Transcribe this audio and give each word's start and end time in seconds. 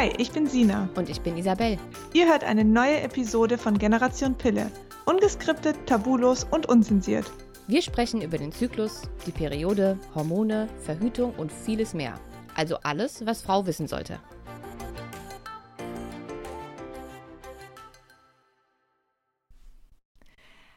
Hi, 0.00 0.10
ich 0.16 0.32
bin 0.32 0.46
Sina. 0.46 0.88
Und 0.94 1.10
ich 1.10 1.20
bin 1.20 1.36
Isabel. 1.36 1.76
Ihr 2.14 2.26
hört 2.26 2.42
eine 2.42 2.64
neue 2.64 3.02
Episode 3.02 3.58
von 3.58 3.76
Generation 3.76 4.34
Pille. 4.34 4.72
Ungeskriptet, 5.04 5.76
tabulos 5.84 6.44
und 6.50 6.64
unzensiert. 6.70 7.30
Wir 7.66 7.82
sprechen 7.82 8.22
über 8.22 8.38
den 8.38 8.50
Zyklus, 8.50 9.02
die 9.26 9.30
Periode, 9.30 9.98
Hormone, 10.14 10.70
Verhütung 10.86 11.34
und 11.34 11.52
vieles 11.52 11.92
mehr. 11.92 12.18
Also 12.54 12.78
alles, 12.82 13.26
was 13.26 13.42
Frau 13.42 13.66
wissen 13.66 13.88
sollte. 13.88 14.18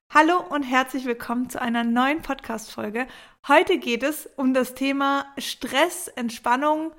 Hallo 0.10 0.44
und 0.50 0.64
herzlich 0.64 1.06
willkommen 1.06 1.50
zu 1.50 1.62
einer 1.62 1.86
neuen 1.86 2.22
Podcast-Folge. 2.22 3.08
Heute 3.48 3.78
geht 3.78 4.04
es 4.04 4.30
um 4.36 4.54
das 4.54 4.74
Thema 4.74 5.28
Stress, 5.38 6.10
Entspannung 6.10 6.92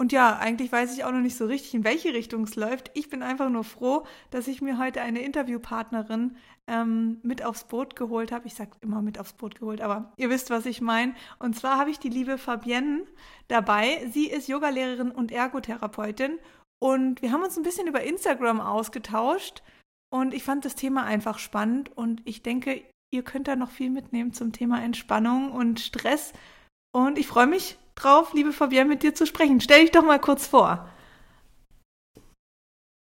und 0.00 0.12
ja, 0.12 0.38
eigentlich 0.38 0.72
weiß 0.72 0.96
ich 0.96 1.04
auch 1.04 1.12
noch 1.12 1.20
nicht 1.20 1.36
so 1.36 1.44
richtig, 1.44 1.74
in 1.74 1.84
welche 1.84 2.14
Richtung 2.14 2.44
es 2.44 2.56
läuft. 2.56 2.90
Ich 2.94 3.10
bin 3.10 3.22
einfach 3.22 3.50
nur 3.50 3.64
froh, 3.64 4.06
dass 4.30 4.48
ich 4.48 4.62
mir 4.62 4.78
heute 4.78 5.02
eine 5.02 5.20
Interviewpartnerin 5.20 6.38
ähm, 6.68 7.18
mit 7.22 7.44
aufs 7.44 7.64
Boot 7.64 7.96
geholt 7.96 8.32
habe. 8.32 8.46
Ich 8.46 8.54
sage 8.54 8.70
immer 8.80 9.02
mit 9.02 9.20
aufs 9.20 9.34
Boot 9.34 9.56
geholt, 9.58 9.82
aber 9.82 10.14
ihr 10.16 10.30
wisst, 10.30 10.48
was 10.48 10.64
ich 10.64 10.80
meine. 10.80 11.14
Und 11.38 11.54
zwar 11.54 11.76
habe 11.76 11.90
ich 11.90 11.98
die 11.98 12.08
liebe 12.08 12.38
Fabienne 12.38 13.04
dabei. 13.48 14.08
Sie 14.10 14.30
ist 14.30 14.48
Yogalehrerin 14.48 15.10
und 15.10 15.32
Ergotherapeutin 15.32 16.38
und 16.82 17.20
wir 17.20 17.30
haben 17.30 17.42
uns 17.42 17.58
ein 17.58 17.62
bisschen 17.62 17.86
über 17.86 18.02
Instagram 18.02 18.62
ausgetauscht. 18.62 19.62
Und 20.10 20.32
ich 20.32 20.44
fand 20.44 20.64
das 20.64 20.76
Thema 20.76 21.04
einfach 21.04 21.38
spannend 21.38 21.94
und 21.94 22.22
ich 22.24 22.42
denke, 22.42 22.82
ihr 23.12 23.22
könnt 23.22 23.48
da 23.48 23.54
noch 23.54 23.70
viel 23.70 23.90
mitnehmen 23.90 24.32
zum 24.32 24.52
Thema 24.52 24.82
Entspannung 24.82 25.52
und 25.52 25.78
Stress. 25.78 26.32
Und 26.90 27.18
ich 27.18 27.26
freue 27.26 27.46
mich 27.46 27.76
drauf, 27.94 28.32
liebe 28.32 28.52
Fabienne, 28.52 28.88
mit 28.88 29.02
dir 29.02 29.14
zu 29.14 29.26
sprechen. 29.26 29.60
Stell 29.60 29.82
dich 29.82 29.92
doch 29.92 30.04
mal 30.04 30.20
kurz 30.20 30.46
vor. 30.46 30.88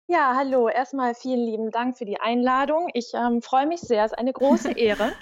Ja, 0.09 0.35
hallo. 0.37 0.69
Erstmal 0.69 1.15
vielen 1.15 1.47
lieben 1.47 1.71
Dank 1.71 1.97
für 1.97 2.05
die 2.05 2.21
Einladung. 2.21 2.89
Ich 2.95 3.13
ähm, 3.15 3.43
freue 3.43 3.67
mich 3.67 3.81
sehr. 3.81 4.05
Es 4.05 4.13
ist 4.13 4.19
eine 4.19 4.33
große 4.33 4.73
Ehre. 4.77 5.13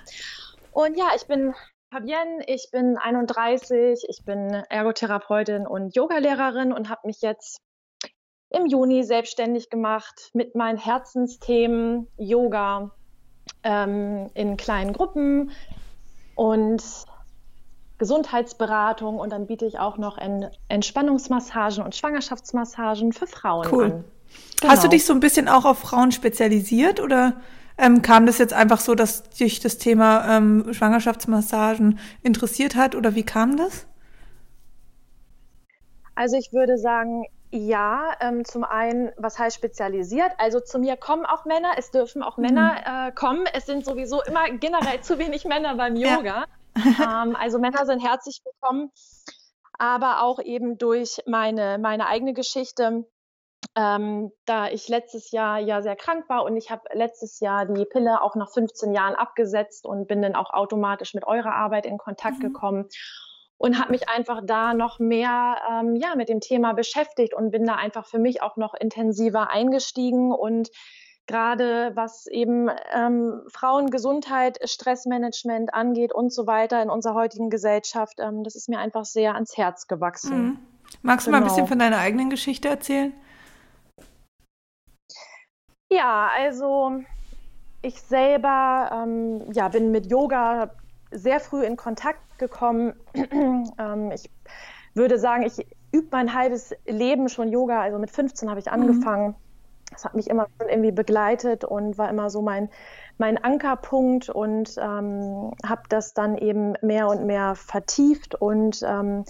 Und 0.73 0.97
ja, 0.97 1.11
ich 1.15 1.27
bin 1.27 1.55
Fabienne, 1.91 2.43
ich 2.47 2.71
bin 2.71 2.97
31, 2.97 4.05
ich 4.09 4.25
bin 4.25 4.49
Ergotherapeutin 4.71 5.67
und 5.67 5.95
Yogalehrerin 5.95 6.73
und 6.73 6.89
habe 6.89 7.07
mich 7.07 7.21
jetzt 7.21 7.61
im 8.51 8.67
Juni 8.67 9.05
selbstständig 9.05 9.71
gemacht 9.71 10.31
mit 10.33 10.55
meinen 10.55 10.79
Herzensthemen 10.79 12.09
Yoga 12.17 12.91
ähm, 13.63 14.31
in 14.35 14.57
kleinen 14.57 14.93
Gruppen 14.93 15.51
und 16.35 16.83
Gesundheitsberatung 17.99 19.19
und 19.19 19.31
dann 19.31 19.47
biete 19.47 19.67
ich 19.67 19.79
auch 19.79 19.99
noch 19.99 20.19
Entspannungsmassagen 20.69 21.85
und 21.85 21.97
Schwangerschaftsmassagen 21.97 23.13
für 23.13 23.27
Frauen 23.27 23.67
cool. 23.73 23.85
an. 23.85 24.05
Genau. 24.61 24.73
Hast 24.73 24.85
du 24.85 24.89
dich 24.89 25.05
so 25.05 25.13
ein 25.13 25.21
bisschen 25.21 25.49
auch 25.49 25.65
auf 25.65 25.79
Frauen 25.79 26.13
spezialisiert 26.13 27.01
oder 27.01 27.35
ähm, 27.77 28.03
kam 28.03 28.27
das 28.27 28.39
jetzt 28.39 28.53
einfach 28.53 28.81
so, 28.81 28.95
dass 28.95 29.23
dich 29.31 29.61
das 29.61 29.79
Thema 29.79 30.37
ähm, 30.37 30.73
Schwangerschaftsmassagen 30.73 31.99
interessiert 32.23 32.77
hat 32.77 32.95
oder 32.95 33.15
wie 33.15 33.23
kam 33.25 33.57
das? 33.57 33.87
Also 36.15 36.37
ich 36.37 36.53
würde 36.53 36.79
sagen, 36.79 37.25
ja, 37.51 38.13
ähm, 38.21 38.45
zum 38.45 38.65
einen, 38.65 39.11
was 39.17 39.39
heißt 39.39 39.57
spezialisiert? 39.57 40.33
Also 40.39 40.61
zu 40.61 40.79
mir 40.79 40.97
kommen 40.97 41.25
auch 41.25 41.45
Männer, 41.45 41.73
es 41.79 41.91
dürfen 41.91 42.23
auch 42.23 42.37
Männer 42.37 42.73
mhm. 42.73 43.09
äh, 43.09 43.13
kommen. 43.13 43.45
Es 43.55 43.67
sind 43.67 43.85
sowieso 43.85 44.23
immer 44.23 44.51
generell 44.51 45.01
zu 45.01 45.19
wenig 45.19 45.45
Männer 45.45 45.77
beim 45.77 45.97
Yoga. 45.97 46.23
Ja. 46.25 46.45
Ähm, 46.85 47.37
also 47.37 47.59
Männer 47.59 47.87
sind 47.87 48.01
herzlich 48.01 48.41
willkommen, 48.45 48.91
aber 49.79 50.23
auch 50.23 50.41
eben 50.41 50.79
durch 50.79 51.21
meine, 51.27 51.79
meine 51.79 52.07
eigene 52.07 52.33
Geschichte. 52.33 53.05
Ähm, 53.75 54.31
da 54.45 54.69
ich 54.69 54.89
letztes 54.89 55.31
Jahr 55.31 55.59
ja 55.59 55.83
sehr 55.83 55.97
krank 55.97 56.29
war 56.29 56.45
und 56.45 56.57
ich 56.57 56.71
habe 56.71 56.83
letztes 56.93 57.41
Jahr 57.41 57.67
die 57.67 57.85
Pille 57.85 58.23
auch 58.23 58.35
nach 58.37 58.51
15 58.51 58.93
Jahren 58.93 59.15
abgesetzt 59.15 59.85
und 59.85 60.07
bin 60.07 60.23
dann 60.23 60.37
auch 60.37 60.53
automatisch 60.53 61.15
mit 61.15 61.27
eurer 61.27 61.55
Arbeit 61.55 61.85
in 61.85 61.99
Kontakt 61.99 62.39
mhm. 62.39 62.43
gekommen 62.43 62.89
und 63.57 63.81
habe 63.81 63.91
mich 63.91 64.09
einfach 64.09 64.41
da 64.45 64.75
noch 64.75 65.01
mehr 65.01 65.57
ähm, 65.71 65.97
ja 65.97 66.15
mit 66.15 66.29
dem 66.29 66.41
Thema 66.41 66.73
beschäftigt 66.73 67.35
und 67.35 67.51
bin 67.51 67.67
da 67.67 67.75
einfach 67.75 68.07
für 68.07 68.19
mich 68.19 68.43
auch 68.43 68.57
noch 68.57 68.75
intensiver 68.75 69.51
eingestiegen 69.51 70.33
und 70.33 70.71
gerade 71.29 71.93
was 71.95 72.27
eben 72.27 72.69
ähm, 72.93 73.43
Frauengesundheit, 73.49 74.59
Stressmanagement 74.65 75.73
angeht 75.73 76.13
und 76.13 76.33
so 76.33 76.49
weiter 76.49 76.83
in 76.83 76.91
unserer 76.91 77.15
heutigen 77.15 77.51
Gesellschaft, 77.51 78.19
ähm, 78.19 78.43
das 78.43 78.57
ist 78.57 78.69
mir 78.69 78.81
einfach 78.81 79.05
sehr 79.05 79.35
ans 79.35 79.57
Herz 79.57 79.87
gewachsen. 79.87 80.43
Mhm. 80.43 80.59
Magst 81.03 81.27
du 81.27 81.31
genau. 81.31 81.39
mal 81.39 81.45
ein 81.45 81.49
bisschen 81.49 81.67
genau. 81.67 81.69
von 81.69 81.79
deiner 81.79 81.99
eigenen 81.99 82.31
Geschichte 82.31 82.69
erzählen? 82.69 83.13
Ja, 85.91 86.31
also 86.37 87.03
ich 87.83 88.01
selber 88.01 88.91
ähm, 88.93 89.53
ja, 89.53 89.69
bin 89.69 89.93
mit 89.93 90.07
Yoga 90.07 90.71
sehr 91.11 91.41
früh 91.41 91.65
in 91.65 91.77
Kontakt 91.77 92.39
gekommen. 92.39 92.95
ähm, 93.15 94.11
ich 94.13 94.31
würde 94.95 95.19
sagen, 95.19 95.45
ich 95.45 95.67
übe 95.93 96.09
mein 96.11 96.35
halbes 96.35 96.75
Leben 96.87 97.29
schon 97.29 97.51
Yoga. 97.51 97.81
Also 97.81 97.99
mit 97.99 98.11
15 98.11 98.51
habe 98.51 98.61
ich 98.61 98.67
mhm. 98.67 98.73
angefangen. 98.73 99.29
Mhm. 99.29 99.48
Das 99.91 100.05
hat 100.05 100.15
mich 100.15 100.29
immer 100.29 100.47
irgendwie 100.61 100.93
begleitet 100.93 101.65
und 101.65 101.99
war 101.99 102.09
immer 102.11 102.31
so 102.31 102.43
mein, 102.43 102.69
mein 103.17 103.43
Ankerpunkt 103.43 104.29
und 104.29 104.77
ähm, 104.79 105.53
habe 105.67 105.83
das 105.89 106.15
dann 106.15 106.37
eben 106.37 106.75
mehr 106.83 107.09
und 107.09 107.27
mehr 107.27 107.55
vertieft 107.55 108.35
und 108.35 108.83
ähm, 108.87 109.25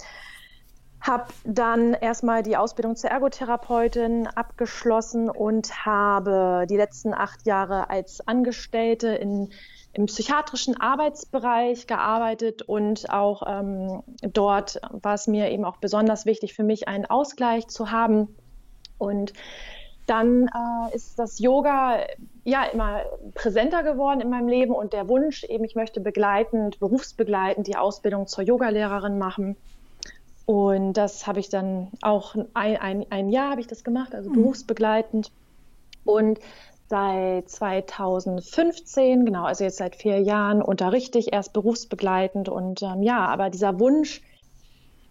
habe 1.01 1.25
dann 1.45 1.93
erstmal 1.93 2.43
die 2.43 2.57
Ausbildung 2.57 2.95
zur 2.95 3.09
Ergotherapeutin 3.09 4.27
abgeschlossen 4.27 5.29
und 5.29 5.85
habe 5.85 6.65
die 6.69 6.75
letzten 6.75 7.13
acht 7.13 7.45
Jahre 7.45 7.89
als 7.89 8.27
Angestellte 8.27 9.07
in 9.09 9.49
im 9.93 10.05
psychiatrischen 10.05 10.79
Arbeitsbereich 10.79 11.87
gearbeitet 11.87 12.61
und 12.61 13.09
auch 13.09 13.43
ähm, 13.47 14.03
dort 14.21 14.79
war 14.91 15.15
es 15.15 15.27
mir 15.27 15.49
eben 15.49 15.65
auch 15.65 15.77
besonders 15.77 16.25
wichtig 16.25 16.53
für 16.53 16.63
mich, 16.63 16.87
einen 16.87 17.05
Ausgleich 17.05 17.67
zu 17.67 17.91
haben. 17.91 18.35
Und 18.99 19.33
dann 20.09 20.47
äh, 20.47 20.95
ist 20.95 21.19
das 21.19 21.39
Yoga 21.39 21.99
ja 22.43 22.63
immer 22.63 23.01
präsenter 23.35 23.83
geworden 23.83 24.21
in 24.21 24.29
meinem 24.29 24.47
Leben 24.47 24.73
und 24.73 24.93
der 24.93 25.07
Wunsch 25.07 25.43
eben, 25.43 25.63
ich 25.63 25.75
möchte 25.75 25.99
begleitend, 25.99 26.79
berufsbegleitend 26.79 27.67
die 27.67 27.77
Ausbildung 27.77 28.27
zur 28.27 28.43
Yogalehrerin 28.43 29.17
machen. 29.19 29.55
Und 30.45 30.93
das 30.93 31.27
habe 31.27 31.39
ich 31.39 31.49
dann 31.49 31.89
auch 32.01 32.35
ein, 32.55 32.77
ein, 32.77 33.05
ein 33.11 33.29
Jahr 33.29 33.51
habe 33.51 33.61
ich 33.61 33.67
das 33.67 33.83
gemacht, 33.83 34.15
also 34.15 34.31
mhm. 34.31 34.33
berufsbegleitend. 34.33 35.31
Und 36.05 36.39
seit 36.87 37.47
2015, 37.47 39.25
genau, 39.25 39.43
also 39.43 39.63
jetzt 39.63 39.77
seit 39.77 39.95
vier 39.95 40.19
Jahren 40.19 40.63
unterrichte 40.63 41.19
ich 41.19 41.31
erst 41.31 41.53
berufsbegleitend 41.53 42.49
und 42.49 42.81
ähm, 42.81 43.03
ja, 43.03 43.27
aber 43.27 43.51
dieser 43.51 43.79
Wunsch 43.79 44.23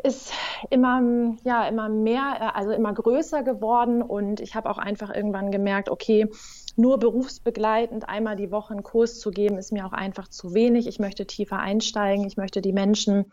ist 0.03 0.33
immer, 0.71 1.37
ja, 1.45 1.67
immer 1.67 1.89
mehr, 1.89 2.37
äh, 2.41 2.59
also 2.59 2.71
immer 2.73 2.93
größer 2.93 3.43
geworden 3.43 4.03
und 4.03 4.41
ich 4.41 4.55
habe 4.55 4.71
auch 4.71 4.79
einfach 4.79 5.15
irgendwann 5.15 5.51
gemerkt, 5.51 5.89
okay, 5.89 6.29
nur 6.77 6.99
berufsbegleitend 6.99 8.09
einmal 8.09 8.37
die 8.37 8.53
Woche 8.53 8.73
einen 8.73 8.85
Kurs 8.85 9.19
zu 9.19 9.31
geben, 9.31 9.59
ist 9.59 9.73
mir 9.73 9.85
auch 9.85 9.93
einfach 9.93 10.29
zu 10.29 10.55
wenig. 10.55 10.87
Ich 10.87 11.01
möchte 11.01 11.27
tiefer 11.27 11.59
einsteigen, 11.59 12.25
ich 12.25 12.37
möchte 12.37 12.63
die 12.63 12.73
Menschen 12.73 13.27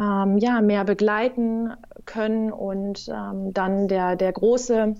ähm, 0.00 0.38
ja, 0.38 0.60
mehr 0.60 0.84
begleiten 0.84 1.72
können 2.06 2.52
und 2.52 3.08
ähm, 3.08 3.52
dann 3.52 3.88
der, 3.88 4.14
der 4.14 4.32
große 4.32 4.94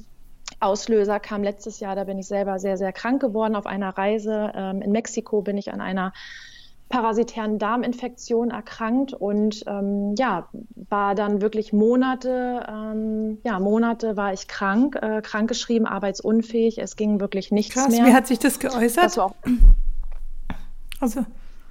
Auslöser 0.58 1.20
kam 1.20 1.42
letztes 1.44 1.78
Jahr, 1.80 1.94
da 1.94 2.04
bin 2.04 2.18
ich 2.18 2.26
selber 2.26 2.58
sehr, 2.58 2.76
sehr 2.76 2.92
krank 2.92 3.20
geworden 3.20 3.54
auf 3.54 3.66
einer 3.66 3.96
Reise. 3.96 4.52
Ähm, 4.54 4.82
in 4.82 4.90
Mexiko 4.90 5.42
bin 5.42 5.56
ich 5.56 5.72
an 5.72 5.80
einer 5.80 6.12
parasitären 6.90 7.58
Darminfektion 7.58 8.50
erkrankt 8.50 9.14
und 9.14 9.62
ähm, 9.66 10.14
ja, 10.18 10.48
war 10.88 11.14
dann 11.14 11.40
wirklich 11.40 11.72
Monate, 11.72 12.66
ähm, 12.68 13.38
ja, 13.44 13.58
Monate 13.60 14.16
war 14.16 14.34
ich 14.34 14.48
krank, 14.48 14.98
äh, 15.00 15.22
krankgeschrieben, 15.22 15.86
arbeitsunfähig. 15.86 16.78
Es 16.78 16.96
ging 16.96 17.20
wirklich 17.20 17.52
nichts 17.52 17.74
Krass, 17.74 17.88
mehr. 17.88 18.04
Wie 18.04 18.12
hat 18.12 18.26
sich 18.26 18.40
das 18.40 18.58
geäußert? 18.58 19.04
Das 19.04 19.18
auch, 19.18 19.34
also. 21.00 21.24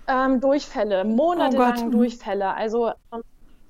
Ähm, 0.07 0.39
Durchfälle, 0.39 1.03
monatelang 1.03 1.87
oh 1.87 1.91
Durchfälle. 1.91 2.55
Also 2.55 2.91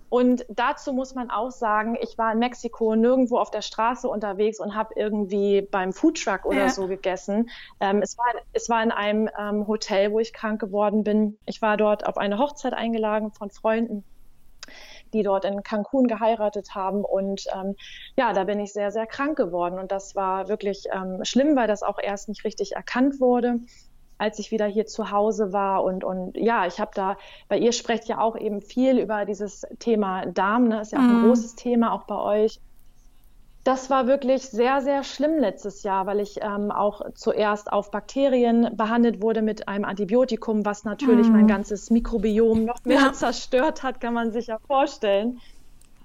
und 0.09 0.45
dazu 0.49 0.93
muss 0.93 1.13
man 1.13 1.29
auch 1.29 1.51
sagen, 1.51 1.97
ich 2.01 2.17
war 2.17 2.33
in 2.33 2.39
Mexiko 2.39 2.95
nirgendwo 2.95 3.37
auf 3.37 3.51
der 3.51 3.61
Straße 3.61 4.07
unterwegs 4.07 4.59
und 4.59 4.75
habe 4.75 4.93
irgendwie 4.95 5.61
beim 5.61 5.93
Foodtruck 5.93 6.45
oder 6.45 6.61
ja. 6.61 6.69
so 6.69 6.87
gegessen. 6.87 7.49
Ähm, 7.79 8.01
es, 8.01 8.17
war, 8.17 8.25
es 8.53 8.69
war 8.69 8.81
in 8.81 8.91
einem 8.91 9.29
ähm, 9.39 9.67
Hotel, 9.67 10.11
wo 10.11 10.19
ich 10.19 10.33
krank 10.33 10.59
geworden 10.59 11.03
bin. 11.03 11.37
Ich 11.45 11.61
war 11.61 11.77
dort 11.77 12.07
auf 12.07 12.17
eine 12.17 12.39
Hochzeit 12.39 12.73
eingeladen 12.73 13.31
von 13.31 13.49
Freunden 13.49 14.03
die 15.11 15.23
dort 15.23 15.43
in 15.43 15.63
Cancun 15.63 16.07
geheiratet 16.07 16.75
haben. 16.75 17.03
Und 17.03 17.45
ähm, 17.55 17.75
ja, 18.15 18.31
da 18.31 18.43
bin 18.43 18.59
ich 18.59 18.73
sehr, 18.73 18.91
sehr 18.91 19.07
krank 19.07 19.35
geworden. 19.35 19.79
Und 19.79 19.91
das 19.91 20.15
war 20.15 20.49
wirklich 20.49 20.83
ähm, 20.93 21.25
schlimm, 21.25 21.55
weil 21.55 21.67
das 21.67 21.81
auch 21.81 21.97
erst 21.99 22.29
nicht 22.29 22.43
richtig 22.43 22.73
erkannt 22.73 23.19
wurde 23.19 23.59
als 24.19 24.37
ich 24.37 24.51
wieder 24.51 24.67
hier 24.67 24.85
zu 24.85 25.09
Hause 25.09 25.51
war. 25.51 25.83
Und, 25.83 26.03
und 26.03 26.37
ja, 26.37 26.67
ich 26.67 26.79
habe 26.79 26.91
da, 26.93 27.17
bei 27.47 27.57
ihr 27.57 27.71
sprecht 27.71 28.07
ja 28.07 28.19
auch 28.19 28.37
eben 28.37 28.61
viel 28.61 28.99
über 28.99 29.25
dieses 29.25 29.65
Thema 29.79 30.27
Darm, 30.27 30.67
ne? 30.67 30.81
ist 30.81 30.91
ja 30.91 30.99
auch 30.99 31.03
ein 31.03 31.21
mhm. 31.21 31.27
großes 31.27 31.55
Thema, 31.55 31.93
auch 31.93 32.03
bei 32.03 32.17
euch. 32.17 32.59
Das 33.63 33.89
war 33.89 34.07
wirklich 34.07 34.43
sehr, 34.43 34.81
sehr 34.81 35.03
schlimm 35.03 35.37
letztes 35.37 35.83
Jahr, 35.83 36.05
weil 36.05 36.21
ich 36.21 36.39
ähm, 36.41 36.71
auch 36.71 37.01
zuerst 37.13 37.71
auf 37.71 37.91
Bakterien 37.91 38.75
behandelt 38.75 39.21
wurde 39.21 39.41
mit 39.41 39.67
einem 39.67 39.85
Antibiotikum, 39.85 40.65
was 40.65 40.85
natürlich 40.85 41.27
mm. 41.27 41.33
mein 41.33 41.47
ganzes 41.47 41.89
Mikrobiom 41.89 42.65
noch 42.65 42.83
mehr 42.85 42.99
ja. 43.01 43.13
zerstört 43.13 43.83
hat, 43.83 43.99
kann 43.99 44.13
man 44.13 44.31
sich 44.31 44.47
ja 44.47 44.59
vorstellen. 44.65 45.41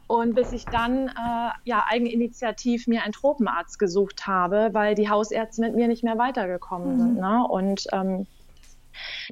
Und 0.06 0.34
bis 0.34 0.52
ich 0.52 0.66
dann 0.66 1.08
äh, 1.08 1.50
ja 1.64 1.84
eigeninitiativ 1.88 2.86
mir 2.86 3.02
einen 3.02 3.12
Tropenarzt 3.12 3.78
gesucht 3.78 4.26
habe, 4.26 4.70
weil 4.72 4.94
die 4.94 5.08
Hausärzte 5.08 5.62
mit 5.62 5.74
mir 5.74 5.88
nicht 5.88 6.04
mehr 6.04 6.18
weitergekommen 6.18 6.96
mm. 6.96 6.98
sind. 6.98 7.16
Ne? 7.16 7.46
Und 7.48 7.86
ähm, 7.92 8.26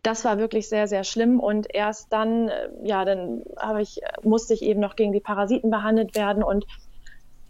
das 0.02 0.24
war 0.24 0.38
wirklich 0.38 0.68
sehr, 0.68 0.88
sehr 0.88 1.04
schlimm. 1.04 1.40
Und 1.40 1.72
erst 1.72 2.12
dann, 2.12 2.48
äh, 2.48 2.68
ja, 2.82 3.04
dann 3.04 3.42
habe 3.58 3.82
ich, 3.82 4.00
musste 4.22 4.54
ich 4.54 4.62
eben 4.62 4.80
noch 4.80 4.96
gegen 4.96 5.12
die 5.12 5.20
Parasiten 5.20 5.70
behandelt 5.70 6.14
werden 6.14 6.42
und 6.42 6.66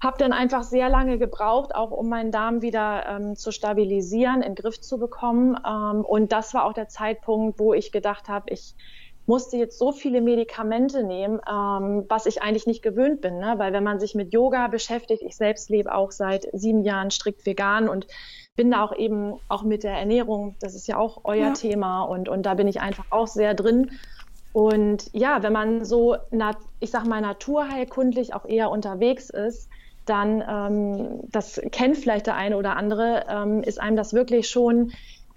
habe 0.03 0.19
dann 0.19 0.33
einfach 0.33 0.65
sehr 0.65 0.89
lange 0.89 1.17
gebraucht, 1.17 1.75
auch 1.75 1.93
um 1.93 2.09
meinen 2.09 2.33
Darm 2.33 2.61
wieder 2.61 3.07
ähm, 3.09 3.37
zu 3.37 3.53
stabilisieren, 3.53 4.43
in 4.43 4.55
den 4.55 4.55
Griff 4.57 4.81
zu 4.81 4.99
bekommen. 4.99 5.57
Ähm, 5.65 6.05
und 6.05 6.33
das 6.33 6.55
war 6.55 6.65
auch 6.65 6.73
der 6.73 6.89
Zeitpunkt, 6.89 7.61
wo 7.61 7.73
ich 7.73 7.93
gedacht 7.93 8.29
habe, 8.29 8.53
ich 8.53 8.75
musste 9.27 9.57
jetzt 9.57 9.79
so 9.79 9.93
viele 9.93 10.21
Medikamente 10.21 11.05
nehmen, 11.05 11.41
ähm, 11.49 12.05
was 12.09 12.27
ich 12.27 12.43
eigentlich 12.43 12.67
nicht 12.67 12.83
gewöhnt 12.83 13.21
bin. 13.21 13.39
Ne? 13.39 13.55
Weil 13.57 13.73
wenn 13.73 13.85
man 13.85 14.01
sich 14.01 14.15
mit 14.15 14.33
Yoga 14.33 14.69
beschäftigt, 14.69 15.23
ich 15.23 15.37
selbst 15.37 15.71
lebe 15.71 15.95
auch 15.95 16.11
seit 16.11 16.49
sieben 16.53 16.83
Jahren 16.83 17.11
strikt 17.11 17.47
vegan 17.47 17.89
und 17.89 18.07
bin 18.57 18.71
da 18.71 18.85
auch 18.85 18.95
eben 18.97 19.35
auch 19.49 19.63
mit 19.63 19.85
der 19.85 19.93
Ernährung, 19.93 20.57
das 20.61 20.75
ist 20.75 20.87
ja 20.89 20.99
auch 20.99 21.21
euer 21.25 21.49
ja. 21.49 21.53
Thema 21.53 22.03
und, 22.03 22.29
und 22.29 22.45
da 22.45 22.55
bin 22.55 22.69
ich 22.69 22.81
einfach 22.81 23.07
auch 23.11 23.29
sehr 23.29 23.55
drin. 23.55 23.93
Und 24.53 25.09
ja, 25.15 25.43
wenn 25.43 25.53
man 25.53 25.85
so, 25.85 26.17
ich 26.81 26.91
sag 26.91 27.07
mal, 27.07 27.23
naturheilkundlich 27.23 28.35
auch 28.35 28.45
eher 28.45 28.71
unterwegs 28.71 29.31
ist, 29.31 29.71
dann, 30.05 30.43
ähm, 30.47 31.21
das 31.31 31.61
kennt 31.71 31.97
vielleicht 31.97 32.27
der 32.27 32.35
eine 32.35 32.57
oder 32.57 32.77
andere, 32.77 33.25
ähm, 33.29 33.63
ist 33.63 33.81
einem 33.81 33.97
das 33.97 34.13
wirklich 34.13 34.51
schon 34.51 34.93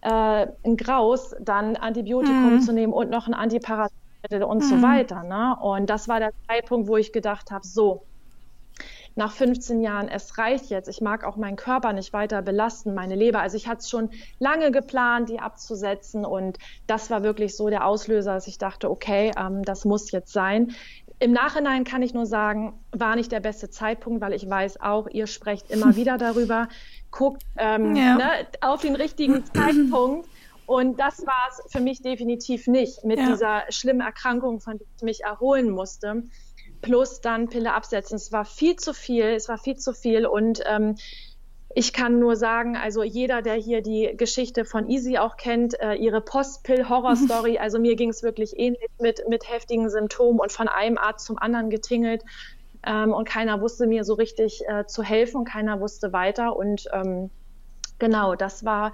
äh, 0.06 0.48
ein 0.64 0.78
Graus, 0.78 1.36
dann 1.40 1.76
Antibiotikum 1.76 2.56
mhm. 2.56 2.62
zu 2.62 2.74
nehmen 2.74 2.94
und 2.94 3.10
noch 3.10 3.28
ein 3.28 3.34
Antiparasitäre 3.34 4.46
und 4.46 4.60
mhm. 4.60 4.68
so 4.68 4.82
weiter. 4.82 5.24
Ne? 5.24 5.58
Und 5.60 5.90
das 5.90 6.08
war 6.08 6.20
der 6.20 6.32
Zeitpunkt, 6.48 6.88
wo 6.88 6.98
ich 6.98 7.12
gedacht 7.12 7.50
habe, 7.52 7.66
so, 7.66 8.04
nach 9.16 9.32
15 9.32 9.82
Jahren, 9.82 10.10
es 10.10 10.38
reicht 10.38 10.70
jetzt. 10.70 10.90
Ich 10.90 11.02
mag 11.02 11.24
auch 11.24 11.38
meinen 11.38 11.56
Körper 11.56 11.94
nicht 11.94 12.12
weiter 12.12 12.42
belasten, 12.42 12.94
meine 12.94 13.16
Leber. 13.16 13.40
Also 13.40 13.56
ich 13.56 13.68
hatte 13.68 13.80
es 13.80 13.90
schon 13.90 14.10
lange 14.40 14.72
geplant, 14.72 15.30
die 15.30 15.40
abzusetzen. 15.40 16.26
Und 16.26 16.58
das 16.86 17.10
war 17.10 17.24
wirklich 17.24 17.56
so 17.56 17.70
der 17.70 17.86
Auslöser, 17.86 18.34
dass 18.34 18.48
ich 18.48 18.58
dachte, 18.58 18.92
okay, 18.92 19.32
ähm, 19.38 19.64
das 19.64 19.86
muss 19.86 20.12
jetzt 20.12 20.34
sein. 20.34 20.76
Im 21.20 21.32
Nachhinein 21.32 21.86
kann 21.86 22.02
ich 22.02 22.14
nur 22.14 22.26
sagen, 22.26 22.74
war 22.92 23.16
nicht 23.16 23.32
der 23.32 23.40
beste 23.40 23.70
Zeitpunkt, 23.70 24.20
weil 24.20 24.34
ich 24.34 24.50
weiß 24.50 24.82
auch, 24.82 25.08
ihr 25.10 25.28
sprecht 25.28 25.72
immer 25.72 25.96
wieder 25.96 26.18
darüber, 26.18 26.68
guckt 27.16 27.44
ähm, 27.58 27.96
ja. 27.96 28.18
ne, 28.18 28.48
auf 28.62 28.82
den 28.82 28.96
richtigen 28.96 29.44
Zeitpunkt. 29.54 30.30
Und 30.68 31.00
das 31.00 31.26
war 31.26 31.50
es 31.50 31.72
für 31.72 31.80
mich 31.80 32.02
definitiv 32.02 32.68
nicht 32.68 33.04
mit 33.04 33.20
ja. 33.20 33.28
dieser 33.28 33.64
schlimmen 33.70 34.02
Erkrankung, 34.02 34.60
von 34.60 34.78
der 34.78 34.88
ich 34.98 35.04
mich 35.04 35.24
erholen 35.24 35.70
musste. 35.70 36.24
Plus 36.82 37.22
dann 37.22 37.50
Pille 37.50 37.74
absetzen. 37.74 38.16
Es 38.16 38.32
war 38.32 38.46
viel 38.46 38.76
zu 38.76 38.94
viel, 38.94 39.26
es 39.26 39.48
war 39.48 39.58
viel 39.58 39.78
zu 39.78 39.94
viel. 39.94 40.26
Und 40.26 40.62
ähm, 40.66 40.96
ich 41.78 41.94
kann 41.94 42.20
nur 42.20 42.36
sagen, 42.36 42.78
also 42.78 43.04
jeder, 43.04 43.42
der 43.42 43.56
hier 43.56 43.82
die 43.82 44.14
Geschichte 44.16 44.66
von 44.66 44.90
Easy 44.90 45.18
auch 45.18 45.38
kennt, 45.38 45.80
äh, 45.80 45.94
ihre 45.96 46.22
Post-Pill-Horror-Story, 46.22 47.58
also 47.60 47.80
mir 47.80 47.96
ging 47.96 48.10
es 48.10 48.24
wirklich 48.24 48.58
ähnlich 48.58 48.90
mit, 49.00 49.28
mit 49.28 49.50
heftigen 49.50 49.90
Symptomen 49.90 50.40
und 50.40 50.52
von 50.52 50.68
einem 50.68 50.98
Arzt 50.98 51.26
zum 51.26 51.38
anderen 51.38 51.70
getingelt. 51.70 52.24
Ähm, 52.86 53.14
und 53.14 53.28
keiner 53.28 53.62
wusste 53.62 53.88
mir 53.88 54.04
so 54.04 54.14
richtig 54.14 54.62
äh, 54.68 54.86
zu 54.86 55.04
helfen 55.04 55.46
keiner 55.46 55.80
wusste 55.80 56.14
weiter. 56.14 56.56
Und 56.56 56.88
ähm, 56.94 57.30
genau, 58.00 58.36
das 58.36 58.66
war 58.66 58.92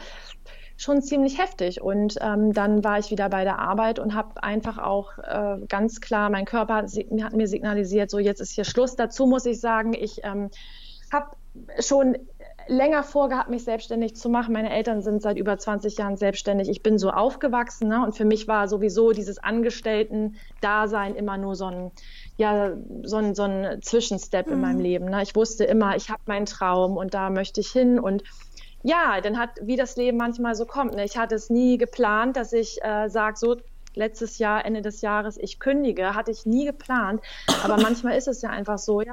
schon 0.77 1.01
ziemlich 1.01 1.37
heftig. 1.37 1.81
Und 1.81 2.17
ähm, 2.21 2.53
dann 2.53 2.83
war 2.83 2.97
ich 2.99 3.11
wieder 3.11 3.29
bei 3.29 3.43
der 3.43 3.59
Arbeit 3.59 3.99
und 3.99 4.15
habe 4.15 4.41
einfach 4.43 4.77
auch 4.77 5.17
äh, 5.19 5.65
ganz 5.67 6.01
klar, 6.01 6.29
mein 6.29 6.45
Körper 6.45 6.75
hat, 6.75 6.89
hat, 6.89 7.33
mir 7.33 7.47
signalisiert, 7.47 8.09
so 8.09 8.19
jetzt 8.19 8.41
ist 8.41 8.53
hier 8.53 8.65
Schluss. 8.65 8.95
Dazu 8.95 9.27
muss 9.27 9.45
ich 9.45 9.59
sagen, 9.59 9.93
ich 9.93 10.21
ähm, 10.23 10.49
habe 11.11 11.35
schon 11.79 12.17
länger 12.71 13.03
vorgehabt, 13.03 13.49
mich 13.49 13.65
selbstständig 13.65 14.15
zu 14.15 14.29
machen. 14.29 14.53
Meine 14.53 14.71
Eltern 14.71 15.01
sind 15.01 15.21
seit 15.21 15.37
über 15.37 15.57
20 15.57 15.97
Jahren 15.97 16.15
selbstständig. 16.15 16.69
Ich 16.69 16.81
bin 16.81 16.97
so 16.97 17.09
aufgewachsen 17.09 17.89
ne? 17.89 18.01
und 18.01 18.15
für 18.15 18.23
mich 18.23 18.47
war 18.47 18.69
sowieso 18.69 19.11
dieses 19.11 19.39
Angestellten-Dasein 19.39 21.15
immer 21.15 21.37
nur 21.37 21.55
so 21.55 21.65
ein, 21.65 21.91
ja, 22.37 22.71
so 23.03 23.17
ein, 23.17 23.35
so 23.35 23.43
ein 23.43 23.81
Zwischenstep 23.81 24.47
mhm. 24.47 24.53
in 24.53 24.61
meinem 24.61 24.77
mhm. 24.77 24.83
Leben. 24.83 25.05
Ne? 25.05 25.21
Ich 25.21 25.35
wusste 25.35 25.65
immer, 25.65 25.97
ich 25.97 26.09
habe 26.09 26.21
meinen 26.27 26.45
Traum 26.45 26.95
und 26.95 27.13
da 27.13 27.29
möchte 27.29 27.59
ich 27.59 27.69
hin 27.71 27.99
und 27.99 28.23
ja, 28.83 29.19
dann 29.19 29.37
hat, 29.37 29.49
wie 29.61 29.75
das 29.75 29.97
Leben 29.97 30.17
manchmal 30.17 30.55
so 30.55 30.65
kommt. 30.65 30.95
Ne? 30.95 31.03
Ich 31.03 31.17
hatte 31.17 31.35
es 31.35 31.49
nie 31.49 31.77
geplant, 31.77 32.37
dass 32.37 32.53
ich 32.53 32.81
äh, 32.83 33.09
sage, 33.09 33.35
so 33.35 33.57
letztes 33.95 34.37
Jahr, 34.37 34.63
Ende 34.63 34.81
des 34.81 35.01
Jahres, 35.01 35.37
ich 35.37 35.59
kündige, 35.59 36.15
hatte 36.15 36.31
ich 36.31 36.45
nie 36.45 36.65
geplant. 36.65 37.21
Aber 37.65 37.75
manchmal 37.75 38.17
ist 38.17 38.29
es 38.29 38.41
ja 38.41 38.49
einfach 38.49 38.77
so, 38.77 39.01
ja, 39.01 39.11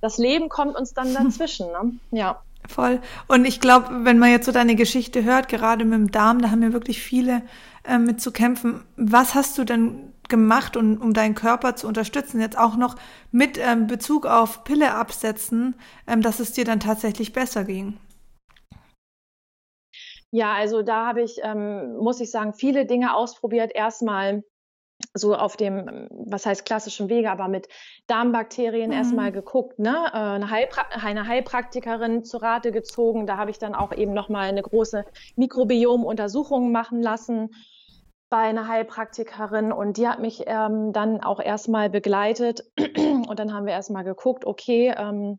das 0.00 0.16
Leben 0.16 0.48
kommt 0.48 0.74
uns 0.74 0.94
dann 0.94 1.12
dazwischen. 1.22 1.66
Ne? 1.66 1.92
Ja. 2.12 2.42
Voll. 2.68 3.00
Und 3.28 3.46
ich 3.46 3.60
glaube, 3.60 4.04
wenn 4.04 4.18
man 4.18 4.30
jetzt 4.30 4.44
so 4.44 4.52
deine 4.52 4.76
Geschichte 4.76 5.24
hört, 5.24 5.48
gerade 5.48 5.86
mit 5.86 5.94
dem 5.94 6.10
Darm, 6.10 6.42
da 6.42 6.50
haben 6.50 6.62
ja 6.62 6.72
wirklich 6.74 7.02
viele 7.02 7.42
äh, 7.84 7.98
mit 7.98 8.20
zu 8.20 8.30
kämpfen. 8.30 8.84
Was 8.96 9.34
hast 9.34 9.56
du 9.56 9.64
denn 9.64 10.12
gemacht, 10.28 10.76
um, 10.76 11.00
um 11.00 11.14
deinen 11.14 11.34
Körper 11.34 11.76
zu 11.76 11.88
unterstützen? 11.88 12.40
Jetzt 12.40 12.58
auch 12.58 12.76
noch 12.76 12.96
mit 13.32 13.58
ähm, 13.58 13.86
Bezug 13.86 14.26
auf 14.26 14.64
Pille 14.64 14.94
absetzen, 14.94 15.76
ähm, 16.06 16.20
dass 16.20 16.40
es 16.40 16.52
dir 16.52 16.66
dann 16.66 16.78
tatsächlich 16.78 17.32
besser 17.32 17.64
ging. 17.64 17.98
Ja, 20.30 20.52
also 20.52 20.82
da 20.82 21.06
habe 21.06 21.22
ich, 21.22 21.38
ähm, 21.42 21.96
muss 21.96 22.20
ich 22.20 22.30
sagen, 22.30 22.52
viele 22.52 22.84
Dinge 22.84 23.14
ausprobiert. 23.14 23.72
Erstmal 23.74 24.44
so 25.14 25.34
auf 25.34 25.56
dem, 25.56 26.08
was 26.10 26.46
heißt 26.46 26.64
klassischen 26.64 27.08
Wege, 27.08 27.30
aber 27.30 27.48
mit 27.48 27.68
Darmbakterien 28.06 28.90
mhm. 28.90 28.96
erstmal 28.96 29.32
geguckt, 29.32 29.78
ne? 29.78 30.10
Äh, 30.12 30.16
eine, 30.16 30.50
Heilpra 30.50 30.86
eine 31.02 31.26
Heilpraktikerin 31.26 32.24
zu 32.24 32.38
Rate 32.38 32.72
gezogen. 32.72 33.26
Da 33.26 33.36
habe 33.36 33.50
ich 33.50 33.58
dann 33.58 33.74
auch 33.74 33.92
eben 33.92 34.12
nochmal 34.12 34.48
eine 34.48 34.62
große 34.62 35.04
Mikrobiom-Untersuchung 35.36 36.72
machen 36.72 37.02
lassen 37.02 37.50
bei 38.28 38.38
einer 38.38 38.68
Heilpraktikerin 38.68 39.72
und 39.72 39.96
die 39.96 40.06
hat 40.06 40.20
mich 40.20 40.44
ähm, 40.46 40.92
dann 40.92 41.22
auch 41.22 41.40
erstmal 41.40 41.88
begleitet 41.88 42.62
und 42.76 43.38
dann 43.38 43.54
haben 43.54 43.64
wir 43.64 43.72
erstmal 43.72 44.04
geguckt, 44.04 44.44
okay, 44.44 44.94
ähm, 44.96 45.38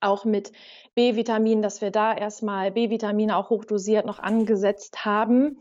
auch 0.00 0.24
mit 0.24 0.52
B-Vitamin, 0.94 1.60
dass 1.60 1.80
wir 1.80 1.90
da 1.90 2.14
erstmal 2.14 2.70
B-Vitamine 2.70 3.36
auch 3.36 3.50
hochdosiert 3.50 4.06
noch 4.06 4.20
angesetzt 4.20 5.04
haben 5.04 5.58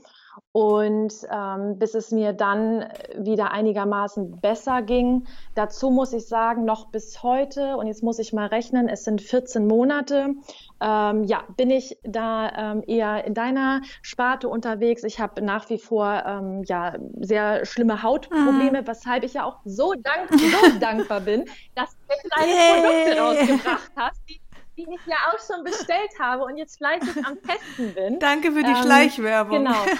und 0.51 1.13
ähm, 1.31 1.79
bis 1.79 1.95
es 1.95 2.11
mir 2.11 2.33
dann 2.33 2.85
wieder 3.17 3.51
einigermaßen 3.51 4.39
besser 4.39 4.81
ging. 4.81 5.25
Dazu 5.55 5.89
muss 5.89 6.13
ich 6.13 6.27
sagen, 6.27 6.65
noch 6.65 6.91
bis 6.91 7.23
heute, 7.23 7.77
und 7.77 7.87
jetzt 7.87 8.03
muss 8.03 8.19
ich 8.19 8.33
mal 8.33 8.47
rechnen, 8.47 8.87
es 8.87 9.03
sind 9.03 9.21
14 9.21 9.67
Monate, 9.67 10.35
ähm, 10.79 11.23
ja, 11.23 11.43
bin 11.55 11.71
ich 11.71 11.97
da 12.03 12.73
ähm, 12.73 12.83
eher 12.85 13.25
in 13.25 13.33
deiner 13.33 13.81
Sparte 14.01 14.47
unterwegs. 14.47 15.03
Ich 15.03 15.19
habe 15.19 15.41
nach 15.41 15.69
wie 15.69 15.79
vor 15.79 16.23
ähm, 16.25 16.63
ja, 16.65 16.95
sehr 17.19 17.65
schlimme 17.65 18.03
Hautprobleme, 18.03 18.81
mhm. 18.81 18.87
weshalb 18.87 19.23
ich 19.23 19.33
ja 19.33 19.45
auch 19.45 19.59
so, 19.65 19.93
dank 19.93 20.29
so 20.31 20.79
dankbar 20.79 21.21
bin, 21.21 21.45
dass 21.75 21.91
du 21.91 22.29
deine 22.29 22.51
yeah. 22.51 22.81
Produkte 22.81 23.19
rausgebracht 23.19 23.91
hast, 23.95 24.21
die 24.29 24.42
die 24.77 24.83
ich 24.83 25.05
ja 25.05 25.17
auch 25.31 25.39
schon 25.39 25.63
bestellt 25.63 26.11
habe 26.19 26.43
und 26.43 26.57
jetzt 26.57 26.77
fleißig 26.77 27.25
am 27.25 27.41
Testen 27.41 27.93
bin. 27.93 28.19
Danke 28.19 28.51
für 28.51 28.63
die 28.63 28.71
ähm, 28.71 28.83
Schleichwerbung. 28.83 29.65
Genau. 29.65 29.85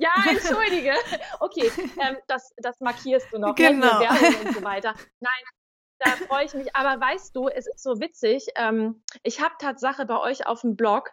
Ja, 0.00 0.10
entschuldige. 0.28 0.94
Okay, 1.40 1.72
ähm, 2.00 2.18
das, 2.28 2.54
das 2.56 2.78
markierst 2.78 3.26
du 3.32 3.38
noch. 3.38 3.48
Ne? 3.48 3.54
Genau. 3.54 3.98
Ne? 3.98 4.08
Werbung 4.08 4.46
und 4.46 4.54
so 4.54 4.62
weiter. 4.62 4.94
Nein, 5.18 5.42
da 5.98 6.10
freue 6.10 6.44
ich 6.44 6.54
mich. 6.54 6.74
Aber 6.76 7.00
weißt 7.00 7.34
du, 7.34 7.48
es 7.48 7.66
ist 7.66 7.82
so 7.82 8.00
witzig. 8.00 8.46
Ähm, 8.54 9.02
ich 9.24 9.40
habe 9.40 9.54
Tatsache 9.58 10.06
bei 10.06 10.18
euch 10.20 10.46
auf 10.46 10.60
dem 10.60 10.76
Blog, 10.76 11.10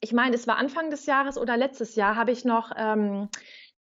ich 0.00 0.12
meine, 0.12 0.34
es 0.34 0.46
war 0.46 0.56
Anfang 0.56 0.90
des 0.90 1.06
Jahres 1.06 1.36
oder 1.38 1.56
letztes 1.56 1.94
Jahr, 1.94 2.16
habe 2.16 2.30
ich 2.30 2.44
noch 2.44 2.72
ähm, 2.76 3.28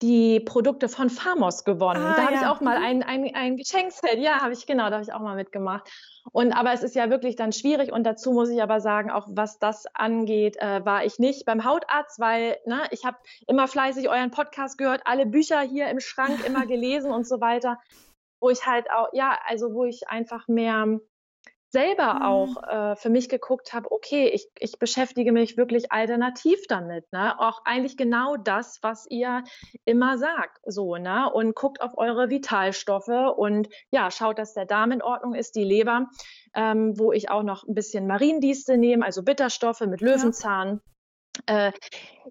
die 0.04 0.42
Produkte 0.42 0.90
von 0.90 1.10
Famos 1.10 1.64
gewonnen. 1.64 2.04
Ah, 2.04 2.16
da 2.18 2.24
habe 2.24 2.34
ja. 2.34 2.42
ich 2.42 2.48
auch 2.48 2.60
mal 2.60 2.78
mhm. 2.78 2.86
ein, 2.86 3.04
ein, 3.04 3.36
ein 3.36 3.56
Geschenkset, 3.56 4.20
ja, 4.20 4.42
habe 4.42 4.52
ich 4.52 4.68
genau, 4.68 4.90
da 4.90 4.96
habe 4.96 5.04
ich 5.04 5.14
auch 5.14 5.22
mal 5.22 5.38
mitgemacht. 5.38 5.90
Und 6.34 6.52
aber 6.52 6.74
es 6.74 6.84
ist 6.84 6.94
ja 6.94 7.10
wirklich 7.10 7.38
dann 7.38 7.54
schwierig 7.54 7.94
und 7.94 8.04
dazu 8.04 8.34
muss 8.34 8.50
ich 8.50 8.62
aber 8.62 8.82
sagen, 8.82 9.10
auch 9.12 9.28
was 9.32 9.60
das 9.60 9.86
angeht, 9.94 10.58
äh, 10.58 10.86
war 10.86 11.06
ich 11.06 11.20
nicht 11.20 11.46
beim 11.46 11.64
Hautarzt, 11.64 12.20
weil 12.20 12.58
ne, 12.66 12.82
ich 12.92 13.06
habe 13.06 13.18
immer 13.48 13.70
fleißig 13.70 14.10
euren 14.10 14.32
Podcast 14.32 14.78
gehört, 14.78 15.04
alle 15.06 15.26
Bücher 15.26 15.62
hier 15.62 15.88
im 15.88 16.02
Schrank 16.02 16.46
immer 16.46 16.66
gelesen 16.68 17.10
und 17.10 17.26
so 17.26 17.40
weiter, 17.40 17.80
wo 18.42 18.50
ich 18.50 18.66
halt 18.66 18.92
auch, 18.92 19.08
ja, 19.14 19.40
also 19.48 19.74
wo 19.74 19.86
ich 19.86 20.10
einfach 20.10 20.50
mehr 20.50 21.00
selber 21.74 22.14
mhm. 22.14 22.22
auch 22.22 22.64
äh, 22.64 22.96
für 22.96 23.10
mich 23.10 23.28
geguckt 23.28 23.74
habe, 23.74 23.92
okay, 23.92 24.30
ich, 24.30 24.48
ich 24.60 24.78
beschäftige 24.78 25.32
mich 25.32 25.58
wirklich 25.58 25.92
alternativ 25.92 26.60
damit. 26.70 27.12
Ne? 27.12 27.38
Auch 27.40 27.66
eigentlich 27.66 27.98
genau 27.98 28.38
das, 28.38 28.80
was 28.84 29.08
ihr 29.10 29.44
immer 29.84 30.20
sagt. 30.20 30.62
So, 30.66 30.98
ne? 30.98 31.30
Und 31.34 31.56
guckt 31.56 31.82
auf 31.82 31.98
eure 31.98 32.30
Vitalstoffe 32.30 33.36
und 33.36 33.70
ja, 33.90 34.12
schaut, 34.12 34.38
dass 34.38 34.54
der 34.54 34.66
Darm 34.66 34.92
in 34.92 35.02
Ordnung 35.02 35.34
ist, 35.34 35.56
die 35.56 35.64
Leber, 35.64 36.10
ähm, 36.54 36.98
wo 36.98 37.12
ich 37.12 37.32
auch 37.32 37.44
noch 37.44 37.68
ein 37.68 37.74
bisschen 37.74 38.06
Mariendieste 38.06 38.78
nehme, 38.78 39.04
also 39.04 39.24
Bitterstoffe 39.24 39.82
mit 39.82 40.00
Löwenzahn. 40.00 40.82
Ja 40.86 40.93
äh, 41.46 41.72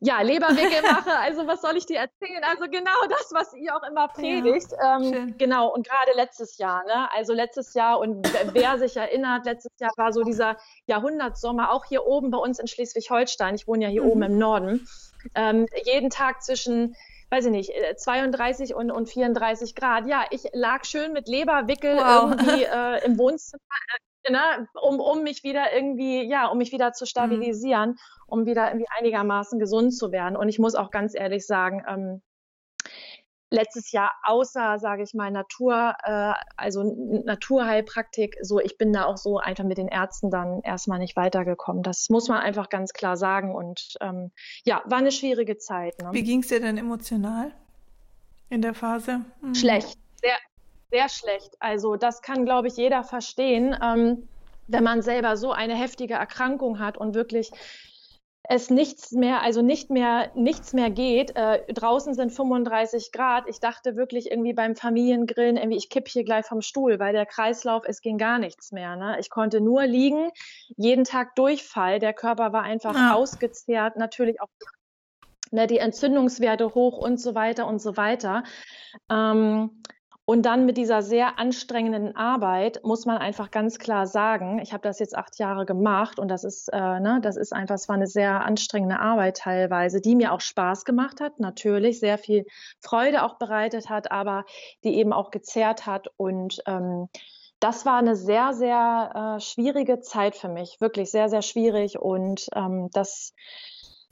ja, 0.00 0.20
Leberwickel 0.22 0.82
mache. 0.82 1.16
Also 1.18 1.46
was 1.46 1.60
soll 1.60 1.76
ich 1.76 1.86
dir 1.86 1.98
erzählen? 1.98 2.42
Also 2.44 2.64
genau 2.64 3.06
das, 3.08 3.30
was 3.32 3.54
ihr 3.54 3.74
auch 3.76 3.82
immer 3.88 4.08
predigt. 4.08 4.68
Ja, 4.72 4.98
ähm, 4.98 5.34
genau, 5.38 5.72
und 5.72 5.86
gerade 5.86 6.12
letztes 6.16 6.58
Jahr, 6.58 6.84
ne? 6.84 7.12
Also 7.12 7.32
letztes 7.32 7.74
Jahr, 7.74 7.98
und 7.98 8.26
wer 8.52 8.78
sich 8.78 8.96
erinnert, 8.96 9.44
letztes 9.44 9.72
Jahr 9.78 9.92
war 9.96 10.12
so 10.12 10.22
dieser 10.22 10.56
Jahrhundertsommer, 10.86 11.72
auch 11.72 11.84
hier 11.84 12.06
oben 12.06 12.30
bei 12.30 12.38
uns 12.38 12.58
in 12.58 12.66
Schleswig-Holstein. 12.66 13.54
Ich 13.54 13.66
wohne 13.66 13.84
ja 13.84 13.90
hier 13.90 14.04
mhm. 14.04 14.10
oben 14.10 14.22
im 14.22 14.38
Norden. 14.38 14.88
Ähm, 15.34 15.66
jeden 15.84 16.10
Tag 16.10 16.42
zwischen 16.42 16.96
weiß 17.30 17.46
ich 17.46 17.50
nicht, 17.50 17.72
32 17.96 18.70
äh, 18.70 18.74
und, 18.74 18.90
und 18.90 19.08
34 19.08 19.74
Grad. 19.74 20.06
Ja, 20.06 20.26
ich 20.30 20.42
lag 20.52 20.84
schön 20.84 21.14
mit 21.14 21.28
Leberwickel 21.28 21.96
wow. 21.96 22.30
irgendwie 22.30 22.64
äh, 22.70 23.04
im 23.06 23.16
Wohnzimmer, 23.16 23.62
ne, 24.28 24.68
um, 24.80 25.00
um 25.00 25.22
mich 25.22 25.42
wieder 25.42 25.74
irgendwie, 25.74 26.22
ja, 26.22 26.46
um 26.46 26.58
mich 26.58 26.72
wieder 26.72 26.92
zu 26.92 27.04
mhm. 27.04 27.08
stabilisieren, 27.08 27.90
mhm. 27.90 27.96
um 28.26 28.46
wieder 28.46 28.68
irgendwie 28.68 28.88
einigermaßen 28.98 29.58
gesund 29.58 29.94
zu 29.94 30.12
werden. 30.12 30.36
Und 30.36 30.48
ich 30.48 30.58
muss 30.58 30.74
auch 30.74 30.90
ganz 30.90 31.14
ehrlich 31.14 31.46
sagen, 31.46 31.82
ähm, 31.88 32.22
letztes 33.52 33.92
Jahr 33.92 34.12
außer, 34.24 34.78
sage 34.78 35.02
ich 35.02 35.14
mal, 35.14 35.30
Natur, 35.30 35.94
äh, 36.02 36.32
also 36.56 36.82
Naturheilpraktik, 37.24 38.36
so 38.40 38.58
ich 38.58 38.78
bin 38.78 38.92
da 38.92 39.04
auch 39.04 39.18
so 39.18 39.38
einfach 39.38 39.64
mit 39.64 39.78
den 39.78 39.88
Ärzten 39.88 40.30
dann 40.30 40.62
erstmal 40.62 40.98
nicht 40.98 41.16
weitergekommen. 41.16 41.82
Das 41.82 42.08
muss 42.08 42.28
man 42.28 42.38
einfach 42.38 42.70
ganz 42.70 42.92
klar 42.92 43.16
sagen. 43.16 43.54
Und 43.54 43.96
ähm, 44.00 44.32
ja, 44.64 44.82
war 44.86 44.98
eine 44.98 45.12
schwierige 45.12 45.58
Zeit. 45.58 46.00
Ne? 46.00 46.08
Wie 46.12 46.24
ging 46.24 46.40
es 46.40 46.48
dir 46.48 46.60
denn 46.60 46.78
emotional 46.78 47.52
in 48.48 48.62
der 48.62 48.74
Phase? 48.74 49.20
Mhm. 49.42 49.54
Schlecht, 49.54 49.98
sehr, 50.16 50.36
sehr 50.92 51.08
schlecht. 51.08 51.56
Also 51.58 51.96
das 51.96 52.22
kann, 52.22 52.44
glaube 52.44 52.68
ich, 52.68 52.76
jeder 52.76 53.02
verstehen, 53.02 53.76
ähm, 53.82 54.28
wenn 54.68 54.84
man 54.84 55.02
selber 55.02 55.36
so 55.36 55.50
eine 55.50 55.74
heftige 55.74 56.14
Erkrankung 56.14 56.78
hat 56.78 56.98
und 56.98 57.14
wirklich 57.14 57.50
es 58.44 58.70
nichts 58.70 59.12
mehr, 59.12 59.42
also 59.42 59.62
nicht 59.62 59.88
mehr, 59.88 60.30
nichts 60.34 60.72
mehr 60.72 60.90
geht. 60.90 61.34
Äh, 61.36 61.72
draußen 61.72 62.14
sind 62.14 62.32
35 62.32 63.12
Grad. 63.12 63.44
Ich 63.48 63.60
dachte 63.60 63.96
wirklich 63.96 64.30
irgendwie 64.30 64.52
beim 64.52 64.74
Familiengrillen, 64.74 65.56
irgendwie 65.56 65.78
ich 65.78 65.88
kipp 65.88 66.08
hier 66.08 66.24
gleich 66.24 66.44
vom 66.44 66.60
Stuhl, 66.60 66.98
weil 66.98 67.12
der 67.12 67.24
Kreislauf, 67.24 67.84
es 67.86 68.00
ging 68.00 68.18
gar 68.18 68.38
nichts 68.38 68.72
mehr. 68.72 68.96
Ne? 68.96 69.16
Ich 69.20 69.30
konnte 69.30 69.60
nur 69.60 69.86
liegen, 69.86 70.30
jeden 70.76 71.04
Tag 71.04 71.36
Durchfall. 71.36 72.00
Der 72.00 72.12
Körper 72.12 72.52
war 72.52 72.62
einfach 72.62 72.94
ja. 72.94 73.14
ausgezehrt, 73.14 73.96
natürlich 73.96 74.40
auch 74.40 74.48
ne, 75.52 75.68
die 75.68 75.78
Entzündungswerte 75.78 76.74
hoch 76.74 76.98
und 76.98 77.20
so 77.20 77.34
weiter 77.36 77.66
und 77.68 77.80
so 77.80 77.96
weiter. 77.96 78.42
Ähm, 79.08 79.82
und 80.24 80.42
dann 80.42 80.66
mit 80.66 80.76
dieser 80.76 81.02
sehr 81.02 81.38
anstrengenden 81.40 82.14
Arbeit 82.14 82.80
muss 82.84 83.06
man 83.06 83.18
einfach 83.18 83.50
ganz 83.50 83.78
klar 83.78 84.06
sagen, 84.06 84.60
ich 84.60 84.72
habe 84.72 84.82
das 84.82 85.00
jetzt 85.00 85.16
acht 85.16 85.38
Jahre 85.38 85.66
gemacht 85.66 86.20
und 86.20 86.28
das 86.28 86.44
ist, 86.44 86.68
äh, 86.72 87.00
ne, 87.00 87.18
das 87.22 87.36
ist 87.36 87.52
einfach, 87.52 87.74
es 87.74 87.88
war 87.88 87.96
eine 87.96 88.06
sehr 88.06 88.44
anstrengende 88.44 89.00
Arbeit 89.00 89.38
teilweise, 89.38 90.00
die 90.00 90.14
mir 90.14 90.32
auch 90.32 90.40
Spaß 90.40 90.84
gemacht 90.84 91.20
hat, 91.20 91.40
natürlich 91.40 91.98
sehr 91.98 92.18
viel 92.18 92.46
Freude 92.80 93.24
auch 93.24 93.38
bereitet 93.38 93.90
hat, 93.90 94.12
aber 94.12 94.44
die 94.84 94.94
eben 94.96 95.12
auch 95.12 95.32
gezerrt 95.32 95.86
hat 95.86 96.06
und 96.16 96.62
ähm, 96.66 97.08
das 97.58 97.86
war 97.86 97.98
eine 97.98 98.16
sehr, 98.16 98.54
sehr 98.54 99.36
äh, 99.36 99.40
schwierige 99.40 100.00
Zeit 100.00 100.36
für 100.36 100.48
mich, 100.48 100.80
wirklich 100.80 101.10
sehr, 101.10 101.28
sehr 101.28 101.42
schwierig 101.42 101.98
und 101.98 102.48
ähm, 102.54 102.90
das 102.92 103.34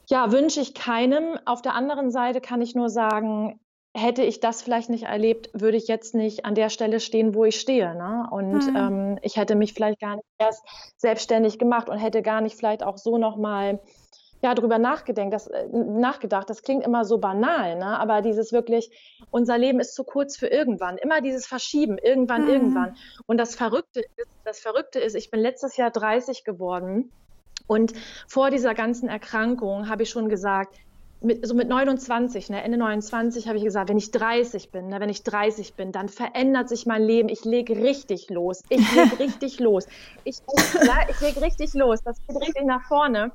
ja, 0.09 0.33
wünsche 0.33 0.61
ich 0.61 0.75
keinem. 0.75 1.38
Auf 1.47 1.62
der 1.62 1.75
anderen 1.75 2.11
Seite 2.11 2.40
kann 2.40 2.62
ich 2.62 2.75
nur 2.75 2.88
sagen, 2.88 3.61
hätte 3.94 4.23
ich 4.23 4.40
das 4.40 4.62
vielleicht 4.62 4.88
nicht 4.88 5.04
erlebt, 5.04 5.50
würde 5.52 5.76
ich 5.76 5.88
jetzt 5.88 6.14
nicht 6.14 6.44
an 6.44 6.54
der 6.54 6.68
Stelle 6.68 7.00
stehen, 7.00 7.35
wo 7.35 7.44
ich 7.44 7.59
stehe. 7.59 7.94
Ne? 7.94 8.28
Und 8.30 8.70
mhm. 8.70 8.76
ähm, 8.76 9.18
ich 9.23 9.37
hätte 9.37 9.56
mich 9.56 9.75
vielleicht 9.75 10.00
gar 10.00 10.16
nicht 10.16 10.26
erst 10.38 10.64
selbstständig 10.97 11.59
gemacht 11.59 11.88
und 11.88 11.99
hätte 11.99 12.23
gar 12.23 12.40
nicht 12.40 12.56
vielleicht 12.56 12.82
auch 12.82 12.99
so 12.99 13.18
nochmal 13.18 13.80
ja, 14.42 14.54
drüber 14.54 14.78
nachgedenkt, 14.78 15.35
das, 15.35 15.49
äh, 15.49 15.66
nachgedacht. 15.73 16.49
Das 16.49 16.62
klingt 16.62 16.85
immer 16.85 17.04
so 17.04 17.18
banal, 17.18 17.76
ne? 17.76 17.99
aber 17.99 18.23
dieses 18.23 18.52
wirklich, 18.52 18.90
unser 19.30 19.59
Leben 19.59 19.80
ist 19.80 19.94
zu 19.94 20.04
kurz 20.04 20.37
für 20.37 20.47
irgendwann. 20.47 20.97
Immer 20.97 21.20
dieses 21.20 21.47
Verschieben, 21.47 21.99
irgendwann, 21.99 22.44
mhm. 22.44 22.50
irgendwann. 22.50 22.97
Und 23.26 23.38
das 23.38 23.54
Verrückte 23.54 24.00
ist, 24.00 24.28
das 24.44 24.61
Verrückte 24.61 25.00
ist, 25.00 25.14
ich 25.14 25.30
bin 25.30 25.40
letztes 25.40 25.76
Jahr 25.76 25.90
30 25.90 26.44
geworden 26.44 27.11
und 27.66 27.92
vor 28.26 28.50
dieser 28.50 28.75
ganzen 28.75 29.09
Erkrankung 29.09 29.88
habe 29.88 30.02
ich 30.02 30.11
schon 30.11 30.28
gesagt, 30.28 30.76
mit, 31.21 31.47
so 31.47 31.55
mit 31.55 31.69
29, 31.69 32.50
ne, 32.50 32.62
Ende 32.62 32.79
29 32.79 33.47
habe 33.47 33.59
ich 33.59 33.65
gesagt, 33.65 33.91
wenn 33.91 33.99
ich 33.99 34.11
30 34.11 34.71
bin, 34.71 34.89
ne, 34.89 35.00
wenn 35.00 35.11
ich 35.11 35.23
30 35.23 35.75
bin, 35.75 35.93
dann 35.93 36.09
verändert 36.09 36.69
sich 36.69 36.87
mein 36.87 37.03
Leben. 37.03 37.29
Ich 37.29 37.45
lege 37.45 37.77
richtig 37.77 38.31
los. 38.31 38.62
Ich 38.69 38.93
lege 38.95 39.19
richtig 39.19 39.61
los. 39.61 39.87
Ich, 40.25 40.39
ja, 40.83 41.09
ich 41.09 41.21
lege 41.21 41.43
richtig 41.43 41.75
los. 41.75 42.00
Das 42.03 42.17
geht 42.27 42.37
richtig 42.37 42.65
nach 42.65 42.87
vorne. 42.89 43.33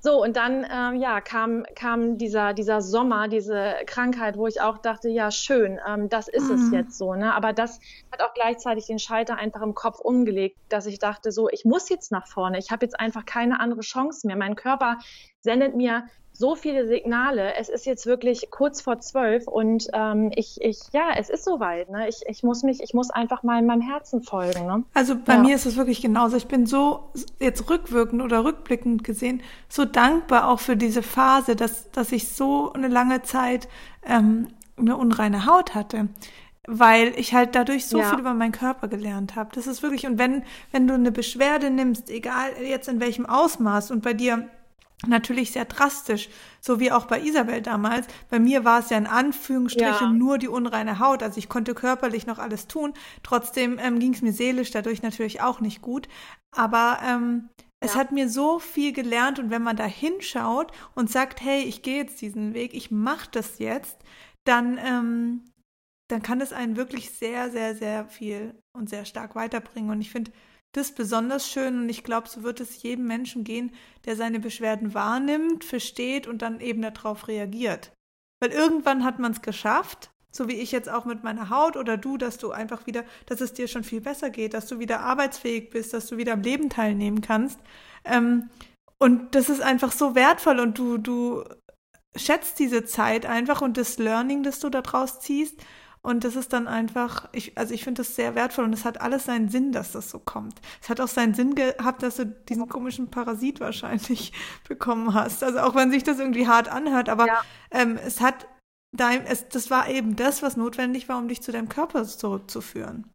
So, 0.00 0.22
und 0.22 0.36
dann 0.36 0.64
ähm, 0.70 1.00
ja, 1.00 1.20
kam, 1.20 1.64
kam 1.74 2.18
dieser, 2.18 2.54
dieser 2.54 2.80
Sommer, 2.80 3.26
diese 3.26 3.74
Krankheit, 3.86 4.36
wo 4.36 4.46
ich 4.46 4.60
auch 4.60 4.78
dachte, 4.78 5.08
ja, 5.08 5.32
schön, 5.32 5.80
ähm, 5.88 6.08
das 6.08 6.28
ist 6.28 6.48
mhm. 6.48 6.54
es 6.54 6.70
jetzt 6.70 6.98
so. 6.98 7.14
Ne? 7.14 7.34
Aber 7.34 7.52
das 7.52 7.80
hat 8.12 8.22
auch 8.22 8.32
gleichzeitig 8.32 8.86
den 8.86 9.00
Schalter 9.00 9.36
einfach 9.36 9.60
im 9.60 9.74
Kopf 9.74 9.98
umgelegt, 9.98 10.56
dass 10.68 10.86
ich 10.86 11.00
dachte, 11.00 11.32
so, 11.32 11.48
ich 11.48 11.64
muss 11.64 11.88
jetzt 11.88 12.12
nach 12.12 12.28
vorne. 12.28 12.58
Ich 12.58 12.70
habe 12.70 12.86
jetzt 12.86 12.98
einfach 13.00 13.24
keine 13.26 13.58
andere 13.58 13.80
Chance 13.80 14.26
mehr. 14.28 14.36
Mein 14.36 14.54
Körper 14.54 14.98
sendet 15.40 15.74
mir 15.74 16.04
so 16.38 16.54
viele 16.54 16.86
Signale. 16.86 17.54
Es 17.56 17.68
ist 17.68 17.84
jetzt 17.84 18.06
wirklich 18.06 18.48
kurz 18.50 18.80
vor 18.80 19.00
zwölf 19.00 19.48
und 19.48 19.88
ähm, 19.92 20.30
ich, 20.36 20.60
ich, 20.60 20.78
ja, 20.92 21.10
es 21.16 21.30
ist 21.30 21.44
soweit. 21.44 21.90
Ne? 21.90 22.08
Ich, 22.08 22.22
ich 22.28 22.44
muss 22.44 22.62
mich, 22.62 22.80
ich 22.80 22.94
muss 22.94 23.10
einfach 23.10 23.42
mal 23.42 23.58
in 23.58 23.66
meinem 23.66 23.80
Herzen 23.80 24.22
folgen. 24.22 24.66
Ne? 24.66 24.84
Also 24.94 25.16
bei 25.16 25.34
ja. 25.34 25.40
mir 25.40 25.56
ist 25.56 25.66
es 25.66 25.76
wirklich 25.76 26.00
genauso. 26.00 26.36
Ich 26.36 26.46
bin 26.46 26.66
so 26.66 27.10
jetzt 27.40 27.68
rückwirkend 27.68 28.22
oder 28.22 28.44
rückblickend 28.44 29.02
gesehen 29.02 29.42
so 29.68 29.84
dankbar 29.84 30.48
auch 30.48 30.60
für 30.60 30.76
diese 30.76 31.02
Phase, 31.02 31.56
dass, 31.56 31.90
dass 31.90 32.12
ich 32.12 32.28
so 32.28 32.72
eine 32.72 32.86
lange 32.86 33.22
Zeit 33.22 33.68
ähm, 34.06 34.46
eine 34.76 34.96
unreine 34.96 35.44
Haut 35.44 35.74
hatte 35.74 36.08
weil 36.70 37.14
ich 37.16 37.32
halt 37.32 37.54
dadurch 37.54 37.86
so 37.86 37.98
ja. 37.98 38.10
viel 38.10 38.18
über 38.18 38.34
meinen 38.34 38.52
Körper 38.52 38.88
gelernt 38.88 39.36
habe. 39.36 39.48
Das 39.54 39.66
ist 39.66 39.82
wirklich, 39.82 40.06
und 40.06 40.18
wenn, 40.18 40.42
wenn 40.70 40.86
du 40.86 40.92
eine 40.92 41.10
Beschwerde 41.10 41.70
nimmst, 41.70 42.10
egal 42.10 42.50
jetzt 42.62 42.88
in 42.88 43.00
welchem 43.00 43.24
Ausmaß, 43.24 43.90
und 43.90 44.02
bei 44.02 44.12
dir 44.12 44.50
natürlich 45.06 45.52
sehr 45.52 45.64
drastisch, 45.64 46.28
so 46.60 46.80
wie 46.80 46.90
auch 46.90 47.06
bei 47.06 47.20
Isabel 47.20 47.62
damals. 47.62 48.06
Bei 48.30 48.38
mir 48.38 48.64
war 48.64 48.80
es 48.80 48.90
ja 48.90 48.98
in 48.98 49.06
Anführungsstrichen 49.06 50.08
ja. 50.08 50.12
nur 50.12 50.38
die 50.38 50.48
unreine 50.48 50.98
Haut, 50.98 51.22
also 51.22 51.38
ich 51.38 51.48
konnte 51.48 51.74
körperlich 51.74 52.26
noch 52.26 52.38
alles 52.38 52.66
tun. 52.66 52.94
Trotzdem 53.22 53.78
ähm, 53.78 54.00
ging 54.00 54.12
es 54.12 54.22
mir 54.22 54.32
seelisch 54.32 54.70
dadurch 54.70 55.02
natürlich 55.02 55.40
auch 55.40 55.60
nicht 55.60 55.82
gut. 55.82 56.08
Aber 56.50 56.98
ähm, 57.04 57.48
es 57.80 57.94
ja. 57.94 58.00
hat 58.00 58.10
mir 58.10 58.28
so 58.28 58.58
viel 58.58 58.92
gelernt 58.92 59.38
und 59.38 59.50
wenn 59.50 59.62
man 59.62 59.76
da 59.76 59.84
hinschaut 59.84 60.72
und 60.94 61.10
sagt, 61.10 61.40
hey, 61.40 61.62
ich 61.62 61.82
gehe 61.82 61.98
jetzt 61.98 62.20
diesen 62.20 62.54
Weg, 62.54 62.74
ich 62.74 62.90
mache 62.90 63.28
das 63.30 63.60
jetzt, 63.60 63.98
dann 64.44 64.78
ähm, 64.82 65.42
dann 66.08 66.22
kann 66.22 66.40
es 66.40 66.52
einen 66.52 66.76
wirklich 66.76 67.10
sehr, 67.10 67.50
sehr, 67.50 67.74
sehr 67.74 68.06
viel 68.06 68.54
und 68.72 68.88
sehr 68.88 69.04
stark 69.04 69.34
weiterbringen. 69.34 69.90
Und 69.90 70.00
ich 70.00 70.10
finde, 70.10 70.32
das 70.72 70.92
besonders 70.92 71.48
schön 71.48 71.82
und 71.82 71.88
ich 71.88 72.04
glaube, 72.04 72.28
so 72.28 72.42
wird 72.42 72.60
es 72.60 72.82
jedem 72.82 73.06
Menschen 73.06 73.44
gehen, 73.44 73.72
der 74.04 74.16
seine 74.16 74.40
Beschwerden 74.40 74.94
wahrnimmt, 74.94 75.64
versteht 75.64 76.26
und 76.26 76.42
dann 76.42 76.60
eben 76.60 76.82
darauf 76.82 77.28
reagiert. 77.28 77.92
Weil 78.40 78.50
irgendwann 78.50 79.04
hat 79.04 79.18
man 79.18 79.32
es 79.32 79.42
geschafft, 79.42 80.10
so 80.30 80.46
wie 80.46 80.60
ich 80.60 80.70
jetzt 80.70 80.88
auch 80.88 81.04
mit 81.04 81.24
meiner 81.24 81.50
Haut 81.50 81.76
oder 81.76 81.96
du, 81.96 82.16
dass 82.16 82.38
du 82.38 82.50
einfach 82.50 82.86
wieder, 82.86 83.04
dass 83.26 83.40
es 83.40 83.54
dir 83.54 83.66
schon 83.66 83.82
viel 83.82 84.00
besser 84.00 84.30
geht, 84.30 84.54
dass 84.54 84.66
du 84.66 84.78
wieder 84.78 85.00
arbeitsfähig 85.00 85.70
bist, 85.70 85.94
dass 85.94 86.06
du 86.06 86.16
wieder 86.16 86.34
am 86.34 86.42
Leben 86.42 86.68
teilnehmen 86.68 87.22
kannst. 87.22 87.58
Ähm, 88.04 88.50
und 88.98 89.34
das 89.34 89.48
ist 89.48 89.62
einfach 89.62 89.92
so 89.92 90.14
wertvoll 90.14 90.60
und 90.60 90.78
du, 90.78 90.98
du 90.98 91.44
schätzt 92.14 92.58
diese 92.58 92.84
Zeit 92.84 93.26
einfach 93.26 93.62
und 93.62 93.76
das 93.76 93.98
Learning, 93.98 94.42
das 94.42 94.60
du 94.60 94.70
daraus 94.70 95.20
ziehst. 95.20 95.60
Und 96.02 96.24
das 96.24 96.36
ist 96.36 96.52
dann 96.52 96.68
einfach, 96.68 97.28
ich, 97.32 97.56
also 97.58 97.74
ich 97.74 97.84
finde 97.84 98.02
das 98.02 98.14
sehr 98.14 98.34
wertvoll 98.34 98.64
und 98.64 98.72
es 98.72 98.84
hat 98.84 99.00
alles 99.00 99.24
seinen 99.24 99.48
Sinn, 99.48 99.72
dass 99.72 99.92
das 99.92 100.10
so 100.10 100.18
kommt. 100.18 100.60
Es 100.80 100.88
hat 100.88 101.00
auch 101.00 101.08
seinen 101.08 101.34
Sinn 101.34 101.54
gehabt, 101.54 102.02
dass 102.02 102.16
du 102.16 102.26
diesen 102.26 102.68
komischen 102.68 103.10
Parasit 103.10 103.60
wahrscheinlich 103.60 104.32
bekommen 104.68 105.14
hast. 105.14 105.42
Also 105.42 105.60
auch 105.60 105.74
wenn 105.74 105.90
sich 105.90 106.04
das 106.04 106.18
irgendwie 106.18 106.46
hart 106.46 106.68
anhört, 106.68 107.08
aber 107.08 107.26
ja. 107.26 107.40
ähm, 107.70 107.96
es 107.96 108.20
hat 108.20 108.46
dein, 108.96 109.26
es, 109.26 109.48
das 109.48 109.70
war 109.70 109.88
eben 109.88 110.16
das, 110.16 110.42
was 110.42 110.56
notwendig 110.56 111.08
war, 111.08 111.18
um 111.18 111.28
dich 111.28 111.42
zu 111.42 111.52
deinem 111.52 111.68
Körper 111.68 112.04
zurückzuführen. 112.04 113.10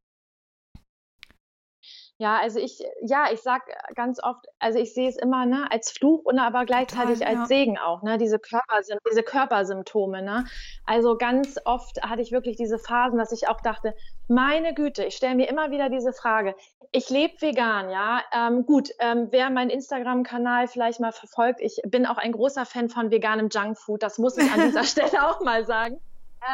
Ja, 2.19 2.37
also 2.37 2.59
ich, 2.59 2.83
ja, 3.01 3.25
ich 3.33 3.41
sag 3.41 3.63
ganz 3.95 4.21
oft, 4.21 4.45
also 4.59 4.77
ich 4.77 4.93
sehe 4.93 5.09
es 5.09 5.17
immer 5.17 5.45
ne, 5.45 5.69
als 5.71 5.91
Fluch 5.91 6.23
und 6.23 6.37
aber 6.37 6.65
gleichzeitig 6.65 7.19
Total, 7.19 7.27
als 7.27 7.39
ja. 7.39 7.45
Segen 7.47 7.77
auch, 7.79 8.03
ne, 8.03 8.17
diese, 8.17 8.37
Körper, 8.37 8.81
diese 9.09 9.23
Körpersymptome. 9.23 10.21
Ne? 10.21 10.45
Also 10.85 11.17
ganz 11.17 11.59
oft 11.65 12.01
hatte 12.03 12.21
ich 12.21 12.31
wirklich 12.31 12.55
diese 12.55 12.77
Phasen, 12.77 13.17
dass 13.17 13.31
ich 13.31 13.47
auch 13.47 13.61
dachte, 13.61 13.95
meine 14.27 14.75
Güte, 14.75 15.05
ich 15.05 15.15
stelle 15.15 15.35
mir 15.35 15.49
immer 15.49 15.71
wieder 15.71 15.89
diese 15.89 16.13
Frage. 16.13 16.55
Ich 16.91 17.09
lebe 17.09 17.33
vegan, 17.41 17.89
ja. 17.89 18.21
Ähm, 18.31 18.67
gut, 18.67 18.91
ähm, 18.99 19.29
wer 19.31 19.49
meinen 19.49 19.71
Instagram-Kanal 19.71 20.67
vielleicht 20.67 20.99
mal 20.99 21.11
verfolgt, 21.11 21.61
ich 21.61 21.81
bin 21.83 22.05
auch 22.05 22.17
ein 22.17 22.31
großer 22.31 22.65
Fan 22.67 22.89
von 22.89 23.09
veganem 23.09 23.49
Junkfood, 23.49 24.03
das 24.03 24.19
muss 24.19 24.37
ich 24.37 24.51
an 24.51 24.61
dieser 24.61 24.83
Stelle 24.83 25.27
auch 25.27 25.41
mal 25.41 25.65
sagen. 25.65 25.99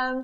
Ähm, 0.02 0.24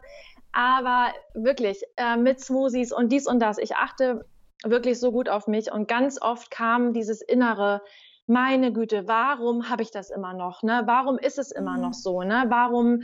aber 0.53 1.13
wirklich 1.33 1.83
äh, 1.97 2.15
mit 2.15 2.39
Smoothies 2.39 2.93
und 2.93 3.11
dies 3.11 3.27
und 3.27 3.41
das. 3.41 3.57
Ich 3.57 3.75
achte 3.75 4.25
wirklich 4.65 4.99
so 4.99 5.11
gut 5.11 5.29
auf 5.29 5.47
mich 5.47 5.71
und 5.71 5.87
ganz 5.87 6.21
oft 6.21 6.51
kam 6.51 6.93
dieses 6.93 7.21
innere, 7.21 7.81
meine 8.27 8.73
Güte, 8.73 9.07
warum 9.07 9.69
habe 9.69 9.83
ich 9.83 9.91
das 9.91 10.09
immer 10.09 10.33
noch? 10.33 10.63
Ne? 10.63 10.83
Warum 10.85 11.17
ist 11.17 11.37
es 11.37 11.51
immer 11.51 11.77
noch 11.77 11.89
mhm. 11.89 11.93
so? 11.93 12.21
Ne? 12.23 12.45
Warum, 12.49 13.03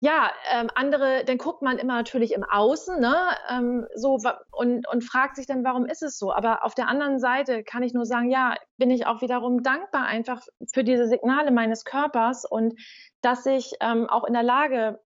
ja, 0.00 0.30
ähm, 0.52 0.68
andere, 0.74 1.24
dann 1.24 1.38
guckt 1.38 1.62
man 1.62 1.78
immer 1.78 1.94
natürlich 1.94 2.32
im 2.32 2.44
Außen, 2.44 3.00
ne? 3.00 3.16
Ähm, 3.50 3.86
so 3.94 4.18
und, 4.52 4.86
und 4.86 5.02
fragt 5.02 5.36
sich 5.36 5.46
dann, 5.46 5.64
warum 5.64 5.86
ist 5.86 6.02
es 6.02 6.18
so? 6.18 6.32
Aber 6.32 6.64
auf 6.64 6.74
der 6.74 6.88
anderen 6.88 7.18
Seite 7.18 7.64
kann 7.64 7.82
ich 7.82 7.94
nur 7.94 8.04
sagen, 8.04 8.30
ja, 8.30 8.54
bin 8.76 8.90
ich 8.90 9.06
auch 9.06 9.22
wiederum 9.22 9.62
dankbar 9.62 10.04
einfach 10.04 10.42
für 10.72 10.84
diese 10.84 11.08
Signale 11.08 11.50
meines 11.50 11.84
Körpers 11.84 12.44
und 12.44 12.78
dass 13.22 13.46
ich 13.46 13.72
ähm, 13.80 14.08
auch 14.08 14.24
in 14.24 14.34
der 14.34 14.42
Lage 14.42 15.00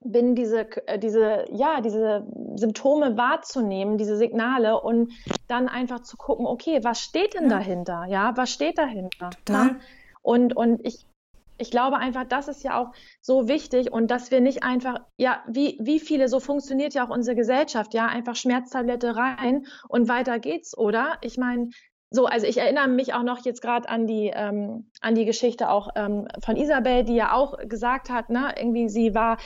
bin, 0.00 0.34
diese, 0.34 0.66
äh, 0.86 0.98
diese, 0.98 1.44
ja, 1.50 1.80
diese 1.80 2.26
Symptome 2.54 3.16
wahrzunehmen, 3.16 3.98
diese 3.98 4.16
Signale 4.16 4.80
und 4.80 5.12
dann 5.48 5.68
einfach 5.68 6.00
zu 6.00 6.16
gucken, 6.16 6.46
okay, 6.46 6.80
was 6.82 7.00
steht 7.00 7.34
denn 7.34 7.44
ja. 7.44 7.58
dahinter? 7.58 8.04
Ja, 8.08 8.36
was 8.36 8.50
steht 8.50 8.78
dahinter? 8.78 9.30
Total. 9.44 9.76
Und, 10.22 10.54
und 10.56 10.84
ich, 10.86 11.06
ich 11.58 11.70
glaube 11.70 11.96
einfach, 11.96 12.24
das 12.24 12.48
ist 12.48 12.62
ja 12.62 12.80
auch 12.80 12.92
so 13.20 13.48
wichtig 13.48 13.92
und 13.92 14.10
dass 14.10 14.30
wir 14.30 14.40
nicht 14.40 14.62
einfach, 14.62 15.00
ja, 15.16 15.42
wie, 15.48 15.78
wie 15.80 15.98
viele, 15.98 16.28
so 16.28 16.38
funktioniert 16.38 16.94
ja 16.94 17.04
auch 17.04 17.10
unsere 17.10 17.36
Gesellschaft, 17.36 17.94
ja, 17.94 18.06
einfach 18.06 18.36
Schmerztablette 18.36 19.16
rein 19.16 19.66
und 19.88 20.08
weiter 20.08 20.38
geht's, 20.38 20.76
oder? 20.76 21.18
Ich 21.22 21.36
meine, 21.36 21.70
so, 22.10 22.26
also 22.26 22.46
ich 22.46 22.56
erinnere 22.56 22.88
mich 22.88 23.12
auch 23.12 23.22
noch 23.22 23.44
jetzt 23.44 23.60
gerade 23.60 23.88
an 23.88 24.06
die 24.06 24.32
ähm, 24.34 24.90
an 25.02 25.14
die 25.14 25.26
Geschichte 25.26 25.68
auch 25.68 25.90
ähm, 25.94 26.26
von 26.42 26.56
Isabel, 26.56 27.04
die 27.04 27.14
ja 27.14 27.32
auch 27.32 27.58
gesagt 27.68 28.08
hat, 28.08 28.30
ne, 28.30 28.54
irgendwie 28.56 28.88
sie 28.88 29.14
war 29.14 29.36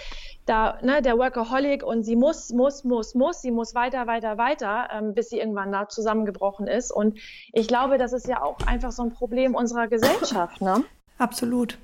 da, 0.47 0.79
ne, 0.83 1.03
der 1.03 1.19
Workaholic 1.19 1.83
und 1.83 2.05
sie 2.05 2.17
muss, 2.17 2.51
muss, 2.51 2.85
muss, 2.85 3.15
muss, 3.15 3.43
sie 3.43 3.51
muss 3.51 3.75
weiter, 3.75 4.07
weiter, 4.07 4.39
weiter, 4.39 4.89
ähm, 4.93 5.15
bis 5.15 5.31
sie 5.31 5.39
irgendwann 5.39 5.73
da 5.73 5.89
zusammengebrochen 5.89 6.67
ist. 6.67 6.93
Und 6.93 7.19
ich 7.53 7.69
glaube, 7.69 7.99
das 7.99 8.13
ist 8.13 8.27
ja 8.29 8.43
auch 8.43 8.59
einfach 8.67 8.93
so 8.93 9.03
ein 9.03 9.13
Problem 9.13 9.55
unserer 9.55 9.89
Gesellschaft, 9.89 10.61
ne? 10.61 10.85
Absolut. 11.19 11.79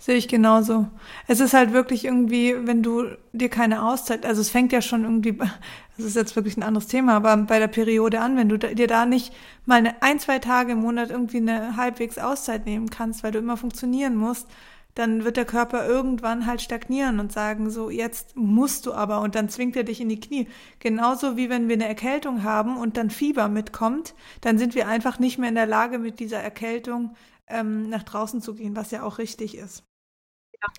Sehe 0.00 0.16
ich 0.16 0.28
genauso. 0.28 0.88
Es 1.26 1.40
ist 1.40 1.52
halt 1.52 1.74
wirklich 1.74 2.06
irgendwie, 2.06 2.56
wenn 2.66 2.82
du 2.82 3.04
dir 3.34 3.50
keine 3.50 3.82
Auszeit, 3.82 4.24
also 4.24 4.40
es 4.40 4.48
fängt 4.48 4.72
ja 4.72 4.80
schon 4.80 5.04
irgendwie, 5.04 5.32
das 5.98 6.06
ist 6.06 6.16
jetzt 6.16 6.34
wirklich 6.36 6.56
ein 6.56 6.62
anderes 6.62 6.86
Thema, 6.86 7.16
aber 7.16 7.36
bei 7.36 7.58
der 7.58 7.68
Periode 7.68 8.18
an, 8.20 8.34
wenn 8.38 8.48
du 8.48 8.58
dir 8.58 8.86
da 8.86 9.04
nicht 9.04 9.34
mal 9.66 9.74
eine, 9.74 10.02
ein, 10.02 10.18
zwei 10.18 10.38
Tage 10.38 10.72
im 10.72 10.80
Monat 10.80 11.10
irgendwie 11.10 11.36
eine 11.36 11.76
halbwegs 11.76 12.16
Auszeit 12.16 12.64
nehmen 12.64 12.88
kannst, 12.88 13.22
weil 13.22 13.32
du 13.32 13.40
immer 13.40 13.58
funktionieren 13.58 14.16
musst, 14.16 14.48
dann 14.94 15.22
wird 15.24 15.36
der 15.36 15.44
Körper 15.44 15.86
irgendwann 15.86 16.46
halt 16.46 16.62
stagnieren 16.62 17.20
und 17.20 17.30
sagen, 17.30 17.68
so, 17.68 17.90
jetzt 17.90 18.34
musst 18.36 18.86
du 18.86 18.94
aber 18.94 19.20
und 19.20 19.34
dann 19.34 19.50
zwingt 19.50 19.76
er 19.76 19.84
dich 19.84 20.00
in 20.00 20.08
die 20.08 20.18
Knie. 20.18 20.48
Genauso 20.78 21.36
wie 21.36 21.50
wenn 21.50 21.68
wir 21.68 21.74
eine 21.74 21.86
Erkältung 21.86 22.42
haben 22.42 22.78
und 22.78 22.96
dann 22.96 23.10
Fieber 23.10 23.48
mitkommt, 23.48 24.14
dann 24.40 24.56
sind 24.56 24.74
wir 24.74 24.88
einfach 24.88 25.18
nicht 25.18 25.36
mehr 25.36 25.50
in 25.50 25.56
der 25.56 25.66
Lage, 25.66 25.98
mit 25.98 26.20
dieser 26.20 26.38
Erkältung 26.38 27.14
ähm, 27.48 27.90
nach 27.90 28.02
draußen 28.02 28.40
zu 28.40 28.54
gehen, 28.54 28.76
was 28.76 28.92
ja 28.92 29.02
auch 29.02 29.18
richtig 29.18 29.58
ist. 29.58 29.84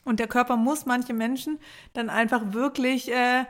Und 0.03 0.19
der 0.19 0.27
Körper 0.27 0.57
muss 0.57 0.85
manche 0.85 1.13
Menschen 1.13 1.59
dann 1.93 2.09
einfach 2.09 2.53
wirklich 2.53 3.11
äh, 3.11 3.45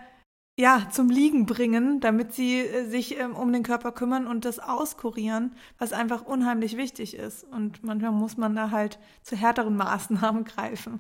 ja, 0.60 0.88
zum 0.92 1.10
Liegen 1.10 1.46
bringen, 1.46 2.00
damit 2.00 2.34
sie 2.34 2.60
äh, 2.60 2.86
sich 2.86 3.20
ähm, 3.20 3.36
um 3.36 3.52
den 3.52 3.64
Körper 3.64 3.92
kümmern 3.92 4.28
und 4.28 4.46
das 4.46 4.60
auskurieren, 4.60 5.56
was 5.78 5.94
einfach 5.94 6.26
unheimlich 6.26 6.78
wichtig 6.78 7.16
ist. 7.16 7.44
Und 7.46 7.84
manchmal 7.84 8.12
muss 8.12 8.38
man 8.38 8.56
da 8.56 8.72
halt 8.72 9.00
zu 9.24 9.36
härteren 9.36 9.76
Maßnahmen 9.76 10.44
greifen. 10.46 11.00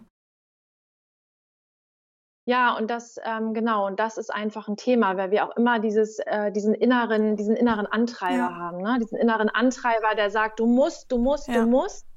Ja, 2.47 2.75
und 2.75 2.89
das, 2.89 3.17
ähm, 3.23 3.53
genau, 3.53 3.85
und 3.85 3.99
das 3.99 4.17
ist 4.17 4.33
einfach 4.33 4.67
ein 4.67 4.75
Thema, 4.75 5.15
weil 5.15 5.29
wir 5.29 5.45
auch 5.45 5.55
immer 5.55 5.79
dieses, 5.79 6.17
äh, 6.19 6.51
diesen 6.51 6.73
inneren, 6.73 7.35
diesen 7.35 7.55
inneren 7.55 7.85
Antreiber 7.85 8.49
ja. 8.49 8.55
haben, 8.55 8.81
ne? 8.81 8.97
Diesen 8.99 9.19
inneren 9.19 9.47
Antreiber, 9.49 10.15
der 10.15 10.31
sagt, 10.31 10.59
du 10.59 10.65
musst, 10.65 11.11
du 11.11 11.19
musst, 11.19 11.47
ja. 11.47 11.61
du 11.61 11.67
musst 11.67 12.07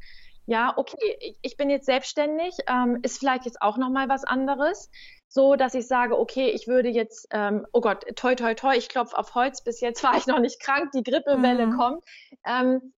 ja, 0.46 0.74
okay, 0.76 1.36
ich 1.40 1.56
bin 1.56 1.70
jetzt 1.70 1.86
selbstständig, 1.86 2.56
ähm, 2.66 2.98
ist 3.02 3.18
vielleicht 3.18 3.44
jetzt 3.46 3.62
auch 3.62 3.76
nochmal 3.76 4.08
was 4.08 4.24
anderes, 4.24 4.90
so 5.28 5.56
dass 5.56 5.74
ich 5.74 5.86
sage, 5.86 6.18
okay, 6.18 6.50
ich 6.50 6.68
würde 6.68 6.88
jetzt, 6.88 7.28
ähm, 7.30 7.66
oh 7.72 7.80
Gott, 7.80 8.04
toi, 8.16 8.34
toi, 8.34 8.54
toi, 8.54 8.76
ich 8.76 8.88
klopfe 8.88 9.16
auf 9.16 9.34
Holz, 9.34 9.62
bis 9.62 9.80
jetzt 9.80 10.02
war 10.04 10.16
ich 10.16 10.26
noch 10.26 10.38
nicht 10.38 10.60
krank, 10.60 10.92
die 10.92 11.02
Grippewelle 11.02 11.66
mhm. 11.66 11.76
kommt. 11.76 12.04
Ähm, 12.46 12.92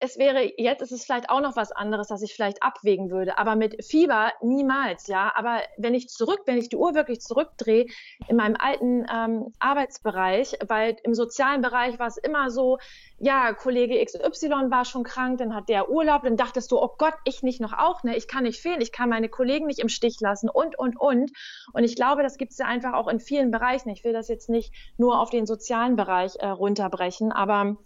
es 0.00 0.18
wäre, 0.18 0.50
jetzt 0.56 0.80
ist 0.80 0.92
es 0.92 1.04
vielleicht 1.04 1.28
auch 1.28 1.40
noch 1.40 1.56
was 1.56 1.72
anderes, 1.72 2.08
dass 2.08 2.22
ich 2.22 2.34
vielleicht 2.34 2.62
abwägen 2.62 3.10
würde, 3.10 3.36
aber 3.36 3.54
mit 3.54 3.84
Fieber 3.84 4.32
niemals, 4.40 5.06
ja. 5.08 5.30
Aber 5.36 5.60
wenn 5.76 5.94
ich 5.94 6.08
zurück, 6.08 6.40
wenn 6.46 6.56
ich 6.56 6.70
die 6.70 6.76
Uhr 6.76 6.94
wirklich 6.94 7.20
zurückdrehe 7.20 7.86
in 8.26 8.36
meinem 8.36 8.56
alten 8.58 9.06
ähm, 9.12 9.52
Arbeitsbereich, 9.58 10.56
weil 10.66 10.96
im 11.04 11.12
sozialen 11.14 11.60
Bereich 11.60 11.98
war 11.98 12.06
es 12.06 12.16
immer 12.16 12.50
so, 12.50 12.78
ja, 13.18 13.52
Kollege 13.52 14.02
XY 14.02 14.70
war 14.70 14.86
schon 14.86 15.04
krank, 15.04 15.36
dann 15.38 15.54
hat 15.54 15.68
der 15.68 15.90
Urlaub, 15.90 16.22
dann 16.22 16.38
dachtest 16.38 16.72
du, 16.72 16.80
oh 16.80 16.94
Gott, 16.96 17.14
ich 17.24 17.42
nicht 17.42 17.60
noch 17.60 17.74
auch, 17.74 18.02
ne? 18.02 18.16
Ich 18.16 18.26
kann 18.26 18.44
nicht 18.44 18.60
fehlen, 18.60 18.80
ich 18.80 18.92
kann 18.92 19.10
meine 19.10 19.28
Kollegen 19.28 19.66
nicht 19.66 19.80
im 19.80 19.90
Stich 19.90 20.18
lassen 20.20 20.48
und, 20.48 20.78
und, 20.78 20.98
und. 20.98 21.30
Und 21.74 21.84
ich 21.84 21.94
glaube, 21.94 22.22
das 22.22 22.38
gibt 22.38 22.52
es 22.52 22.58
ja 22.58 22.64
einfach 22.64 22.94
auch 22.94 23.06
in 23.06 23.20
vielen 23.20 23.50
Bereichen. 23.50 23.90
Ich 23.90 24.02
will 24.02 24.14
das 24.14 24.28
jetzt 24.28 24.48
nicht 24.48 24.72
nur 24.96 25.20
auf 25.20 25.28
den 25.28 25.44
sozialen 25.44 25.96
Bereich 25.96 26.36
äh, 26.38 26.46
runterbrechen, 26.46 27.32
aber 27.32 27.76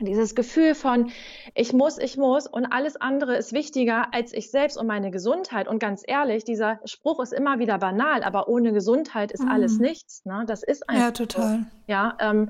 dieses 0.00 0.34
Gefühl 0.34 0.74
von, 0.74 1.10
ich 1.54 1.72
muss, 1.72 1.98
ich 1.98 2.16
muss 2.16 2.46
und 2.46 2.66
alles 2.66 2.96
andere 2.96 3.36
ist 3.36 3.52
wichtiger 3.52 4.12
als 4.12 4.32
ich 4.32 4.50
selbst 4.50 4.76
und 4.76 4.86
meine 4.86 5.10
Gesundheit. 5.10 5.68
Und 5.68 5.78
ganz 5.78 6.02
ehrlich, 6.06 6.44
dieser 6.44 6.80
Spruch 6.84 7.20
ist 7.20 7.32
immer 7.32 7.58
wieder 7.58 7.78
banal, 7.78 8.24
aber 8.24 8.48
ohne 8.48 8.72
Gesundheit 8.72 9.30
ist 9.30 9.44
mhm. 9.44 9.50
alles 9.50 9.78
nichts. 9.78 10.24
Ne? 10.24 10.44
Das 10.46 10.62
ist 10.62 10.88
einfach. 10.88 11.04
Ja, 11.04 11.10
total. 11.12 11.58
So. 11.58 11.64
Ja, 11.86 12.16
ähm, 12.20 12.48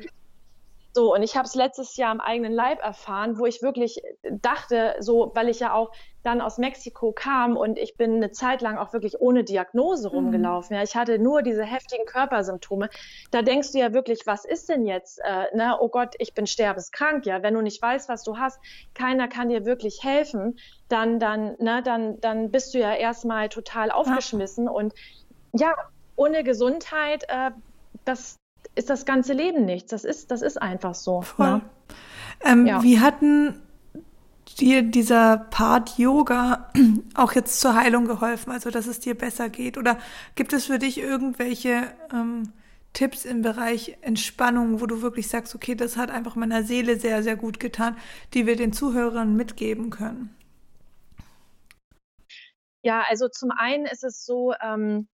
so, 0.97 1.13
und 1.13 1.25
ich 1.25 1.37
habe 1.37 1.45
es 1.45 1.57
letztes 1.57 1.97
Jahr 1.97 2.13
am 2.13 2.21
eigenen 2.21 2.53
Leib 2.53 2.81
erfahren, 2.81 3.37
wo 3.37 3.47
ich 3.47 3.63
wirklich 3.63 4.01
dachte, 4.23 4.95
so, 5.01 5.33
weil 5.35 5.49
ich 5.49 5.59
ja 5.59 5.75
auch 5.75 5.91
dann 6.23 6.41
aus 6.41 6.57
Mexiko 6.57 7.11
kam 7.11 7.57
und 7.57 7.81
ich 7.81 7.97
bin 7.97 8.15
eine 8.15 8.31
Zeit 8.31 8.63
lang 8.63 8.79
auch 8.79 8.93
wirklich 8.93 9.21
ohne 9.21 9.43
Diagnose 9.43 10.09
mhm. 10.09 10.15
rumgelaufen. 10.15 10.73
Mhm. 10.73 10.79
Ja, 10.79 10.83
ich 10.85 10.95
hatte 10.95 11.19
nur 11.19 11.43
diese 11.43 11.65
heftigen 11.65 12.07
Körpersymptome. 12.07 12.91
Da 13.33 13.43
denkst 13.43 13.73
du 13.73 13.79
ja 13.79 13.93
wirklich, 13.93 14.21
was 14.27 14.45
ist 14.45 14.69
denn 14.69 14.87
jetzt? 14.87 15.21
Äh, 15.25 15.55
ne? 15.57 15.77
Oh 15.81 15.89
Gott, 15.89 16.15
ich 16.19 16.33
bin 16.33 16.47
sterbenskrank. 16.47 17.27
Ja, 17.27 17.43
wenn 17.43 17.55
du 17.55 17.61
nicht 17.61 17.83
weißt, 17.83 18.09
was 18.09 18.23
du 18.23 18.39
hast, 18.39 18.61
keiner 18.95 19.27
kann 19.27 19.49
dir 19.49 19.65
wirklich 19.65 20.05
helfen. 20.05 20.61
Dann, 20.89 21.19
dann, 21.19 21.57
ne, 21.59 21.83
dann, 21.83 22.21
dann 22.21 22.53
bist 22.53 22.73
du 22.73 22.79
ja 22.79 22.95
erstmal 22.95 23.49
total 23.49 23.91
aufgeschmissen 23.91 24.67
ja. 24.67 24.71
und 24.71 24.95
ja, 25.53 25.75
ohne 26.15 26.45
Gesundheit, 26.45 27.25
äh, 27.29 27.51
das, 28.05 28.37
ist 28.75 28.91
das 28.91 29.05
ganze 29.05 29.33
Leben 29.33 29.65
nichts. 29.65 29.91
Das 29.91 30.05
ist, 30.05 30.31
das 30.31 30.43
ist 30.43 30.61
einfach 30.61 30.95
so. 30.95 31.23
Voll. 31.23 31.51
Ne? 31.51 31.61
Ähm, 32.45 32.67
ja. 32.67 32.83
Wie 32.83 33.01
hatten 33.01 33.61
dir 34.59 34.83
dieser 34.83 35.39
Part 35.39 35.99
Yoga 35.99 36.71
auch 37.15 37.33
jetzt 37.33 37.61
zur 37.61 37.75
Heilung 37.75 38.07
geholfen, 38.07 38.53
also 38.53 38.71
dass 38.71 38.87
es 38.87 39.01
dir 39.01 39.15
besser 39.15 39.49
geht? 39.49 39.79
Oder 39.79 39.99
gibt 40.35 40.53
es 40.53 40.67
für 40.67 40.79
dich 40.79 40.99
irgendwelche 40.99 41.93
ähm, 42.13 42.53
Tipps 42.93 43.25
im 43.25 43.43
Bereich 43.43 43.99
Entspannung, 44.03 44.81
wo 44.81 44.87
du 44.87 45.03
wirklich 45.03 45.29
sagst, 45.29 45.55
okay, 45.55 45.75
das 45.75 45.97
hat 45.97 46.11
einfach 46.11 46.37
meiner 46.37 46.63
Seele 46.63 46.99
sehr, 46.99 47.23
sehr 47.23 47.37
gut 47.37 47.59
getan, 47.59 47.97
die 48.35 48.47
wir 48.47 48.57
den 48.57 48.73
Zuhörern 48.73 49.35
mitgeben 49.35 49.91
können? 49.91 50.35
Ja, 52.83 53.03
also 53.09 53.29
zum 53.29 53.51
einen 53.51 53.87
ist 53.87 54.05
es 54.05 54.25
so, 54.25 54.53
ähm, 54.63 55.09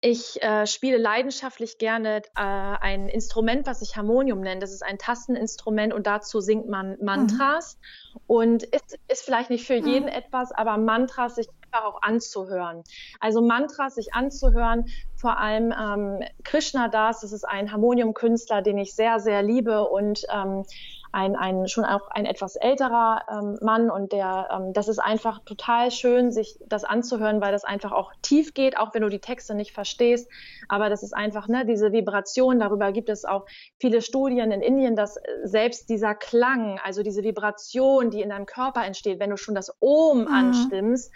ich 0.00 0.42
äh, 0.42 0.66
spiele 0.66 0.96
leidenschaftlich 0.96 1.78
gerne 1.78 2.22
äh, 2.34 2.40
ein 2.40 3.08
Instrument, 3.08 3.66
was 3.66 3.80
sich 3.80 3.96
Harmonium 3.96 4.40
nennt. 4.40 4.62
Das 4.62 4.72
ist 4.72 4.82
ein 4.82 4.98
Tasteninstrument 4.98 5.92
und 5.92 6.06
dazu 6.06 6.40
singt 6.40 6.68
man 6.68 6.96
Mantras. 7.00 7.76
Mhm. 7.76 8.20
Und 8.26 8.62
ist, 8.64 8.98
ist 9.08 9.22
vielleicht 9.24 9.50
nicht 9.50 9.66
für 9.66 9.74
jeden 9.74 10.04
mhm. 10.06 10.08
etwas, 10.08 10.50
aber 10.52 10.76
Mantras 10.76 11.36
sich 11.36 11.46
einfach 11.72 11.86
auch 11.86 12.02
anzuhören. 12.02 12.82
Also 13.20 13.40
Mantras 13.40 13.94
sich 13.94 14.14
anzuhören, 14.14 14.86
vor 15.16 15.38
allem 15.38 15.72
ähm, 15.72 16.28
Krishna 16.44 16.88
Das, 16.88 17.20
das 17.20 17.32
ist 17.32 17.44
ein 17.44 17.72
Harmoniumkünstler, 17.72 18.62
den 18.62 18.78
ich 18.78 18.94
sehr, 18.94 19.20
sehr 19.20 19.42
liebe 19.42 19.88
und 19.88 20.24
ähm, 20.32 20.64
ein, 21.12 21.34
ein 21.34 21.66
schon 21.66 21.84
auch 21.84 22.08
ein 22.10 22.24
etwas 22.24 22.56
älterer 22.56 23.22
ähm, 23.30 23.58
Mann 23.60 23.90
und 23.90 24.12
der, 24.12 24.48
ähm, 24.52 24.72
das 24.72 24.88
ist 24.88 25.00
einfach 25.00 25.40
total 25.44 25.90
schön, 25.90 26.30
sich 26.30 26.58
das 26.66 26.84
anzuhören, 26.84 27.40
weil 27.40 27.52
das 27.52 27.64
einfach 27.64 27.92
auch 27.92 28.12
tief 28.22 28.54
geht, 28.54 28.78
auch 28.78 28.94
wenn 28.94 29.02
du 29.02 29.08
die 29.08 29.18
Texte 29.18 29.54
nicht 29.54 29.72
verstehst. 29.72 30.30
Aber 30.68 30.88
das 30.88 31.02
ist 31.02 31.12
einfach, 31.12 31.48
ne, 31.48 31.66
diese 31.66 31.92
Vibration, 31.92 32.60
darüber 32.60 32.92
gibt 32.92 33.08
es 33.08 33.24
auch 33.24 33.46
viele 33.80 34.02
Studien 34.02 34.52
in 34.52 34.60
Indien, 34.60 34.94
dass 34.94 35.18
selbst 35.42 35.88
dieser 35.88 36.14
Klang, 36.14 36.78
also 36.84 37.02
diese 37.02 37.24
Vibration, 37.24 38.10
die 38.10 38.22
in 38.22 38.28
deinem 38.28 38.46
Körper 38.46 38.84
entsteht, 38.84 39.18
wenn 39.18 39.30
du 39.30 39.36
schon 39.36 39.56
das 39.56 39.76
Ohm 39.80 40.22
mhm. 40.22 40.28
anstimmst, 40.28 41.12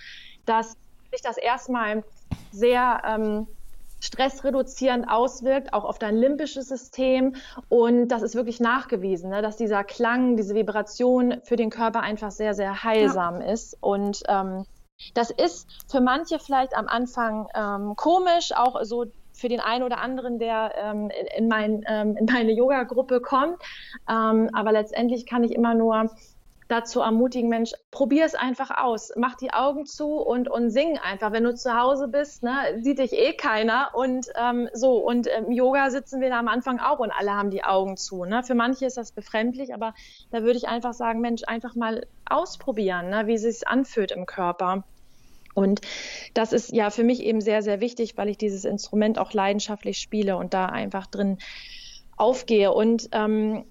dass 0.46 0.76
sich 1.10 1.22
das 1.22 1.36
erstmal 1.36 2.04
sehr 2.52 3.02
ähm, 3.06 3.46
stressreduzierend 4.00 5.08
auswirkt, 5.08 5.72
auch 5.72 5.84
auf 5.84 5.98
dein 5.98 6.16
limbisches 6.16 6.68
System. 6.68 7.36
Und 7.68 8.08
das 8.08 8.22
ist 8.22 8.34
wirklich 8.34 8.60
nachgewiesen, 8.60 9.30
ne, 9.30 9.42
dass 9.42 9.56
dieser 9.56 9.82
Klang, 9.82 10.36
diese 10.36 10.54
Vibration 10.54 11.40
für 11.42 11.56
den 11.56 11.70
Körper 11.70 12.00
einfach 12.00 12.30
sehr, 12.30 12.54
sehr 12.54 12.84
heilsam 12.84 13.40
ja. 13.40 13.52
ist. 13.52 13.76
Und 13.80 14.22
ähm, 14.28 14.66
das 15.14 15.30
ist 15.30 15.68
für 15.90 16.00
manche 16.00 16.38
vielleicht 16.38 16.76
am 16.76 16.86
Anfang 16.86 17.48
ähm, 17.54 17.96
komisch, 17.96 18.52
auch 18.54 18.82
so 18.84 19.06
für 19.32 19.48
den 19.48 19.60
einen 19.60 19.82
oder 19.82 19.98
anderen, 19.98 20.38
der 20.38 20.72
ähm, 20.76 21.10
in, 21.36 21.48
mein, 21.48 21.84
ähm, 21.88 22.16
in 22.16 22.26
meine 22.26 22.52
Yoga-Gruppe 22.52 23.20
kommt. 23.20 23.56
Ähm, 24.08 24.48
aber 24.52 24.70
letztendlich 24.72 25.26
kann 25.26 25.42
ich 25.42 25.52
immer 25.52 25.74
nur 25.74 26.10
dazu 26.74 27.00
ermutigen, 27.00 27.48
Mensch, 27.48 27.72
probier 27.90 28.24
es 28.24 28.34
einfach 28.34 28.70
aus. 28.76 29.12
Mach 29.16 29.36
die 29.36 29.52
Augen 29.52 29.86
zu 29.86 30.16
und, 30.16 30.50
und 30.50 30.70
sing 30.70 30.98
einfach. 30.98 31.32
Wenn 31.32 31.44
du 31.44 31.54
zu 31.54 31.78
Hause 31.78 32.08
bist, 32.08 32.42
ne, 32.42 32.80
sieht 32.80 32.98
dich 32.98 33.12
eh 33.12 33.34
keiner. 33.34 33.90
Und 33.94 34.26
ähm, 34.36 34.68
so, 34.72 34.98
und 34.98 35.26
im 35.26 35.52
Yoga 35.52 35.90
sitzen 35.90 36.20
wir 36.20 36.30
da 36.30 36.38
am 36.38 36.48
Anfang 36.48 36.80
auch 36.80 36.98
und 36.98 37.10
alle 37.10 37.32
haben 37.32 37.50
die 37.50 37.64
Augen 37.64 37.96
zu. 37.96 38.24
Ne? 38.24 38.42
Für 38.42 38.54
manche 38.54 38.86
ist 38.86 38.96
das 38.96 39.12
befremdlich, 39.12 39.72
aber 39.72 39.94
da 40.30 40.42
würde 40.42 40.58
ich 40.58 40.68
einfach 40.68 40.92
sagen, 40.92 41.20
Mensch, 41.20 41.42
einfach 41.46 41.74
mal 41.74 42.06
ausprobieren, 42.28 43.10
ne, 43.10 43.26
wie 43.26 43.34
es 43.34 43.42
sich 43.42 43.68
anfühlt 43.68 44.10
im 44.10 44.26
Körper. 44.26 44.84
Und 45.54 45.80
das 46.34 46.52
ist 46.52 46.72
ja 46.72 46.90
für 46.90 47.04
mich 47.04 47.22
eben 47.22 47.40
sehr, 47.40 47.62
sehr 47.62 47.80
wichtig, 47.80 48.16
weil 48.16 48.28
ich 48.28 48.38
dieses 48.38 48.64
Instrument 48.64 49.18
auch 49.18 49.32
leidenschaftlich 49.32 49.98
spiele 49.98 50.36
und 50.36 50.52
da 50.52 50.66
einfach 50.66 51.06
drin 51.06 51.38
aufgehe. 52.16 52.72
Und 52.72 53.08
ähm, 53.12 53.64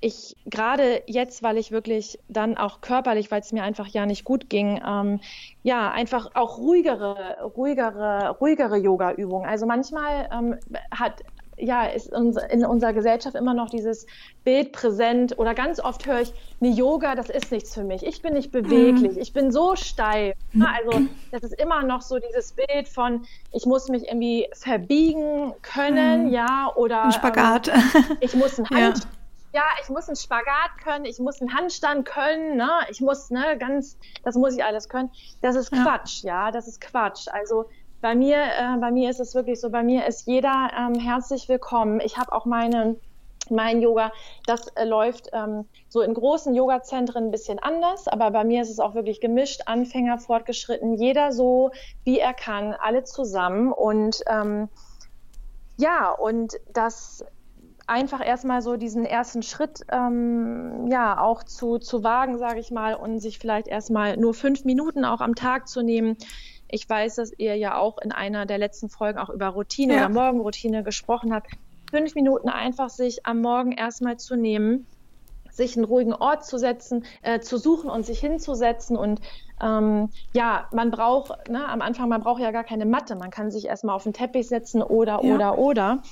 ich 0.00 0.36
gerade 0.46 1.02
jetzt, 1.06 1.42
weil 1.42 1.56
ich 1.56 1.70
wirklich 1.70 2.18
dann 2.28 2.56
auch 2.56 2.80
körperlich, 2.80 3.30
weil 3.30 3.40
es 3.40 3.52
mir 3.52 3.62
einfach 3.62 3.88
ja 3.88 4.06
nicht 4.06 4.24
gut 4.24 4.50
ging, 4.50 4.80
ähm, 4.86 5.20
ja, 5.62 5.90
einfach 5.90 6.30
auch 6.34 6.58
ruhigere, 6.58 7.38
ruhigere, 7.56 8.36
ruhigere 8.40 8.76
Yoga-Übungen. 8.76 9.48
Also 9.48 9.66
manchmal 9.66 10.28
ähm, 10.32 10.56
hat 10.90 11.22
ja, 11.58 11.86
ist 11.86 12.08
in 12.08 12.66
unserer 12.66 12.92
Gesellschaft 12.92 13.34
immer 13.34 13.54
noch 13.54 13.70
dieses 13.70 14.06
Bild 14.44 14.72
präsent 14.72 15.38
oder 15.38 15.54
ganz 15.54 15.80
oft 15.80 16.06
höre 16.06 16.20
ich, 16.20 16.32
eine 16.60 16.70
Yoga, 16.70 17.14
das 17.14 17.30
ist 17.30 17.50
nichts 17.50 17.72
für 17.72 17.84
mich. 17.84 18.04
Ich 18.04 18.20
bin 18.22 18.34
nicht 18.34 18.52
beweglich, 18.52 19.12
mhm. 19.12 19.18
ich 19.18 19.32
bin 19.32 19.50
so 19.50 19.74
steif. 19.74 20.36
Mhm. 20.52 20.66
Also 20.66 21.06
das 21.32 21.44
ist 21.44 21.60
immer 21.60 21.82
noch 21.82 22.02
so 22.02 22.18
dieses 22.18 22.52
Bild 22.52 22.88
von, 22.88 23.24
ich 23.52 23.64
muss 23.64 23.88
mich 23.88 24.06
irgendwie 24.06 24.48
verbiegen 24.52 25.54
können, 25.62 26.26
mhm. 26.26 26.32
ja, 26.32 26.70
oder 26.76 27.04
Ein 27.04 27.12
Spagat. 27.12 27.68
Ähm, 27.68 27.82
ich 28.20 28.34
muss 28.34 28.58
einen 28.58 28.68
Hand, 28.68 28.98
ja 29.04 29.10
ja, 29.52 29.64
ich 29.82 29.88
muss 29.88 30.08
einen 30.08 30.16
Spagat 30.16 30.78
können, 30.82 31.04
ich 31.04 31.18
muss 31.18 31.40
einen 31.40 31.54
Handstand 31.54 32.06
können, 32.06 32.56
ne? 32.56 32.70
ich 32.90 33.00
muss, 33.00 33.30
ne, 33.30 33.56
ganz, 33.58 33.98
das 34.22 34.34
muss 34.34 34.54
ich 34.54 34.64
alles 34.64 34.88
können. 34.88 35.10
Das 35.42 35.56
ist 35.56 35.70
Quatsch, 35.70 36.22
ja, 36.22 36.46
ja 36.46 36.50
das 36.50 36.68
ist 36.68 36.80
Quatsch. 36.80 37.28
Also 37.28 37.66
bei 38.00 38.14
mir, 38.14 38.36
äh, 38.36 38.76
bei 38.78 38.90
mir 38.90 39.10
ist 39.10 39.20
es 39.20 39.34
wirklich 39.34 39.60
so, 39.60 39.70
bei 39.70 39.82
mir 39.82 40.06
ist 40.06 40.26
jeder 40.26 40.70
ähm, 40.76 40.94
herzlich 40.94 41.48
willkommen. 41.48 42.00
Ich 42.00 42.18
habe 42.18 42.32
auch 42.32 42.44
meine 42.44 42.96
mein 43.50 43.80
Yoga, 43.80 44.12
das 44.46 44.68
äh, 44.74 44.84
läuft 44.84 45.30
ähm, 45.32 45.66
so 45.88 46.00
in 46.00 46.14
großen 46.14 46.54
Yoga-Zentren 46.54 47.26
ein 47.26 47.30
bisschen 47.30 47.58
anders, 47.58 48.08
aber 48.08 48.30
bei 48.30 48.44
mir 48.44 48.62
ist 48.62 48.70
es 48.70 48.80
auch 48.80 48.94
wirklich 48.94 49.20
gemischt, 49.20 49.62
Anfänger, 49.66 50.18
Fortgeschritten, 50.18 50.94
jeder 50.94 51.32
so, 51.32 51.70
wie 52.04 52.18
er 52.18 52.34
kann, 52.34 52.74
alle 52.74 53.04
zusammen 53.04 53.72
und 53.72 54.20
ähm, 54.28 54.68
ja, 55.76 56.10
und 56.10 56.54
das 56.72 57.24
einfach 57.86 58.24
erstmal 58.24 58.62
so 58.62 58.76
diesen 58.76 59.04
ersten 59.04 59.42
Schritt 59.42 59.82
ähm, 59.90 60.88
ja 60.90 61.20
auch 61.20 61.42
zu, 61.44 61.78
zu 61.78 62.02
wagen, 62.02 62.38
sage 62.38 62.60
ich 62.60 62.70
mal, 62.70 62.94
und 62.94 63.20
sich 63.20 63.38
vielleicht 63.38 63.68
erstmal 63.68 64.16
nur 64.16 64.34
fünf 64.34 64.64
Minuten 64.64 65.04
auch 65.04 65.20
am 65.20 65.34
Tag 65.34 65.68
zu 65.68 65.82
nehmen. 65.82 66.16
Ich 66.68 66.88
weiß, 66.88 67.16
dass 67.16 67.32
ihr 67.38 67.56
ja 67.56 67.76
auch 67.76 67.98
in 67.98 68.10
einer 68.10 68.44
der 68.44 68.58
letzten 68.58 68.88
Folgen 68.88 69.18
auch 69.18 69.30
über 69.30 69.48
Routine 69.48 69.94
ja. 69.94 70.06
oder 70.06 70.08
Morgenroutine 70.08 70.82
gesprochen 70.82 71.32
habt. 71.32 71.48
Fünf 71.90 72.16
Minuten 72.16 72.48
einfach 72.48 72.90
sich 72.90 73.24
am 73.24 73.40
Morgen 73.40 73.70
erstmal 73.70 74.16
zu 74.16 74.34
nehmen, 74.36 74.86
sich 75.52 75.76
einen 75.76 75.84
ruhigen 75.84 76.12
Ort 76.12 76.44
zu 76.44 76.58
setzen, 76.58 77.04
äh, 77.22 77.38
zu 77.38 77.56
suchen 77.56 77.88
und 77.88 78.04
sich 78.04 78.18
hinzusetzen 78.18 78.96
und 78.96 79.20
ähm, 79.62 80.10
ja, 80.34 80.68
man 80.72 80.90
braucht, 80.90 81.48
ne, 81.48 81.66
am 81.66 81.80
Anfang, 81.80 82.08
man 82.08 82.20
braucht 82.20 82.42
ja 82.42 82.50
gar 82.50 82.64
keine 82.64 82.84
Matte, 82.84 83.14
man 83.14 83.30
kann 83.30 83.50
sich 83.50 83.66
erstmal 83.66 83.94
auf 83.94 84.02
den 84.02 84.12
Teppich 84.12 84.48
setzen 84.48 84.82
oder, 84.82 85.20
ja. 85.22 85.34
oder, 85.34 85.58
oder. 85.58 86.02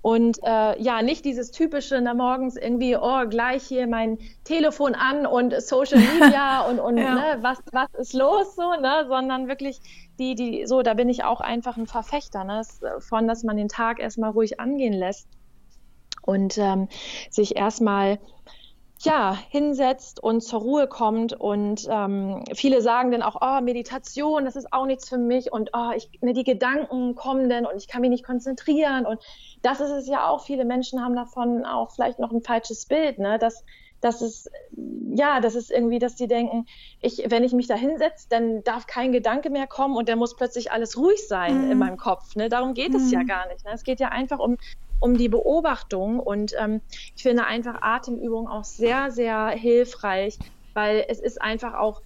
Und 0.00 0.38
äh, 0.42 0.80
ja, 0.80 1.02
nicht 1.02 1.24
dieses 1.24 1.50
typische, 1.50 2.00
na 2.00 2.14
morgens 2.14 2.56
irgendwie, 2.56 2.96
oh, 2.96 3.26
gleich 3.28 3.64
hier 3.64 3.86
mein 3.86 4.18
Telefon 4.44 4.94
an 4.94 5.26
und 5.26 5.60
Social 5.62 5.98
Media 6.20 6.62
und, 6.62 6.80
und 6.80 6.96
ja. 6.96 7.14
ne, 7.14 7.38
was, 7.42 7.58
was 7.72 7.88
ist 7.98 8.12
los 8.14 8.56
so, 8.56 8.72
ne? 8.80 9.04
Sondern 9.08 9.48
wirklich 9.48 9.80
die, 10.18 10.34
die, 10.34 10.66
so, 10.66 10.82
da 10.82 10.94
bin 10.94 11.08
ich 11.08 11.24
auch 11.24 11.40
einfach 11.40 11.76
ein 11.76 11.86
Verfechter, 11.86 12.44
ne? 12.44 12.62
Von, 13.00 13.28
dass 13.28 13.44
man 13.44 13.56
den 13.56 13.68
Tag 13.68 14.00
erstmal 14.00 14.30
ruhig 14.30 14.58
angehen 14.58 14.94
lässt 14.94 15.28
und 16.22 16.56
ähm, 16.58 16.88
sich 17.30 17.56
erstmal 17.56 18.18
ja, 19.04 19.38
hinsetzt 19.48 20.22
und 20.22 20.42
zur 20.42 20.60
Ruhe 20.60 20.86
kommt. 20.86 21.32
Und 21.32 21.86
ähm, 21.90 22.44
viele 22.54 22.80
sagen 22.80 23.10
dann 23.10 23.22
auch, 23.22 23.36
oh, 23.40 23.60
Meditation, 23.60 24.44
das 24.44 24.56
ist 24.56 24.72
auch 24.72 24.86
nichts 24.86 25.08
für 25.08 25.18
mich. 25.18 25.52
Und 25.52 25.70
oh, 25.72 25.90
ich, 25.96 26.10
ne, 26.20 26.32
die 26.32 26.44
Gedanken 26.44 27.14
kommen 27.14 27.48
dann 27.48 27.66
und 27.66 27.76
ich 27.76 27.88
kann 27.88 28.00
mich 28.00 28.10
nicht 28.10 28.24
konzentrieren. 28.24 29.06
Und 29.06 29.20
das 29.62 29.80
ist 29.80 29.90
es 29.90 30.06
ja 30.06 30.28
auch. 30.28 30.44
Viele 30.44 30.64
Menschen 30.64 31.02
haben 31.02 31.16
davon 31.16 31.64
auch 31.64 31.90
vielleicht 31.90 32.18
noch 32.18 32.32
ein 32.32 32.42
falsches 32.42 32.86
Bild, 32.86 33.18
ne? 33.18 33.38
dass, 33.38 33.64
dass 34.00 34.20
es, 34.20 34.50
ja, 35.14 35.40
das 35.40 35.54
ist 35.54 35.70
irgendwie, 35.70 35.98
dass 35.98 36.16
die 36.16 36.26
denken, 36.26 36.66
ich, 37.00 37.24
wenn 37.28 37.44
ich 37.44 37.52
mich 37.52 37.68
da 37.68 37.74
hinsetze, 37.74 38.26
dann 38.28 38.62
darf 38.64 38.86
kein 38.86 39.12
Gedanke 39.12 39.50
mehr 39.50 39.66
kommen 39.66 39.96
und 39.96 40.08
dann 40.08 40.18
muss 40.18 40.36
plötzlich 40.36 40.72
alles 40.72 40.96
ruhig 40.96 41.26
sein 41.26 41.66
mhm. 41.66 41.70
in 41.72 41.78
meinem 41.78 41.96
Kopf. 41.96 42.34
Ne? 42.36 42.48
Darum 42.48 42.74
geht 42.74 42.90
mhm. 42.90 42.96
es 42.96 43.10
ja 43.10 43.20
mhm. 43.20 43.26
gar 43.26 43.48
nicht. 43.48 43.64
Ne? 43.64 43.72
Es 43.72 43.84
geht 43.84 44.00
ja 44.00 44.08
einfach 44.08 44.38
um 44.38 44.58
um 45.02 45.16
die 45.16 45.28
Beobachtung. 45.28 46.20
Und 46.20 46.54
ähm, 46.58 46.80
ich 47.16 47.22
finde 47.22 47.44
einfach 47.44 47.82
Atemübungen 47.82 48.50
auch 48.50 48.64
sehr, 48.64 49.10
sehr 49.10 49.48
hilfreich, 49.48 50.38
weil 50.74 51.04
es 51.08 51.20
ist 51.20 51.42
einfach 51.42 51.74
auch 51.74 52.02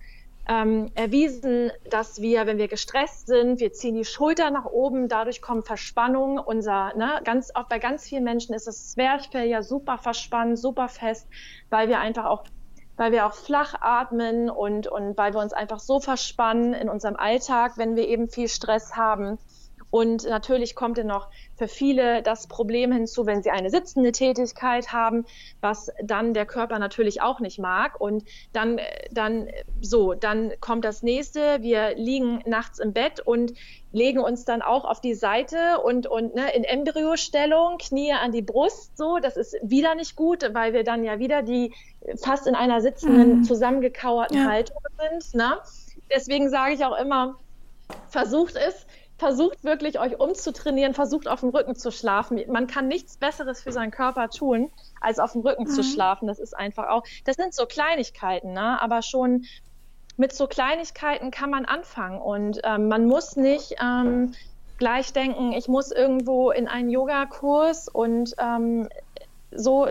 ähm, 0.48 0.90
erwiesen, 0.94 1.72
dass 1.90 2.20
wir, 2.20 2.46
wenn 2.46 2.58
wir 2.58 2.68
gestresst 2.68 3.26
sind, 3.26 3.60
wir 3.60 3.72
ziehen 3.72 3.96
die 3.96 4.04
Schulter 4.04 4.50
nach 4.50 4.64
oben, 4.64 5.08
dadurch 5.08 5.42
kommt 5.42 5.66
Verspannung. 5.66 6.38
Unser, 6.38 6.94
ne, 6.96 7.20
ganz, 7.24 7.50
auch 7.54 7.68
bei 7.68 7.78
ganz 7.78 8.08
vielen 8.08 8.24
Menschen 8.24 8.54
ist 8.54 8.66
das 8.66 8.92
Zwerchfell 8.92 9.48
ja 9.48 9.62
super 9.62 9.98
verspannt, 9.98 10.58
super 10.58 10.88
fest, 10.88 11.26
weil 11.68 11.88
wir 11.88 11.98
einfach 11.98 12.26
auch 12.26 12.44
weil 12.98 13.12
wir 13.12 13.26
auch 13.26 13.34
flach 13.34 13.74
atmen 13.82 14.48
und, 14.48 14.86
und 14.86 15.18
weil 15.18 15.34
wir 15.34 15.40
uns 15.40 15.52
einfach 15.52 15.80
so 15.80 16.00
verspannen 16.00 16.72
in 16.72 16.88
unserem 16.88 17.16
Alltag, 17.16 17.72
wenn 17.76 17.94
wir 17.94 18.08
eben 18.08 18.30
viel 18.30 18.48
Stress 18.48 18.96
haben. 18.96 19.38
Und 19.90 20.24
natürlich 20.24 20.74
kommt 20.74 20.98
dann 20.98 21.06
noch 21.06 21.28
für 21.56 21.68
viele 21.68 22.22
das 22.22 22.46
Problem 22.46 22.92
hinzu, 22.92 23.24
wenn 23.26 23.42
sie 23.42 23.50
eine 23.50 23.70
sitzende 23.70 24.12
Tätigkeit 24.12 24.92
haben, 24.92 25.24
was 25.60 25.90
dann 26.02 26.34
der 26.34 26.46
Körper 26.46 26.78
natürlich 26.78 27.22
auch 27.22 27.40
nicht 27.40 27.58
mag. 27.58 28.00
Und 28.00 28.24
dann, 28.52 28.80
dann 29.10 29.48
so, 29.80 30.14
dann 30.14 30.52
kommt 30.60 30.84
das 30.84 31.02
nächste. 31.02 31.62
Wir 31.62 31.94
liegen 31.96 32.42
nachts 32.46 32.78
im 32.78 32.92
Bett 32.92 33.20
und 33.20 33.52
legen 33.92 34.18
uns 34.18 34.44
dann 34.44 34.60
auch 34.60 34.84
auf 34.84 35.00
die 35.00 35.14
Seite 35.14 35.80
und, 35.82 36.06
und 36.06 36.34
ne, 36.34 36.54
in 36.54 36.64
Embryostellung, 36.64 37.78
Knie 37.78 38.12
an 38.12 38.32
die 38.32 38.42
Brust, 38.42 38.96
so. 38.98 39.18
Das 39.18 39.36
ist 39.36 39.56
wieder 39.62 39.94
nicht 39.94 40.16
gut, 40.16 40.50
weil 40.52 40.72
wir 40.74 40.84
dann 40.84 41.04
ja 41.04 41.18
wieder 41.18 41.42
die 41.42 41.72
fast 42.16 42.46
in 42.46 42.54
einer 42.54 42.80
sitzenden, 42.80 43.38
mhm. 43.38 43.44
zusammengekauerten 43.44 44.36
ja. 44.36 44.50
Haltung 44.50 44.76
sind. 44.98 45.34
Ne? 45.34 45.58
Deswegen 46.14 46.50
sage 46.50 46.74
ich 46.74 46.84
auch 46.84 46.98
immer, 46.98 47.36
versucht 48.08 48.56
es, 48.56 48.86
versucht 49.18 49.64
wirklich 49.64 49.98
euch 49.98 50.20
umzutrainieren, 50.20 50.94
versucht 50.94 51.26
auf 51.28 51.40
dem 51.40 51.48
Rücken 51.50 51.74
zu 51.74 51.90
schlafen. 51.90 52.40
Man 52.48 52.66
kann 52.66 52.88
nichts 52.88 53.16
Besseres 53.16 53.62
für 53.62 53.72
seinen 53.72 53.90
Körper 53.90 54.28
tun, 54.28 54.70
als 55.00 55.18
auf 55.18 55.32
dem 55.32 55.40
Rücken 55.40 55.64
mhm. 55.64 55.68
zu 55.68 55.82
schlafen. 55.82 56.26
Das 56.26 56.38
ist 56.38 56.54
einfach 56.54 56.88
auch, 56.88 57.02
das 57.24 57.36
sind 57.36 57.54
so 57.54 57.66
Kleinigkeiten, 57.66 58.52
ne? 58.52 58.80
aber 58.80 59.02
schon 59.02 59.46
mit 60.18 60.32
so 60.32 60.46
Kleinigkeiten 60.46 61.30
kann 61.30 61.50
man 61.50 61.64
anfangen 61.64 62.20
und 62.20 62.60
ähm, 62.64 62.88
man 62.88 63.06
muss 63.06 63.36
nicht 63.36 63.76
ähm, 63.82 64.32
gleich 64.78 65.12
denken, 65.12 65.52
ich 65.52 65.68
muss 65.68 65.92
irgendwo 65.92 66.50
in 66.50 66.68
einen 66.68 66.90
Yogakurs 66.90 67.88
und 67.88 68.34
ähm, 68.38 68.88
so 69.50 69.88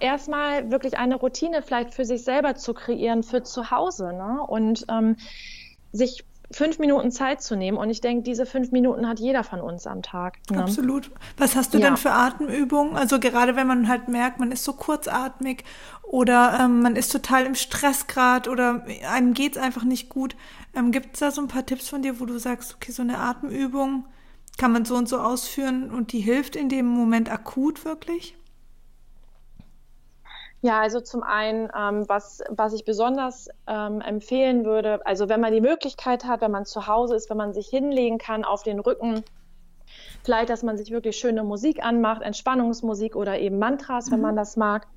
erstmal 0.00 0.70
wirklich 0.70 0.98
eine 0.98 1.16
Routine 1.16 1.62
vielleicht 1.62 1.94
für 1.94 2.04
sich 2.04 2.24
selber 2.24 2.54
zu 2.54 2.74
kreieren 2.74 3.22
für 3.22 3.42
zu 3.42 3.70
Hause 3.70 4.12
ne? 4.12 4.40
und 4.46 4.84
ähm, 4.88 5.16
sich 5.92 6.24
fünf 6.50 6.78
Minuten 6.78 7.10
Zeit 7.10 7.42
zu 7.42 7.56
nehmen. 7.56 7.76
Und 7.76 7.90
ich 7.90 8.00
denke, 8.00 8.22
diese 8.22 8.46
fünf 8.46 8.72
Minuten 8.72 9.06
hat 9.06 9.20
jeder 9.20 9.44
von 9.44 9.60
uns 9.60 9.86
am 9.86 10.02
Tag. 10.02 10.38
Ne? 10.50 10.62
Absolut. 10.62 11.10
Was 11.36 11.56
hast 11.56 11.74
du 11.74 11.78
ja. 11.78 11.88
denn 11.88 11.96
für 11.96 12.12
Atemübungen? 12.12 12.96
Also 12.96 13.20
gerade 13.20 13.54
wenn 13.56 13.66
man 13.66 13.88
halt 13.88 14.08
merkt, 14.08 14.40
man 14.40 14.50
ist 14.50 14.64
so 14.64 14.72
kurzatmig 14.72 15.64
oder 16.02 16.58
ähm, 16.60 16.80
man 16.80 16.96
ist 16.96 17.12
total 17.12 17.44
im 17.44 17.54
Stressgrad 17.54 18.48
oder 18.48 18.84
einem 19.10 19.34
geht's 19.34 19.58
einfach 19.58 19.84
nicht 19.84 20.08
gut. 20.08 20.36
Ähm, 20.74 20.90
Gibt 20.90 21.14
es 21.14 21.20
da 21.20 21.30
so 21.30 21.42
ein 21.42 21.48
paar 21.48 21.66
Tipps 21.66 21.88
von 21.88 22.00
dir, 22.00 22.18
wo 22.18 22.24
du 22.24 22.38
sagst, 22.38 22.74
okay, 22.74 22.92
so 22.92 23.02
eine 23.02 23.18
Atemübung 23.18 24.06
kann 24.56 24.72
man 24.72 24.84
so 24.84 24.96
und 24.96 25.08
so 25.08 25.18
ausführen 25.18 25.90
und 25.90 26.12
die 26.12 26.20
hilft 26.20 26.56
in 26.56 26.68
dem 26.70 26.86
Moment 26.86 27.30
akut 27.30 27.84
wirklich? 27.84 28.37
Ja, 30.60 30.80
also 30.80 31.00
zum 31.00 31.22
einen, 31.22 31.70
ähm, 31.76 32.08
was, 32.08 32.42
was 32.48 32.72
ich 32.72 32.84
besonders 32.84 33.48
ähm, 33.68 34.00
empfehlen 34.00 34.64
würde, 34.64 35.04
also 35.06 35.28
wenn 35.28 35.40
man 35.40 35.52
die 35.52 35.60
Möglichkeit 35.60 36.24
hat, 36.24 36.40
wenn 36.40 36.50
man 36.50 36.64
zu 36.64 36.88
Hause 36.88 37.14
ist, 37.14 37.30
wenn 37.30 37.36
man 37.36 37.52
sich 37.52 37.68
hinlegen 37.68 38.18
kann 38.18 38.44
auf 38.44 38.64
den 38.64 38.80
Rücken, 38.80 39.22
vielleicht, 40.24 40.50
dass 40.50 40.64
man 40.64 40.76
sich 40.76 40.90
wirklich 40.90 41.16
schöne 41.16 41.44
Musik 41.44 41.84
anmacht, 41.84 42.22
Entspannungsmusik 42.22 43.14
oder 43.14 43.38
eben 43.38 43.58
Mantras, 43.58 44.06
mhm. 44.06 44.14
wenn 44.14 44.20
man 44.20 44.36
das 44.36 44.56
mag 44.56 44.88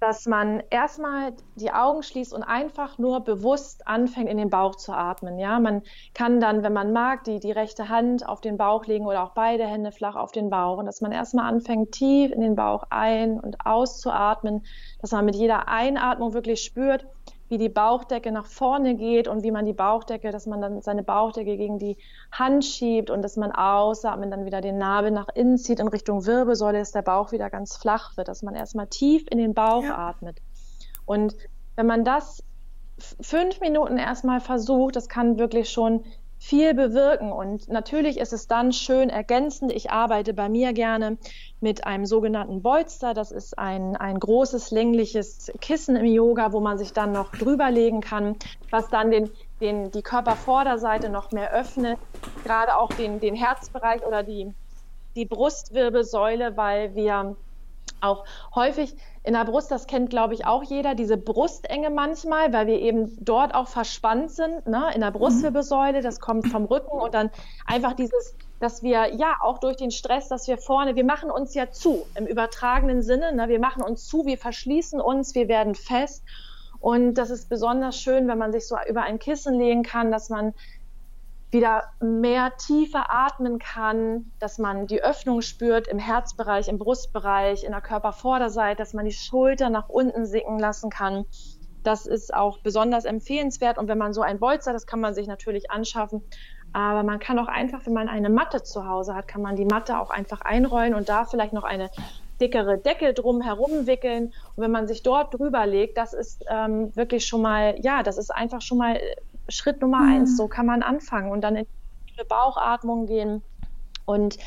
dass 0.00 0.26
man 0.26 0.62
erstmal 0.70 1.34
die 1.56 1.72
Augen 1.72 2.02
schließt 2.02 2.32
und 2.32 2.42
einfach 2.42 2.96
nur 2.98 3.20
bewusst 3.20 3.86
anfängt, 3.86 4.30
in 4.30 4.38
den 4.38 4.48
Bauch 4.48 4.76
zu 4.76 4.92
atmen. 4.92 5.38
Ja, 5.38 5.60
man 5.60 5.82
kann 6.14 6.40
dann, 6.40 6.62
wenn 6.62 6.72
man 6.72 6.92
mag, 6.92 7.24
die, 7.24 7.38
die 7.38 7.52
rechte 7.52 7.90
Hand 7.90 8.26
auf 8.26 8.40
den 8.40 8.56
Bauch 8.56 8.86
legen 8.86 9.06
oder 9.06 9.22
auch 9.22 9.32
beide 9.32 9.66
Hände 9.66 9.92
flach 9.92 10.16
auf 10.16 10.32
den 10.32 10.48
Bauch 10.48 10.78
und 10.78 10.86
dass 10.86 11.02
man 11.02 11.12
erstmal 11.12 11.52
anfängt, 11.52 11.92
tief 11.92 12.32
in 12.32 12.40
den 12.40 12.56
Bauch 12.56 12.84
ein- 12.88 13.38
und 13.38 13.66
auszuatmen, 13.66 14.64
dass 15.02 15.12
man 15.12 15.26
mit 15.26 15.36
jeder 15.36 15.68
Einatmung 15.68 16.32
wirklich 16.32 16.62
spürt, 16.62 17.06
wie 17.50 17.58
die 17.58 17.68
Bauchdecke 17.68 18.30
nach 18.30 18.46
vorne 18.46 18.94
geht 18.94 19.26
und 19.26 19.42
wie 19.42 19.50
man 19.50 19.66
die 19.66 19.72
Bauchdecke, 19.72 20.30
dass 20.30 20.46
man 20.46 20.60
dann 20.60 20.82
seine 20.82 21.02
Bauchdecke 21.02 21.56
gegen 21.56 21.78
die 21.80 21.98
Hand 22.30 22.64
schiebt 22.64 23.10
und 23.10 23.22
dass 23.22 23.36
man 23.36 23.50
ausatmet, 23.50 24.32
dann 24.32 24.46
wieder 24.46 24.60
den 24.60 24.78
Nabel 24.78 25.10
nach 25.10 25.28
innen 25.34 25.58
zieht 25.58 25.80
in 25.80 25.88
Richtung 25.88 26.24
Wirbelsäule, 26.26 26.78
dass 26.78 26.92
der 26.92 27.02
Bauch 27.02 27.32
wieder 27.32 27.50
ganz 27.50 27.76
flach 27.76 28.16
wird, 28.16 28.28
dass 28.28 28.42
man 28.42 28.54
erstmal 28.54 28.86
tief 28.86 29.24
in 29.30 29.38
den 29.38 29.52
Bauch 29.52 29.82
ja. 29.82 29.98
atmet. 29.98 30.38
Und 31.04 31.36
wenn 31.74 31.86
man 31.86 32.04
das 32.04 32.44
fünf 33.20 33.60
Minuten 33.60 33.96
erstmal 33.96 34.40
versucht, 34.40 34.94
das 34.94 35.08
kann 35.08 35.38
wirklich 35.38 35.70
schon 35.70 36.04
viel 36.40 36.72
bewirken. 36.72 37.30
Und 37.30 37.68
natürlich 37.68 38.18
ist 38.18 38.32
es 38.32 38.48
dann 38.48 38.72
schön 38.72 39.10
ergänzend. 39.10 39.70
Ich 39.72 39.90
arbeite 39.90 40.32
bei 40.32 40.48
mir 40.48 40.72
gerne 40.72 41.18
mit 41.60 41.86
einem 41.86 42.06
sogenannten 42.06 42.62
Bolster. 42.62 43.12
Das 43.12 43.30
ist 43.30 43.58
ein, 43.58 43.94
ein 43.94 44.18
großes 44.18 44.70
längliches 44.70 45.52
Kissen 45.60 45.96
im 45.96 46.06
Yoga, 46.06 46.52
wo 46.52 46.60
man 46.60 46.78
sich 46.78 46.94
dann 46.94 47.12
noch 47.12 47.30
drüber 47.30 47.70
legen 47.70 48.00
kann, 48.00 48.36
was 48.70 48.88
dann 48.88 49.10
den, 49.10 49.30
den, 49.60 49.90
die 49.90 50.02
Körpervorderseite 50.02 51.10
noch 51.10 51.30
mehr 51.30 51.52
öffnet, 51.52 51.98
gerade 52.42 52.76
auch 52.78 52.90
den, 52.94 53.20
den 53.20 53.34
Herzbereich 53.34 54.04
oder 54.06 54.22
die, 54.22 54.50
die 55.16 55.26
Brustwirbelsäule, 55.26 56.56
weil 56.56 56.94
wir 56.94 57.36
auch 58.00 58.24
häufig 58.54 58.96
in 59.22 59.34
der 59.34 59.44
Brust, 59.44 59.70
das 59.70 59.86
kennt, 59.86 60.10
glaube 60.10 60.34
ich, 60.34 60.46
auch 60.46 60.62
jeder, 60.62 60.94
diese 60.94 61.16
Brustenge 61.16 61.90
manchmal, 61.90 62.52
weil 62.52 62.66
wir 62.66 62.80
eben 62.80 63.16
dort 63.20 63.54
auch 63.54 63.68
verspannt 63.68 64.30
sind, 64.30 64.66
ne, 64.66 64.90
in 64.94 65.02
der 65.02 65.10
Brustwirbelsäule, 65.10 66.00
das 66.00 66.20
kommt 66.20 66.48
vom 66.48 66.64
Rücken 66.64 66.98
und 66.98 67.12
dann 67.12 67.30
einfach 67.66 67.92
dieses, 67.92 68.34
dass 68.60 68.82
wir 68.82 69.14
ja 69.14 69.36
auch 69.42 69.58
durch 69.58 69.76
den 69.76 69.90
Stress, 69.90 70.28
dass 70.28 70.48
wir 70.48 70.56
vorne, 70.56 70.96
wir 70.96 71.04
machen 71.04 71.30
uns 71.30 71.54
ja 71.54 71.70
zu, 71.70 72.06
im 72.14 72.26
übertragenen 72.26 73.02
Sinne, 73.02 73.34
ne, 73.34 73.48
wir 73.48 73.60
machen 73.60 73.82
uns 73.82 74.06
zu, 74.06 74.24
wir 74.24 74.38
verschließen 74.38 75.00
uns, 75.00 75.34
wir 75.34 75.48
werden 75.48 75.74
fest. 75.74 76.24
Und 76.78 77.14
das 77.14 77.28
ist 77.28 77.50
besonders 77.50 78.00
schön, 78.00 78.26
wenn 78.26 78.38
man 78.38 78.52
sich 78.52 78.66
so 78.66 78.76
über 78.88 79.02
ein 79.02 79.18
Kissen 79.18 79.58
legen 79.58 79.82
kann, 79.82 80.10
dass 80.10 80.30
man 80.30 80.54
wieder 81.50 81.84
mehr 82.00 82.56
tiefer 82.56 83.06
atmen 83.10 83.58
kann, 83.58 84.32
dass 84.38 84.58
man 84.58 84.86
die 84.86 85.02
Öffnung 85.02 85.42
spürt 85.42 85.88
im 85.88 85.98
Herzbereich, 85.98 86.68
im 86.68 86.78
Brustbereich, 86.78 87.64
in 87.64 87.72
der 87.72 87.80
Körpervorderseite, 87.80 88.76
dass 88.76 88.94
man 88.94 89.04
die 89.04 89.12
Schulter 89.12 89.68
nach 89.68 89.88
unten 89.88 90.26
sinken 90.26 90.58
lassen 90.58 90.90
kann. 90.90 91.24
Das 91.82 92.06
ist 92.06 92.32
auch 92.32 92.58
besonders 92.58 93.04
empfehlenswert. 93.04 93.78
Und 93.78 93.88
wenn 93.88 93.98
man 93.98 94.12
so 94.12 94.20
ein 94.20 94.38
Bolzer, 94.38 94.72
das 94.72 94.86
kann 94.86 95.00
man 95.00 95.14
sich 95.14 95.26
natürlich 95.26 95.70
anschaffen. 95.70 96.22
Aber 96.72 97.02
man 97.02 97.18
kann 97.18 97.38
auch 97.38 97.48
einfach, 97.48 97.84
wenn 97.86 97.94
man 97.94 98.08
eine 98.08 98.30
Matte 98.30 98.62
zu 98.62 98.86
Hause 98.86 99.14
hat, 99.14 99.26
kann 99.26 99.42
man 99.42 99.56
die 99.56 99.64
Matte 99.64 99.98
auch 99.98 100.10
einfach 100.10 100.42
einrollen 100.42 100.94
und 100.94 101.08
da 101.08 101.24
vielleicht 101.24 101.52
noch 101.52 101.64
eine 101.64 101.90
dickere 102.40 102.78
Decke 102.78 103.12
drum 103.12 103.40
herum 103.40 103.86
wickeln. 103.86 104.32
Und 104.54 104.62
wenn 104.62 104.70
man 104.70 104.86
sich 104.86 105.02
dort 105.02 105.34
drüber 105.34 105.66
legt, 105.66 105.98
das 105.98 106.12
ist 106.12 106.44
ähm, 106.48 106.94
wirklich 106.94 107.26
schon 107.26 107.42
mal, 107.42 107.74
ja, 107.80 108.02
das 108.02 108.18
ist 108.18 108.30
einfach 108.30 108.62
schon 108.62 108.78
mal 108.78 109.00
Schritt 109.50 109.80
Nummer 109.80 110.00
mhm. 110.00 110.12
eins. 110.12 110.36
So 110.36 110.48
kann 110.48 110.66
man 110.66 110.82
anfangen 110.82 111.30
und 111.30 111.42
dann 111.42 111.56
in 111.56 111.66
die 112.18 112.24
Bauchatmung 112.28 113.06
gehen. 113.06 113.42
Und 114.04 114.38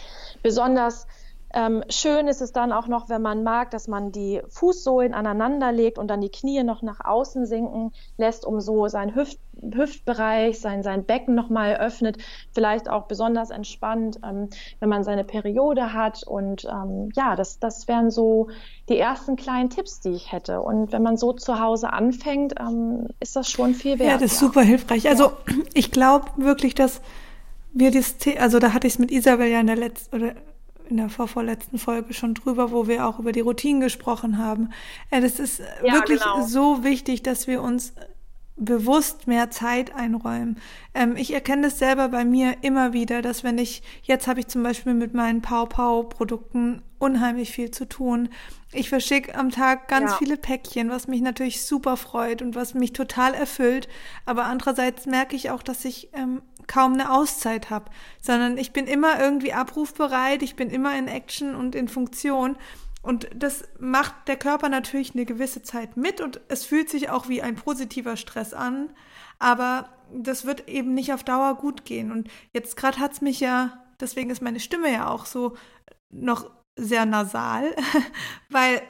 besonders 0.42 1.08
ähm, 1.54 1.84
schön 1.88 2.28
ist 2.28 2.42
es 2.42 2.52
dann 2.52 2.72
auch 2.72 2.88
noch, 2.88 3.10
wenn 3.10 3.22
man 3.22 3.44
mag, 3.44 3.70
dass 3.70 3.88
man 3.88 4.12
die 4.12 4.42
Fußsohlen 4.50 5.14
aneinander 5.14 5.72
legt 5.72 6.00
und 6.00 6.08
dann 6.08 6.20
die 6.20 6.32
Knie 6.32 6.64
noch 6.64 6.82
nach 6.82 7.00
außen 7.06 7.46
sinken 7.46 7.92
lässt, 8.18 8.44
um 8.44 8.60
so 8.60 8.88
seinen 8.88 9.14
Hüft, 9.14 9.40
Hüftbereich, 9.62 10.60
sein, 10.60 10.82
sein 10.82 11.06
Becken 11.06 11.36
nochmal 11.36 11.76
öffnet. 11.76 12.18
Vielleicht 12.54 12.90
auch 12.90 13.04
besonders 13.06 13.52
entspannt, 13.52 14.20
ähm, 14.28 14.50
wenn 14.80 14.90
man 14.90 15.04
seine 15.04 15.24
Periode 15.24 15.94
hat. 15.94 16.24
Und 16.24 16.66
ähm, 16.66 17.10
ja, 17.16 17.36
das, 17.36 17.60
das 17.60 17.88
wären 17.88 18.10
so 18.10 18.50
die 18.90 18.98
ersten 18.98 19.36
kleinen 19.36 19.70
Tipps, 19.70 20.00
die 20.00 20.10
ich 20.10 20.32
hätte. 20.32 20.62
Und 20.62 20.92
wenn 20.92 21.04
man 21.04 21.18
so 21.18 21.34
zu 21.34 21.60
Hause 21.60 21.94
anfängt, 21.94 22.56
ähm, 22.60 23.10
ist 23.20 23.36
das 23.36 23.50
schon 23.50 23.76
viel 23.76 24.00
wert. 24.00 24.10
Ja, 24.10 24.18
das 24.18 24.34
ist 24.34 24.42
ja. 24.42 24.48
super 24.48 24.62
hilfreich. 24.62 25.08
Also 25.08 25.26
ja. 25.26 25.56
ich 25.76 25.92
glaube 25.92 26.26
wirklich, 26.36 26.74
dass 26.74 27.02
wir 27.74 27.92
das, 27.92 28.16
also 28.40 28.58
da 28.58 28.74
hatte 28.74 28.88
ich 28.88 28.94
es 28.94 29.00
mit 29.00 29.12
Isabel 29.12 29.48
ja 29.48 29.60
in 29.60 29.68
der 29.68 29.76
letzten, 29.76 30.16
oder 30.16 30.34
in 30.90 30.98
der 30.98 31.10
vorvorletzten 31.10 31.78
Folge 31.80 32.14
schon 32.14 32.34
drüber, 32.34 32.72
wo 32.72 32.88
wir 32.88 33.08
auch 33.08 33.20
über 33.20 33.32
die 33.32 33.42
Routinen 33.42 33.82
gesprochen 33.82 34.38
haben. 34.38 34.70
Äh, 35.10 35.22
das 35.22 35.40
ist 35.40 35.62
ja, 35.84 35.94
wirklich 35.94 36.22
genau. 36.22 36.46
so 36.46 36.84
wichtig, 36.84 37.24
dass 37.24 37.48
wir 37.48 37.62
uns 37.62 37.94
bewusst 38.66 39.28
mehr 39.28 39.50
Zeit 39.52 39.94
einräumen. 39.96 40.58
Ähm, 40.94 41.16
ich 41.16 41.34
erkenne 41.34 41.64
das 41.64 41.80
selber 41.80 42.10
bei 42.10 42.26
mir 42.26 42.58
immer 42.62 42.94
wieder, 42.94 43.22
dass 43.22 43.44
wenn 43.44 43.58
ich, 43.58 43.84
jetzt 44.04 44.28
habe 44.28 44.40
ich 44.40 44.48
zum 44.48 44.64
Beispiel 44.64 44.94
mit 44.94 45.14
meinen 45.14 45.42
Pau-Pau-Produkten 45.42 46.82
unheimlich 47.00 47.52
viel 47.52 47.72
zu 47.72 47.88
tun. 47.88 48.30
Ich 48.72 48.90
verschicke 48.90 49.36
am 49.36 49.52
Tag 49.52 49.88
ganz 49.88 50.12
ja. 50.12 50.18
viele 50.18 50.38
Päckchen, 50.38 50.90
was 50.90 51.08
mich 51.08 51.22
natürlich 51.22 51.64
super 51.64 51.98
freut 51.98 52.42
und 52.42 52.56
was 52.56 52.74
mich 52.74 52.94
total 52.94 53.34
erfüllt. 53.34 53.88
Aber 54.26 54.46
andererseits 54.46 55.06
merke 55.06 55.36
ich 55.36 55.52
auch, 55.52 55.62
dass 55.62 55.86
ich 55.86 56.10
ähm, 56.14 56.42
kaum 56.68 56.94
eine 56.94 57.12
Auszeit 57.12 57.70
habe, 57.70 57.92
sondern 58.22 58.58
ich 58.58 58.72
bin 58.72 58.88
immer 58.88 59.20
irgendwie 59.20 59.54
abrufbereit, 59.54 60.42
ich 60.42 60.56
bin 60.56 60.70
immer 60.70 60.98
in 60.98 61.08
Action 61.08 61.56
und 61.56 61.76
in 61.76 61.88
Funktion. 61.88 62.56
Und 63.04 63.28
das 63.36 63.66
macht 63.80 64.28
der 64.28 64.38
Körper 64.38 64.70
natürlich 64.70 65.14
eine 65.14 65.26
gewisse 65.26 65.62
Zeit 65.62 65.98
mit 65.98 66.22
und 66.22 66.40
es 66.48 66.66
fühlt 66.66 66.90
sich 66.90 67.10
auch 67.10 67.28
wie 67.28 67.42
ein 67.42 67.56
positiver 67.56 68.16
Stress 68.16 68.54
an, 68.54 68.90
aber 69.40 69.90
das 70.14 70.46
wird 70.46 70.70
eben 70.70 70.94
nicht 70.94 71.14
auf 71.14 71.24
Dauer 71.24 71.56
gut 71.56 71.84
gehen. 71.84 72.12
Und 72.12 72.30
jetzt 72.54 72.78
gerade 72.78 73.00
hat 73.00 73.12
es 73.12 73.22
mich 73.22 73.42
ja, 73.42 73.84
deswegen 74.00 74.30
ist 74.30 74.42
meine 74.42 74.62
Stimme 74.62 74.90
ja 74.90 75.10
auch 75.10 75.26
so 75.26 75.58
noch 76.10 76.50
sehr 76.76 77.06
nasal, 77.06 77.76
weil 78.50 78.82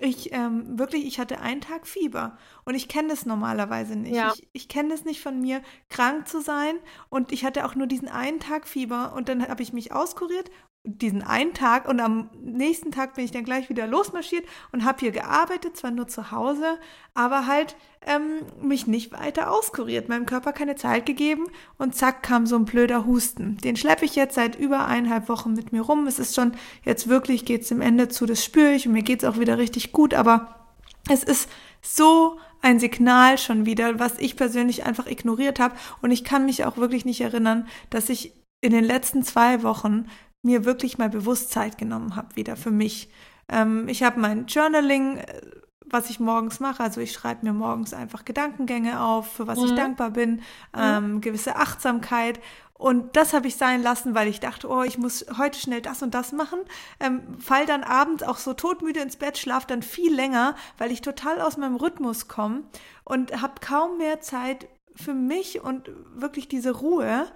ich 0.00 0.32
ähm, 0.32 0.78
wirklich, 0.78 1.06
ich 1.06 1.20
hatte 1.20 1.40
einen 1.40 1.60
Tag 1.60 1.86
Fieber 1.86 2.36
und 2.64 2.74
ich 2.74 2.88
kenne 2.88 3.08
das 3.08 3.26
normalerweise 3.26 3.96
nicht. 3.96 4.16
Ja. 4.16 4.32
Ich, 4.34 4.48
ich 4.52 4.68
kenne 4.68 4.88
das 4.88 5.04
nicht 5.04 5.20
von 5.20 5.40
mir, 5.40 5.62
krank 5.88 6.26
zu 6.26 6.40
sein 6.40 6.74
und 7.10 7.30
ich 7.30 7.44
hatte 7.44 7.64
auch 7.64 7.74
nur 7.74 7.86
diesen 7.86 8.08
einen 8.08 8.40
Tag 8.40 8.66
Fieber 8.66 9.12
und 9.14 9.28
dann 9.28 9.46
habe 9.46 9.62
ich 9.62 9.72
mich 9.72 9.92
auskuriert 9.92 10.50
diesen 10.96 11.22
einen 11.22 11.52
Tag 11.52 11.86
und 11.86 12.00
am 12.00 12.30
nächsten 12.42 12.90
Tag 12.90 13.14
bin 13.14 13.24
ich 13.24 13.30
dann 13.30 13.44
gleich 13.44 13.68
wieder 13.68 13.86
losmarschiert 13.86 14.44
und 14.72 14.84
habe 14.84 15.00
hier 15.00 15.10
gearbeitet, 15.10 15.76
zwar 15.76 15.90
nur 15.90 16.08
zu 16.08 16.30
Hause, 16.30 16.78
aber 17.12 17.46
halt 17.46 17.76
ähm, 18.06 18.40
mich 18.62 18.86
nicht 18.86 19.12
weiter 19.12 19.50
auskuriert, 19.50 20.08
meinem 20.08 20.24
Körper 20.24 20.52
keine 20.52 20.76
Zeit 20.76 21.04
gegeben 21.04 21.46
und 21.76 21.94
zack 21.94 22.22
kam 22.22 22.46
so 22.46 22.56
ein 22.56 22.64
blöder 22.64 23.04
Husten. 23.04 23.58
Den 23.58 23.76
schleppe 23.76 24.06
ich 24.06 24.16
jetzt 24.16 24.34
seit 24.34 24.56
über 24.56 24.86
eineinhalb 24.86 25.28
Wochen 25.28 25.52
mit 25.52 25.72
mir 25.72 25.82
rum. 25.82 26.06
Es 26.06 26.18
ist 26.18 26.34
schon 26.34 26.52
jetzt 26.84 27.08
wirklich 27.08 27.44
geht's 27.44 27.68
dem 27.68 27.82
Ende 27.82 28.08
zu, 28.08 28.24
das 28.24 28.42
spüre 28.42 28.72
ich 28.72 28.86
und 28.86 28.94
mir 28.94 29.02
geht's 29.02 29.24
auch 29.24 29.38
wieder 29.38 29.58
richtig 29.58 29.92
gut, 29.92 30.14
aber 30.14 30.70
es 31.10 31.22
ist 31.22 31.50
so 31.82 32.38
ein 32.62 32.80
Signal 32.80 33.36
schon 33.36 33.66
wieder, 33.66 33.98
was 33.98 34.18
ich 34.18 34.36
persönlich 34.36 34.84
einfach 34.84 35.06
ignoriert 35.06 35.60
habe 35.60 35.76
und 36.00 36.10
ich 36.12 36.24
kann 36.24 36.46
mich 36.46 36.64
auch 36.64 36.78
wirklich 36.78 37.04
nicht 37.04 37.20
erinnern, 37.20 37.68
dass 37.90 38.08
ich 38.08 38.32
in 38.60 38.72
den 38.72 38.84
letzten 38.84 39.22
zwei 39.22 39.62
Wochen 39.62 40.06
mir 40.42 40.64
wirklich 40.64 40.98
mal 40.98 41.08
bewusst 41.08 41.50
Zeit 41.50 41.78
genommen 41.78 42.16
habe, 42.16 42.36
wieder 42.36 42.56
für 42.56 42.70
mich. 42.70 43.10
Ähm, 43.48 43.88
ich 43.88 44.02
habe 44.02 44.20
mein 44.20 44.46
Journaling, 44.46 45.18
äh, 45.18 45.40
was 45.84 46.10
ich 46.10 46.20
morgens 46.20 46.60
mache. 46.60 46.82
Also 46.82 47.00
ich 47.00 47.12
schreibe 47.12 47.46
mir 47.46 47.52
morgens 47.52 47.94
einfach 47.94 48.24
Gedankengänge 48.24 49.00
auf, 49.00 49.32
für 49.32 49.46
was 49.46 49.58
mhm. 49.58 49.64
ich 49.64 49.74
dankbar 49.74 50.10
bin, 50.10 50.42
ähm, 50.76 51.14
mhm. 51.14 51.20
gewisse 51.20 51.56
Achtsamkeit. 51.56 52.40
Und 52.74 53.16
das 53.16 53.32
habe 53.32 53.48
ich 53.48 53.56
sein 53.56 53.82
lassen, 53.82 54.14
weil 54.14 54.28
ich 54.28 54.38
dachte, 54.38 54.68
oh, 54.68 54.82
ich 54.82 54.98
muss 54.98 55.26
heute 55.36 55.58
schnell 55.58 55.82
das 55.82 56.00
und 56.02 56.14
das 56.14 56.30
machen. 56.30 56.60
Ähm, 57.00 57.40
fall 57.40 57.66
dann 57.66 57.82
abends 57.82 58.22
auch 58.22 58.36
so 58.36 58.54
todmüde 58.54 59.00
ins 59.00 59.16
Bett, 59.16 59.36
schlaf 59.36 59.66
dann 59.66 59.82
viel 59.82 60.14
länger, 60.14 60.54
weil 60.78 60.92
ich 60.92 61.02
total 61.02 61.40
aus 61.40 61.56
meinem 61.56 61.74
Rhythmus 61.74 62.28
komme 62.28 62.62
und 63.02 63.40
habe 63.40 63.54
kaum 63.60 63.98
mehr 63.98 64.20
Zeit 64.20 64.68
für 64.94 65.14
mich 65.14 65.60
und 65.60 65.90
wirklich 66.14 66.46
diese 66.46 66.70
Ruhe. 66.70 67.26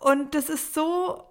Und 0.00 0.34
das 0.34 0.48
ist 0.48 0.72
so 0.72 1.22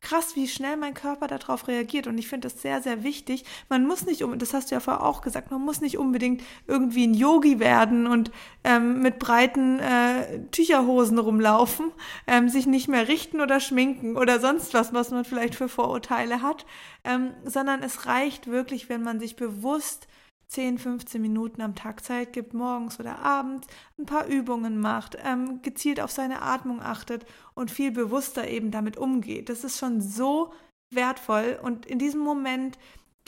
krass, 0.00 0.36
wie 0.36 0.48
schnell 0.48 0.76
mein 0.76 0.94
Körper 0.94 1.26
darauf 1.26 1.68
reagiert. 1.68 2.06
Und 2.06 2.18
ich 2.18 2.28
finde 2.28 2.48
das 2.48 2.62
sehr, 2.62 2.82
sehr 2.82 3.02
wichtig. 3.02 3.44
Man 3.68 3.86
muss 3.86 4.06
nicht, 4.06 4.24
das 4.36 4.54
hast 4.54 4.70
du 4.70 4.74
ja 4.74 4.80
vorher 4.80 5.04
auch 5.04 5.20
gesagt, 5.20 5.50
man 5.50 5.60
muss 5.60 5.80
nicht 5.80 5.98
unbedingt 5.98 6.42
irgendwie 6.66 7.06
ein 7.06 7.14
Yogi 7.14 7.58
werden 7.58 8.06
und 8.06 8.30
ähm, 8.64 9.00
mit 9.00 9.18
breiten 9.18 9.80
äh, 9.80 10.40
Tücherhosen 10.50 11.18
rumlaufen, 11.18 11.92
ähm, 12.26 12.48
sich 12.48 12.66
nicht 12.66 12.88
mehr 12.88 13.08
richten 13.08 13.40
oder 13.40 13.60
schminken 13.60 14.16
oder 14.16 14.40
sonst 14.40 14.74
was, 14.74 14.92
was 14.92 15.10
man 15.10 15.24
vielleicht 15.24 15.54
für 15.54 15.68
Vorurteile 15.68 16.42
hat, 16.42 16.66
ähm, 17.04 17.30
sondern 17.44 17.82
es 17.82 18.06
reicht 18.06 18.46
wirklich, 18.46 18.88
wenn 18.88 19.02
man 19.02 19.20
sich 19.20 19.36
bewusst 19.36 20.08
10, 20.48 20.78
15 20.78 21.20
Minuten 21.20 21.60
am 21.60 21.74
Tag 21.74 22.02
Zeit 22.02 22.32
gibt, 22.32 22.54
morgens 22.54 22.98
oder 22.98 23.18
abends, 23.18 23.68
ein 23.98 24.06
paar 24.06 24.26
Übungen 24.26 24.80
macht, 24.80 25.16
ähm, 25.24 25.60
gezielt 25.62 26.00
auf 26.00 26.10
seine 26.10 26.42
Atmung 26.42 26.80
achtet 26.82 27.26
und 27.54 27.70
viel 27.70 27.92
bewusster 27.92 28.48
eben 28.48 28.70
damit 28.70 28.96
umgeht. 28.96 29.48
Das 29.50 29.62
ist 29.62 29.78
schon 29.78 30.00
so 30.00 30.52
wertvoll 30.90 31.58
und 31.62 31.84
in 31.84 31.98
diesem 31.98 32.20
Moment 32.20 32.78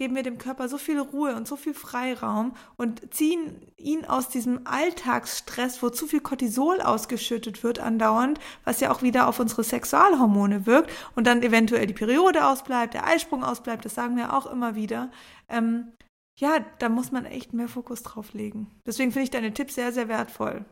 geben 0.01 0.17
wir 0.17 0.23
dem 0.23 0.39
Körper 0.39 0.67
so 0.67 0.79
viel 0.79 0.99
Ruhe 0.99 1.37
und 1.37 1.47
so 1.47 1.57
viel 1.57 1.75
Freiraum 1.75 2.55
und 2.79 3.13
ziehen 3.13 3.61
ihn 3.77 4.07
aus 4.07 4.31
diesem 4.31 4.67
Alltagsstress, 4.67 5.83
wo 5.83 5.91
zu 5.91 6.07
viel 6.07 6.21
Cortisol 6.21 6.81
ausgeschüttet 6.81 7.63
wird 7.63 7.81
andauernd, 7.81 8.41
was 8.65 8.81
ja 8.81 8.91
auch 8.91 9.03
wieder 9.03 9.29
auf 9.29 9.41
unsere 9.41 9.63
Sexualhormone 9.63 10.65
wirkt 10.65 10.91
und 11.17 11.27
dann 11.27 11.43
eventuell 11.43 11.87
die 11.87 11.93
Periode 11.93 12.47
ausbleibt, 12.47 12.95
der 12.95 13.07
Eisprung 13.07 13.45
ausbleibt, 13.45 13.85
das 13.85 13.95
sagen 13.95 14.17
wir 14.17 14.33
auch 14.33 14.47
immer 14.47 14.75
wieder. 14.75 15.11
Ähm, 15.51 15.93
ja, 16.41 16.65
da 16.79 16.89
muss 16.89 17.13
man 17.13 17.27
echt 17.27 17.53
mehr 17.53 17.69
Fokus 17.69 18.03
drauf 18.03 18.33
legen. 18.33 18.81
Deswegen 18.87 19.13
finde 19.13 19.25
ich 19.25 19.31
deine 19.31 19.53
Tipps 19.53 19.75
sehr, 19.75 19.93
sehr 19.93 20.09
wertvoll. 20.09 20.65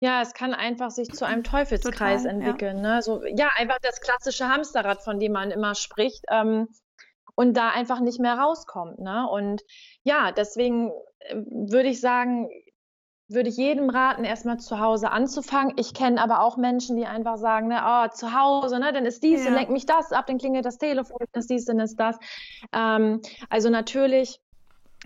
Ja, 0.00 0.20
es 0.20 0.32
kann 0.34 0.54
einfach 0.54 0.90
sich 0.90 1.10
zu 1.10 1.26
einem 1.26 1.44
Teufelskreis 1.44 2.22
Total, 2.22 2.36
entwickeln. 2.36 2.78
Ja. 2.78 2.96
Ne? 2.96 3.02
So, 3.02 3.22
ja, 3.24 3.50
einfach 3.56 3.78
das 3.82 4.00
klassische 4.00 4.48
Hamsterrad, 4.48 5.02
von 5.04 5.20
dem 5.20 5.32
man 5.32 5.50
immer 5.50 5.74
spricht. 5.74 6.24
Ähm, 6.30 6.68
und 7.34 7.56
da 7.56 7.70
einfach 7.70 8.00
nicht 8.00 8.20
mehr 8.20 8.34
rauskommt. 8.34 8.98
Ne? 8.98 9.28
Und 9.28 9.62
ja, 10.02 10.32
deswegen 10.32 10.90
äh, 11.20 11.36
würde 11.36 11.88
ich 11.88 12.00
sagen, 12.00 12.48
würde 13.34 13.48
ich 13.48 13.56
jedem 13.56 13.90
raten, 13.90 14.24
erstmal 14.24 14.58
zu 14.58 14.78
Hause 14.80 15.10
anzufangen. 15.10 15.74
Ich 15.78 15.94
kenne 15.94 16.22
aber 16.22 16.42
auch 16.42 16.56
Menschen, 16.56 16.96
die 16.96 17.06
einfach 17.06 17.36
sagen, 17.36 17.68
ne, 17.68 17.80
oh, 17.84 18.08
zu 18.08 18.32
Hause, 18.32 18.78
ne, 18.78 18.92
dann 18.92 19.06
ist 19.06 19.22
dies, 19.22 19.40
ja. 19.40 19.46
dann 19.46 19.54
lenkt 19.54 19.70
mich 19.70 19.86
das 19.86 20.12
ab, 20.12 20.26
dann 20.26 20.38
klingelt 20.38 20.64
das 20.64 20.78
Telefon, 20.78 21.18
dann 21.32 21.40
ist 21.40 21.50
dies, 21.50 21.64
dann 21.64 21.80
ist 21.80 21.96
das. 21.96 22.16
Ähm, 22.72 23.20
also 23.48 23.70
natürlich 23.70 24.40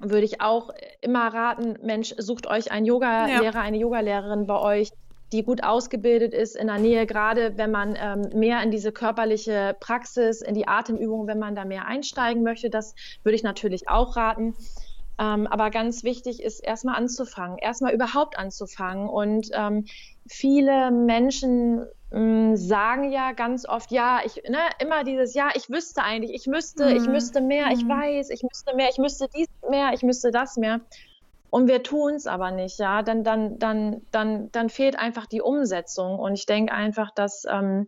würde 0.01 0.25
ich 0.25 0.41
auch 0.41 0.71
immer 1.01 1.33
raten, 1.33 1.79
Mensch, 1.83 2.15
sucht 2.19 2.47
euch 2.47 2.71
einen 2.71 2.87
Yoga-Lehrer, 2.87 3.55
ja. 3.55 3.61
eine 3.61 3.79
Yogalehrerin 3.79 4.47
bei 4.47 4.59
euch, 4.61 4.91
die 5.33 5.43
gut 5.43 5.65
ausgebildet 5.65 6.35
ist 6.35 6.55
in 6.55 6.69
der 6.69 6.79
Nähe, 6.79 7.07
gerade 7.07 7.57
wenn 7.57 7.71
man 7.71 7.97
ähm, 7.99 8.39
mehr 8.39 8.62
in 8.62 8.71
diese 8.71 8.93
körperliche 8.93 9.77
Praxis, 9.81 10.41
in 10.41 10.55
die 10.55 10.69
Atemübung, 10.69 11.27
wenn 11.27 11.39
man 11.39 11.57
da 11.57 11.65
mehr 11.65 11.87
einsteigen 11.87 12.43
möchte, 12.43 12.71
das 12.71 12.95
würde 13.25 13.35
ich 13.35 13.43
natürlich 13.43 13.89
auch 13.89 14.17
raten. 14.17 14.55
Ähm, 15.19 15.47
aber 15.47 15.71
ganz 15.71 16.05
wichtig 16.05 16.43
ist, 16.43 16.61
erstmal 16.61 16.97
anzufangen, 16.97 17.59
erstmal 17.59 17.95
überhaupt 17.95 18.39
anzufangen. 18.39 19.09
Und 19.09 19.49
ähm, 19.55 19.87
viele 20.27 20.91
Menschen 20.91 21.87
mh, 22.11 22.21
mm, 22.21 22.57
sagen 22.57 23.11
ja 23.11 23.33
ganz 23.33 23.67
oft, 23.67 23.91
ja, 23.91 24.21
ich, 24.25 24.43
ne, 24.49 24.59
immer 24.79 25.05
dieses, 25.05 25.35
ja, 25.35 25.49
ich 25.55 25.71
wüsste 25.71 26.03
eigentlich, 26.03 26.33
ich 26.33 26.47
müsste, 26.47 26.91
mhm. 26.91 26.97
ich 26.97 27.09
müsste 27.09 27.41
mehr, 27.41 27.71
ich 27.73 27.85
mhm. 27.85 27.89
weiß, 27.89 28.31
ich 28.31 28.43
müsste 28.43 28.75
mehr, 28.77 28.89
ich 28.91 28.99
müsste 28.99 29.29
dies 29.35 29.49
mehr, 29.71 29.93
ich 29.95 30.03
müsste 30.03 30.31
das 30.31 30.57
mehr. 30.57 30.81
Und 31.49 31.69
wir 31.69 31.83
tun 31.83 32.15
es 32.15 32.27
aber 32.27 32.51
nicht, 32.51 32.79
ja, 32.79 33.03
dann, 33.03 33.25
dann, 33.25 33.59
dann, 33.59 34.03
dann, 34.11 34.53
dann 34.53 34.69
fehlt 34.69 34.99
einfach 34.99 35.27
die 35.27 35.41
Umsetzung. 35.41 36.19
Und 36.19 36.35
ich 36.35 36.45
denke 36.45 36.73
einfach, 36.73 37.11
dass 37.13 37.47
ähm, 37.49 37.87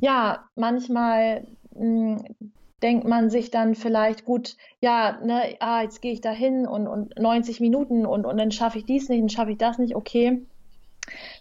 ja 0.00 0.48
manchmal 0.56 1.46
mh, 1.74 2.16
mm, 2.16 2.52
denkt 2.82 3.06
man 3.06 3.30
sich 3.30 3.50
dann 3.50 3.74
vielleicht, 3.74 4.24
gut, 4.24 4.56
ja, 4.80 5.18
ne, 5.22 5.56
ah, 5.60 5.82
jetzt 5.82 6.00
gehe 6.00 6.12
ich 6.12 6.20
da 6.20 6.30
hin 6.30 6.66
und, 6.66 6.86
und 6.86 7.18
90 7.18 7.60
Minuten 7.60 8.06
und, 8.06 8.24
und 8.24 8.38
dann 8.38 8.50
schaffe 8.50 8.78
ich 8.78 8.84
dies 8.84 9.08
nicht, 9.08 9.20
dann 9.20 9.28
schaffe 9.28 9.52
ich 9.52 9.58
das 9.58 9.78
nicht, 9.78 9.94
okay. 9.94 10.42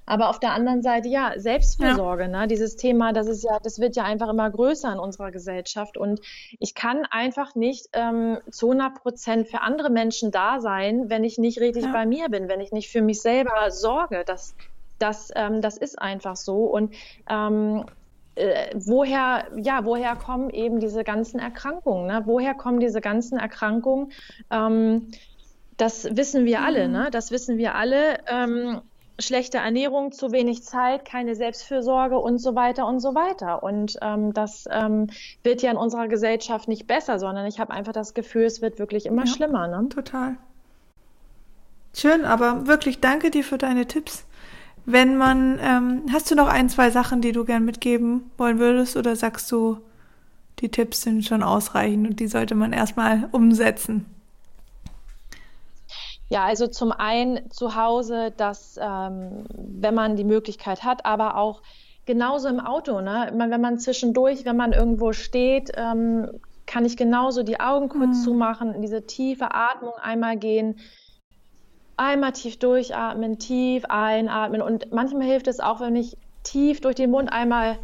Aber 0.06 0.30
auf 0.30 0.40
der 0.40 0.54
anderen 0.54 0.82
Seite, 0.82 1.08
ja, 1.08 1.34
Selbstfürsorge, 1.38 2.24
ja. 2.24 2.28
ne, 2.30 2.48
dieses 2.48 2.76
Thema, 2.76 3.14
das 3.14 3.28
ist 3.28 3.44
ja, 3.44 3.60
das 3.62 3.80
wird 3.80 3.96
ja 3.96 4.04
einfach 4.04 4.30
immer 4.30 4.50
größer 4.50 4.92
in 4.92 5.00
unserer 5.00 5.32
Gesellschaft 5.32 5.98
und 5.98 6.20
ich 6.60 6.74
kann 6.74 7.06
einfach 7.10 7.56
nicht 7.56 7.88
ähm, 7.94 8.40
zu 8.50 8.72
100 8.72 8.96
Prozent 8.96 9.48
für 9.48 9.62
andere 9.62 9.90
Menschen 9.90 10.32
da 10.32 10.60
sein, 10.60 11.10
wenn 11.10 11.24
ich 11.24 11.38
nicht 11.38 11.60
richtig 11.60 11.84
ja. 11.84 11.92
bei 11.92 12.06
mir 12.06 12.30
bin, 12.30 12.48
wenn 12.50 12.62
ich 12.62 12.72
nicht 12.72 12.90
für 12.90 13.02
mich 13.02 13.22
selber 13.22 13.70
sorge. 13.70 14.24
Das, 14.26 14.56
das, 14.98 15.32
ähm, 15.36 15.62
das 15.62 15.78
ist 15.78 16.00
einfach 16.00 16.36
so 16.36 16.66
und 16.66 16.94
ähm, 17.30 17.86
äh, 18.40 18.72
woher, 18.74 19.48
ja, 19.58 19.86
woher 19.86 20.16
kommen 20.16 20.50
eben 20.50 20.80
diese 20.80 21.04
ganzen 21.04 21.40
Erkrankungen? 21.40 22.08
Ne? 22.08 22.24
Woher 22.26 22.54
kommen 22.54 22.80
diese 22.80 23.02
ganzen 23.02 23.38
Erkrankungen? 23.38 24.12
Ähm, 24.50 25.12
das 25.78 26.16
wissen 26.16 26.46
wir 26.46 26.62
alle, 26.62 26.88
mhm. 26.88 26.94
ne? 26.94 27.08
Das 27.12 27.32
wissen 27.32 27.58
wir 27.58 27.76
alle. 27.76 28.20
Ähm, 28.28 28.82
schlechte 29.20 29.58
Ernährung, 29.58 30.12
zu 30.12 30.32
wenig 30.32 30.64
Zeit, 30.64 31.04
keine 31.06 31.36
Selbstfürsorge 31.36 32.18
und 32.18 32.38
so 32.38 32.56
weiter 32.56 32.88
und 32.88 33.00
so 33.02 33.16
weiter. 33.16 33.64
Und 33.64 33.98
ähm, 34.02 34.34
das 34.34 34.66
ähm, 34.72 35.08
wird 35.44 35.62
ja 35.62 35.72
in 35.72 35.78
unserer 35.78 36.08
Gesellschaft 36.08 36.68
nicht 36.68 36.88
besser, 36.88 37.20
sondern 37.20 37.46
ich 37.46 37.60
habe 37.60 37.74
einfach 37.74 37.94
das 37.94 38.14
Gefühl, 38.14 38.46
es 38.46 38.62
wird 38.62 38.80
wirklich 38.80 39.06
immer 39.06 39.26
ja, 39.26 39.28
schlimmer. 39.28 39.68
Ne? 39.68 39.90
Total. 39.90 40.38
Schön, 41.94 42.24
aber 42.24 42.68
wirklich 42.68 43.02
danke 43.02 43.30
dir 43.30 43.44
für 43.44 43.58
deine 43.58 43.86
Tipps. 43.86 44.26
Wenn 44.92 45.18
man, 45.18 45.60
ähm, 45.62 46.06
hast 46.12 46.32
du 46.32 46.36
noch 46.36 46.48
ein, 46.48 46.68
zwei 46.68 46.90
Sachen, 46.90 47.22
die 47.22 47.32
du 47.32 47.46
gern 47.46 47.64
mitgeben 47.64 48.32
wollen 48.38 48.58
würdest 48.58 48.98
oder 48.98 49.16
sagst 49.16 49.52
du, 49.52 49.78
die 50.62 50.70
Tipps 50.70 51.04
sind 51.04 51.24
schon 51.24 51.44
ausreichend 51.44 52.10
und 52.10 52.20
die 52.20 52.28
sollte 52.28 52.56
man 52.56 52.74
erstmal 52.74 53.30
umsetzen? 53.32 54.08
Ja, 56.30 56.46
also 56.46 56.66
zum 56.66 56.92
einen 56.92 57.52
zu 57.52 57.76
Hause, 57.76 58.34
dass 58.36 58.80
ähm, 58.82 59.46
wenn 59.52 59.94
man 59.94 60.16
die 60.16 60.24
Möglichkeit 60.24 60.84
hat, 60.84 61.06
aber 61.06 61.38
auch 61.38 61.62
genauso 62.08 62.48
im 62.48 62.60
Auto, 62.60 63.00
ne? 63.00 63.32
Wenn 63.36 63.62
man 63.62 63.78
zwischendurch, 63.78 64.44
wenn 64.44 64.58
man 64.58 64.74
irgendwo 64.74 65.14
steht, 65.14 65.72
ähm, 65.76 66.32
kann 66.66 66.86
ich 66.86 66.98
genauso 66.98 67.44
die 67.44 67.60
Augen 67.60 67.90
kurz 67.90 68.18
mhm. 68.18 68.24
zumachen, 68.24 68.74
in 68.74 68.82
diese 68.82 69.06
tiefe 69.06 69.54
Atmung 69.54 69.94
einmal 70.02 70.38
gehen, 70.38 70.80
einmal 72.00 72.32
tief 72.32 72.58
durchatmen, 72.58 73.40
tief 73.40 73.84
einatmen. 73.86 74.62
Und 74.62 74.92
manchmal 74.92 75.28
hilft 75.28 75.48
es 75.48 75.60
auch, 75.60 75.82
wenn 75.82 75.96
ich 75.96 76.18
tief 76.44 76.82
durch 76.82 76.96
den 76.96 77.12
Mund 77.12 77.32
einmal, 77.32 77.78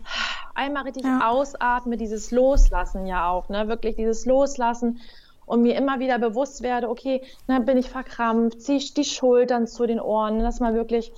einmal 0.55 0.83
richtig 0.83 1.03
ja. 1.03 1.29
ausatme, 1.29 1.97
dieses 1.97 2.31
Loslassen 2.31 3.05
ja 3.05 3.29
auch, 3.29 3.49
ne? 3.49 3.67
Wirklich 3.67 3.97
dieses 3.97 4.25
Loslassen 4.25 5.01
und 5.45 5.61
mir 5.61 5.75
immer 5.75 5.99
wieder 5.99 6.17
bewusst 6.17 6.63
werde, 6.63 6.89
okay, 6.89 7.21
dann 7.47 7.65
bin 7.65 7.77
ich 7.77 7.89
verkrampft, 7.89 8.61
ziehe 8.61 8.77
ich 8.77 8.93
die 8.93 9.03
Schultern 9.03 9.67
zu 9.67 9.85
den 9.85 9.99
Ohren, 9.99 10.39
dass 10.39 10.59
man 10.59 10.73
wirklich, 10.73 11.11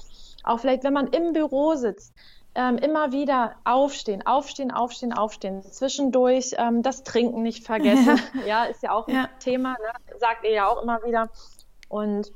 auch 0.44 0.60
vielleicht, 0.60 0.84
wenn 0.84 0.94
man 0.94 1.08
im 1.08 1.34
Büro 1.34 1.76
sitzt, 1.76 2.14
ähm, 2.56 2.78
immer 2.78 3.12
wieder 3.12 3.54
aufstehen, 3.64 4.26
aufstehen, 4.26 4.72
aufstehen, 4.72 5.14
aufstehen. 5.14 5.62
Zwischendurch 5.62 6.56
ähm, 6.58 6.82
das 6.82 7.04
Trinken 7.04 7.44
nicht 7.44 7.64
vergessen. 7.64 8.20
Ja, 8.34 8.42
ja 8.48 8.64
ist 8.66 8.82
ja 8.82 8.92
auch 8.92 9.08
ein 9.08 9.14
ja. 9.14 9.30
Thema, 9.40 9.74
ne? 9.74 10.18
sagt 10.20 10.44
ihr 10.44 10.52
ja 10.52 10.68
auch 10.68 10.82
immer 10.82 11.00
wieder. 11.04 11.30
Und 11.88 12.32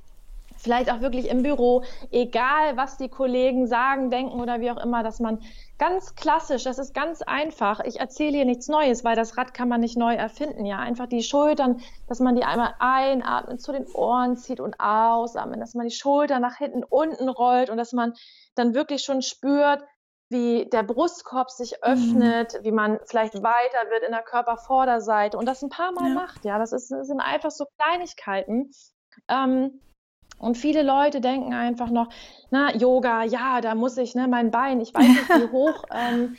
vielleicht 0.61 0.91
auch 0.91 1.01
wirklich 1.01 1.29
im 1.29 1.43
Büro, 1.43 1.83
egal 2.11 2.77
was 2.77 2.97
die 2.97 3.09
Kollegen 3.09 3.67
sagen, 3.67 4.09
denken 4.09 4.39
oder 4.39 4.61
wie 4.61 4.71
auch 4.71 4.77
immer, 4.77 5.03
dass 5.03 5.19
man 5.19 5.39
ganz 5.77 6.15
klassisch, 6.15 6.63
das 6.63 6.77
ist 6.77 6.93
ganz 6.93 7.21
einfach. 7.21 7.79
Ich 7.81 7.99
erzähle 7.99 8.37
hier 8.37 8.45
nichts 8.45 8.67
Neues, 8.67 9.03
weil 9.03 9.15
das 9.15 9.37
Rad 9.37 9.53
kann 9.53 9.67
man 9.67 9.81
nicht 9.81 9.97
neu 9.97 10.13
erfinden. 10.13 10.65
Ja, 10.65 10.79
einfach 10.79 11.07
die 11.07 11.23
Schultern, 11.23 11.81
dass 12.07 12.19
man 12.19 12.35
die 12.35 12.43
einmal 12.43 12.75
einatmet, 12.79 13.61
zu 13.61 13.71
den 13.71 13.87
Ohren 13.87 14.37
zieht 14.37 14.59
und 14.59 14.79
ausatmet, 14.79 15.59
dass 15.59 15.73
man 15.73 15.87
die 15.87 15.95
Schultern 15.95 16.41
nach 16.41 16.57
hinten 16.57 16.83
unten 16.83 17.29
rollt 17.29 17.69
und 17.69 17.77
dass 17.77 17.93
man 17.93 18.13
dann 18.55 18.73
wirklich 18.73 19.03
schon 19.03 19.21
spürt, 19.21 19.83
wie 20.31 20.69
der 20.69 20.83
Brustkorb 20.83 21.51
sich 21.51 21.71
mhm. 21.71 21.91
öffnet, 21.91 22.53
mhm. 22.59 22.63
wie 22.63 22.71
man 22.71 22.99
vielleicht 23.05 23.35
weiter 23.35 23.89
wird 23.89 24.03
in 24.03 24.11
der 24.11 24.23
Körpervorderseite 24.23 25.37
und 25.37 25.45
das 25.45 25.61
ein 25.61 25.69
paar 25.69 25.91
Mal 25.91 26.09
ja. 26.09 26.15
macht. 26.15 26.45
Ja, 26.45 26.57
das, 26.57 26.71
ist, 26.71 26.89
das 26.89 27.07
sind 27.07 27.19
einfach 27.19 27.51
so 27.51 27.65
Kleinigkeiten. 27.77 28.71
Ähm, 29.27 29.81
und 30.41 30.57
viele 30.57 30.83
Leute 30.83 31.21
denken 31.21 31.53
einfach 31.53 31.89
noch, 31.89 32.09
na, 32.49 32.75
Yoga, 32.75 33.23
ja, 33.23 33.61
da 33.61 33.75
muss 33.75 33.97
ich, 33.97 34.15
ne, 34.15 34.27
mein 34.27 34.51
Bein, 34.51 34.81
ich 34.81 34.93
weiß 34.93 35.07
nicht, 35.07 35.29
wie 35.29 35.51
hoch. 35.51 35.83
Ähm, 35.91 36.35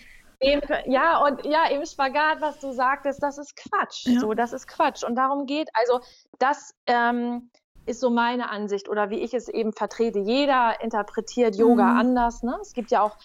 ja, 0.86 1.24
und 1.24 1.44
ja, 1.44 1.70
eben 1.70 1.86
Spagat, 1.86 2.40
was 2.40 2.58
du 2.58 2.72
sagtest, 2.72 3.22
das 3.22 3.38
ist 3.38 3.56
Quatsch. 3.56 4.06
Ja. 4.06 4.20
So, 4.20 4.34
das 4.34 4.52
ist 4.52 4.66
Quatsch. 4.66 5.04
Und 5.04 5.14
darum 5.14 5.46
geht, 5.46 5.68
also 5.74 6.00
das 6.38 6.74
ähm, 6.86 7.50
ist 7.86 8.00
so 8.00 8.10
meine 8.10 8.50
Ansicht 8.50 8.88
oder 8.88 9.10
wie 9.10 9.20
ich 9.20 9.34
es 9.34 9.48
eben 9.48 9.72
vertrete. 9.72 10.18
Jeder 10.18 10.80
interpretiert 10.80 11.56
Yoga 11.56 11.92
mhm. 11.92 11.98
anders. 11.98 12.42
Ne? 12.42 12.58
Es 12.60 12.72
gibt 12.72 12.90
ja 12.90 13.02
auch 13.02 13.16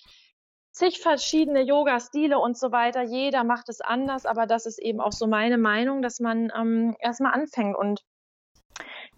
zig 0.71 0.99
verschiedene 0.99 1.61
Yoga-Stile 1.61 2.37
und 2.37 2.55
so 2.55 2.71
weiter. 2.71 3.01
Jeder 3.01 3.43
macht 3.43 3.67
es 3.69 3.81
anders, 3.81 4.27
aber 4.27 4.45
das 4.45 4.67
ist 4.67 4.79
eben 4.79 4.99
auch 4.99 5.11
so 5.11 5.25
meine 5.25 5.57
Meinung, 5.57 6.03
dass 6.03 6.19
man 6.19 6.51
ähm, 6.55 6.95
erstmal 6.99 7.33
anfängt 7.33 7.75
und 7.75 8.03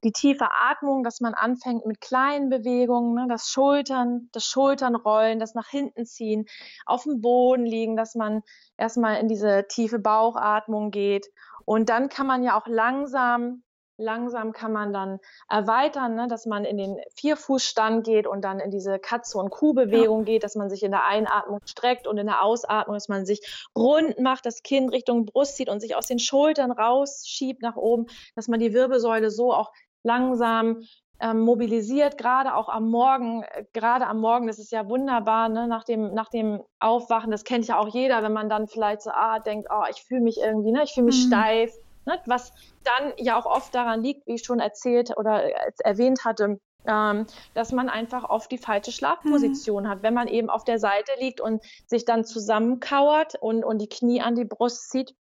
die 0.04 0.12
tiefe 0.12 0.50
Atmung, 0.52 1.04
dass 1.04 1.20
man 1.20 1.34
anfängt 1.34 1.86
mit 1.86 2.02
kleinen 2.02 2.50
Bewegungen, 2.50 3.16
ne, 3.16 3.26
das 3.30 3.50
Schultern, 3.50 4.30
das 4.32 4.46
Schultern 4.46 4.96
rollen, 4.96 5.40
das 5.40 5.56
nach 5.56 5.68
hinten 5.68 6.06
ziehen, 6.06 6.46
auf 6.86 7.04
dem 7.04 7.22
Boden 7.22 7.66
liegen, 7.66 7.96
dass 7.96 8.16
man 8.16 8.42
erstmal 8.78 9.20
in 9.20 9.28
diese 9.28 9.66
tiefe 9.68 10.00
Bauchatmung 10.00 10.92
geht. 10.92 11.28
Und 11.66 11.90
dann 11.90 12.10
kann 12.10 12.28
man 12.28 12.44
ja 12.44 12.60
auch 12.60 12.68
langsam 12.68 13.64
langsam 14.00 14.54
kann 14.54 14.72
man 14.72 14.94
dann 14.94 15.20
erweitern, 15.50 16.16
ne, 16.16 16.28
dass 16.28 16.46
man 16.46 16.66
in 16.66 16.78
den 16.78 16.98
Vierfußstand 17.16 18.06
geht 18.06 18.26
und 18.26 18.42
dann 18.44 18.60
in 18.60 18.72
diese 18.72 18.98
Katze- 18.98 19.38
und 19.38 19.52
Kuhbewegung 19.52 20.20
ja. 20.20 20.26
geht, 20.26 20.44
dass 20.44 20.56
man 20.56 20.70
sich 20.70 20.84
in 20.84 20.92
der 20.92 21.06
Einatmung 21.06 21.60
streckt 21.66 22.08
und 22.08 22.18
in 22.18 22.28
der 22.28 22.44
Ausatmung, 22.44 22.96
dass 22.96 23.10
man 23.10 23.26
sich 23.26 23.68
rund 23.76 24.18
macht, 24.20 24.46
das 24.46 24.64
Kinn 24.64 24.90
Richtung 24.90 25.26
Brust 25.26 25.58
zieht 25.58 25.70
und 25.70 25.82
sich 25.82 25.96
aus 25.96 26.08
den 26.08 26.20
Schultern 26.20 26.72
rausschiebt 26.72 27.62
nach 27.62 27.76
oben, 27.76 28.08
dass 28.36 28.48
man 28.48 28.60
die 28.60 28.74
Wirbelsäule 28.74 29.30
so 29.30 29.54
auch 29.54 29.72
langsam 30.04 30.82
ähm, 31.22 31.42
mobilisiert, 31.42 32.18
gerade 32.18 32.56
auch 32.56 32.70
am 32.70 32.90
Morgen, 32.90 33.44
äh, 33.44 33.66
gerade 33.74 34.08
am 34.08 34.22
Morgen, 34.22 34.48
das 34.48 34.58
ist 34.58 34.72
ja 34.72 34.88
wunderbar, 34.88 35.50
ne, 35.50 35.68
nach 35.68 35.84
dem, 35.84 36.14
nach 36.14 36.30
dem 36.30 36.62
Aufwachen, 36.80 37.30
das 37.32 37.44
kennt 37.44 37.68
ja 37.68 37.78
auch 37.78 37.90
jeder, 37.90 38.24
wenn 38.24 38.32
man 38.32 38.50
dann 38.50 38.68
vielleicht 38.68 39.02
so, 39.02 39.12
ah, 39.12 39.40
denkt, 39.40 39.68
oh, 39.70 39.84
ich 39.90 40.04
fühle 40.04 40.22
mich 40.22 40.40
irgendwie, 40.40 40.72
ne, 40.72 40.84
ich 40.84 40.94
fühle 40.94 41.08
mich 41.08 41.26
mhm. 41.26 41.28
steif, 41.28 41.74
Ne? 42.10 42.20
Was 42.26 42.52
dann 42.84 43.14
ja 43.18 43.40
auch 43.40 43.46
oft 43.46 43.74
daran 43.76 44.02
liegt, 44.02 44.26
wie 44.28 44.36
ich 44.36 44.44
schon 44.44 44.60
erzählt 44.60 45.16
oder 45.16 45.44
erwähnt 45.84 46.26
hatte, 46.26 46.60
ähm, 46.86 47.28
dass 47.54 47.72
man 47.72 47.88
einfach 47.88 48.28
oft 48.30 48.52
die 48.52 48.58
falsche 48.58 48.92
Schlafposition 48.92 49.84
mhm. 49.84 49.90
hat. 49.90 50.04
Wenn 50.04 50.16
man 50.16 50.28
eben 50.28 50.50
auf 50.50 50.64
der 50.64 50.80
Seite 50.80 51.12
liegt 51.20 51.40
und 51.40 51.64
sich 51.86 52.06
dann 52.06 52.26
zusammenkauert 52.26 53.36
und, 53.40 53.64
und 53.64 53.80
die 53.80 53.90
Knie 53.90 54.22
an 54.22 54.36
die 54.36 54.46
Brust 54.46 54.90
zieht, 54.90 55.16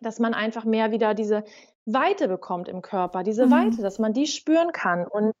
dass 0.00 0.18
man 0.18 0.34
einfach 0.34 0.64
mehr 0.64 0.90
wieder 0.90 1.14
diese 1.14 1.44
Weite 1.86 2.28
bekommt 2.28 2.68
im 2.68 2.82
Körper, 2.82 3.22
diese 3.22 3.46
mhm. 3.46 3.50
Weite, 3.50 3.82
dass 3.82 3.98
man 3.98 4.12
die 4.12 4.26
spüren 4.26 4.72
kann. 4.72 5.06
Und 5.06 5.32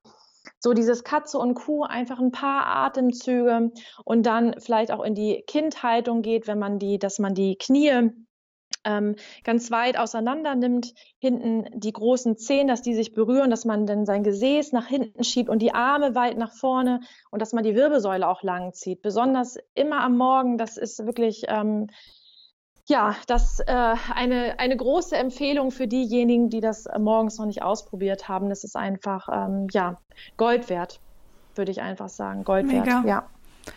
so 0.58 0.72
dieses 0.72 1.04
Katze 1.04 1.38
und 1.38 1.54
Kuh, 1.54 1.84
einfach 1.84 2.18
ein 2.18 2.32
paar 2.32 2.66
Atemzüge 2.66 3.72
und 4.04 4.26
dann 4.26 4.54
vielleicht 4.58 4.92
auch 4.92 5.02
in 5.02 5.14
die 5.14 5.42
Kindhaltung 5.46 6.22
geht, 6.22 6.46
wenn 6.46 6.58
man 6.58 6.78
die, 6.78 6.98
dass 6.98 7.18
man 7.18 7.34
die 7.34 7.56
Knie 7.56 8.10
ähm, 8.84 9.16
ganz 9.44 9.70
weit 9.70 9.98
auseinander 9.98 10.54
nimmt, 10.54 10.94
hinten 11.18 11.66
die 11.78 11.92
großen 11.92 12.36
Zehen, 12.36 12.68
dass 12.68 12.82
die 12.82 12.94
sich 12.94 13.14
berühren, 13.14 13.50
dass 13.50 13.64
man 13.64 13.86
dann 13.86 14.04
sein 14.04 14.22
Gesäß 14.22 14.72
nach 14.72 14.86
hinten 14.86 15.24
schiebt 15.24 15.48
und 15.48 15.60
die 15.60 15.74
Arme 15.74 16.14
weit 16.14 16.36
nach 16.36 16.52
vorne 16.52 17.00
und 17.30 17.40
dass 17.40 17.52
man 17.52 17.64
die 17.64 17.74
Wirbelsäule 17.74 18.28
auch 18.28 18.42
lang 18.42 18.72
zieht. 18.72 19.02
Besonders 19.02 19.56
immer 19.74 20.00
am 20.00 20.16
Morgen, 20.16 20.58
das 20.58 20.76
ist 20.76 21.04
wirklich 21.06 21.44
ähm, 21.48 21.88
ja, 22.86 23.16
das 23.26 23.60
äh, 23.60 23.94
eine, 24.14 24.58
eine 24.58 24.76
große 24.76 25.16
Empfehlung 25.16 25.70
für 25.70 25.86
diejenigen, 25.86 26.50
die 26.50 26.60
das 26.60 26.86
morgens 26.98 27.38
noch 27.38 27.46
nicht 27.46 27.62
ausprobiert 27.62 28.28
haben. 28.28 28.48
Das 28.48 28.64
ist 28.64 28.76
einfach 28.76 29.28
ähm, 29.32 29.68
ja 29.72 29.98
Gold 30.36 30.68
wert, 30.68 31.00
würde 31.54 31.70
ich 31.70 31.80
einfach 31.80 32.08
sagen. 32.08 32.44
Gold 32.44 32.66
Mega. 32.66 32.84
wert. 32.84 33.04
Ja. 33.06 33.26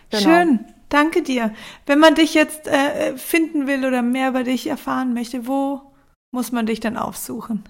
Genau. 0.10 0.24
Schön. 0.24 0.66
Danke 0.90 1.22
dir. 1.22 1.54
Wenn 1.86 2.00
man 2.00 2.16
dich 2.16 2.34
jetzt 2.34 2.68
äh, 2.68 3.18
finden 3.18 3.68
will 3.68 3.86
oder 3.86 4.02
mehr 4.02 4.30
über 4.30 4.44
dich 4.44 4.68
erfahren 4.68 5.14
möchte, 5.14 5.48
wo 5.48 5.82
muss 6.32 6.52
man 6.52 6.66
dich 6.66 6.80
dann 6.80 6.98
aufsuchen? 6.98 7.64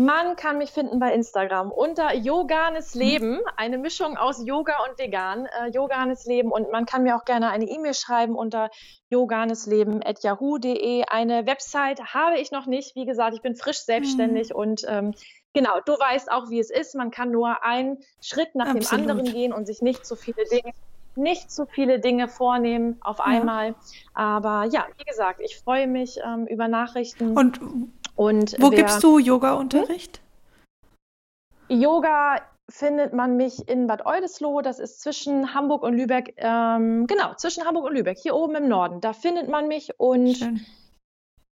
Man 0.00 0.34
kann 0.34 0.56
mich 0.56 0.70
finden 0.70 0.98
bei 0.98 1.12
Instagram 1.12 1.70
unter 1.70 2.14
Yoganes 2.14 2.94
Leben, 2.94 3.38
eine 3.58 3.76
Mischung 3.76 4.16
aus 4.16 4.42
Yoga 4.42 4.76
und 4.88 4.98
Vegan, 4.98 5.44
äh, 5.44 5.68
Yoganes 5.72 6.24
Leben. 6.24 6.50
Und 6.50 6.72
man 6.72 6.86
kann 6.86 7.02
mir 7.02 7.16
auch 7.16 7.26
gerne 7.26 7.50
eine 7.50 7.66
E-Mail 7.66 7.92
schreiben 7.92 8.34
unter 8.34 8.70
yoganesleben.yahoo.de. 9.10 11.04
Eine 11.04 11.44
Website 11.44 12.14
habe 12.14 12.38
ich 12.38 12.50
noch 12.50 12.64
nicht. 12.64 12.96
Wie 12.96 13.04
gesagt, 13.04 13.34
ich 13.34 13.42
bin 13.42 13.56
frisch 13.56 13.80
selbstständig 13.80 14.54
mhm. 14.54 14.56
und 14.56 14.86
ähm, 14.88 15.12
genau, 15.52 15.80
du 15.84 15.92
weißt 15.92 16.32
auch, 16.32 16.48
wie 16.48 16.60
es 16.60 16.70
ist. 16.70 16.94
Man 16.94 17.10
kann 17.10 17.30
nur 17.30 17.62
einen 17.62 17.98
Schritt 18.22 18.54
nach 18.54 18.68
Absolut. 18.68 18.90
dem 18.90 18.94
anderen 19.00 19.24
gehen 19.24 19.52
und 19.52 19.66
sich 19.66 19.82
nicht 19.82 20.06
so 20.06 20.16
viele 20.16 20.46
Dinge 20.46 20.72
nicht 21.16 21.50
so 21.50 21.66
viele 21.66 22.00
Dinge 22.00 22.28
vornehmen 22.28 22.96
auf 23.02 23.20
einmal. 23.20 23.68
Ja. 23.68 23.74
Aber 24.14 24.64
ja, 24.64 24.86
wie 24.96 25.04
gesagt, 25.04 25.40
ich 25.42 25.58
freue 25.58 25.86
mich 25.86 26.18
ähm, 26.24 26.46
über 26.46 26.68
Nachrichten. 26.68 27.36
Und, 27.36 27.60
und 28.20 28.54
wo 28.58 28.70
wer, 28.70 28.80
gibst 28.80 29.02
du 29.02 29.18
Yoga-Unterricht? 29.18 30.20
Hm? 31.68 31.80
Yoga 31.80 32.36
findet 32.68 33.14
man 33.14 33.38
mich 33.38 33.66
in 33.66 33.86
Bad 33.86 34.04
Oldesloe. 34.04 34.60
Das 34.60 34.78
ist 34.78 35.00
zwischen 35.00 35.54
Hamburg 35.54 35.82
und 35.82 35.94
Lübeck. 35.94 36.34
Ähm, 36.36 37.06
genau, 37.06 37.32
zwischen 37.36 37.64
Hamburg 37.64 37.86
und 37.86 37.94
Lübeck, 37.94 38.18
hier 38.18 38.34
oben 38.34 38.56
im 38.56 38.68
Norden. 38.68 39.00
Da 39.00 39.14
findet 39.14 39.48
man 39.48 39.68
mich 39.68 39.98
und 39.98 40.34
Schön. 40.34 40.60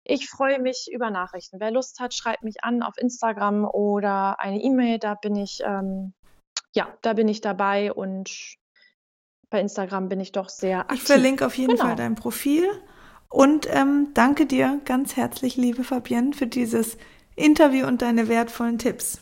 ich 0.04 0.28
freue 0.28 0.58
mich 0.58 0.90
über 0.92 1.08
Nachrichten. 1.08 1.58
Wer 1.58 1.70
Lust 1.70 2.00
hat, 2.00 2.12
schreibt 2.12 2.42
mich 2.42 2.62
an 2.62 2.82
auf 2.82 2.98
Instagram 2.98 3.64
oder 3.64 4.38
eine 4.38 4.60
E-Mail. 4.60 4.98
Da 4.98 5.14
bin 5.14 5.36
ich, 5.36 5.62
ähm, 5.64 6.12
ja, 6.74 6.88
da 7.00 7.14
bin 7.14 7.28
ich 7.28 7.40
dabei 7.40 7.94
und 7.94 8.28
bei 9.48 9.62
Instagram 9.62 10.10
bin 10.10 10.20
ich 10.20 10.32
doch 10.32 10.50
sehr 10.50 10.80
aktiv. 10.80 10.98
Ich 10.98 11.04
verlinke 11.04 11.46
auf 11.46 11.56
jeden 11.56 11.76
genau. 11.76 11.84
Fall 11.86 11.96
dein 11.96 12.14
Profil. 12.14 12.68
Und 13.30 13.68
ähm, 13.70 14.08
danke 14.14 14.46
dir 14.46 14.80
ganz 14.84 15.16
herzlich, 15.16 15.56
liebe 15.56 15.84
Fabienne, 15.84 16.32
für 16.32 16.46
dieses 16.46 16.96
Interview 17.36 17.86
und 17.86 18.02
deine 18.02 18.28
wertvollen 18.28 18.78
Tipps. 18.78 19.20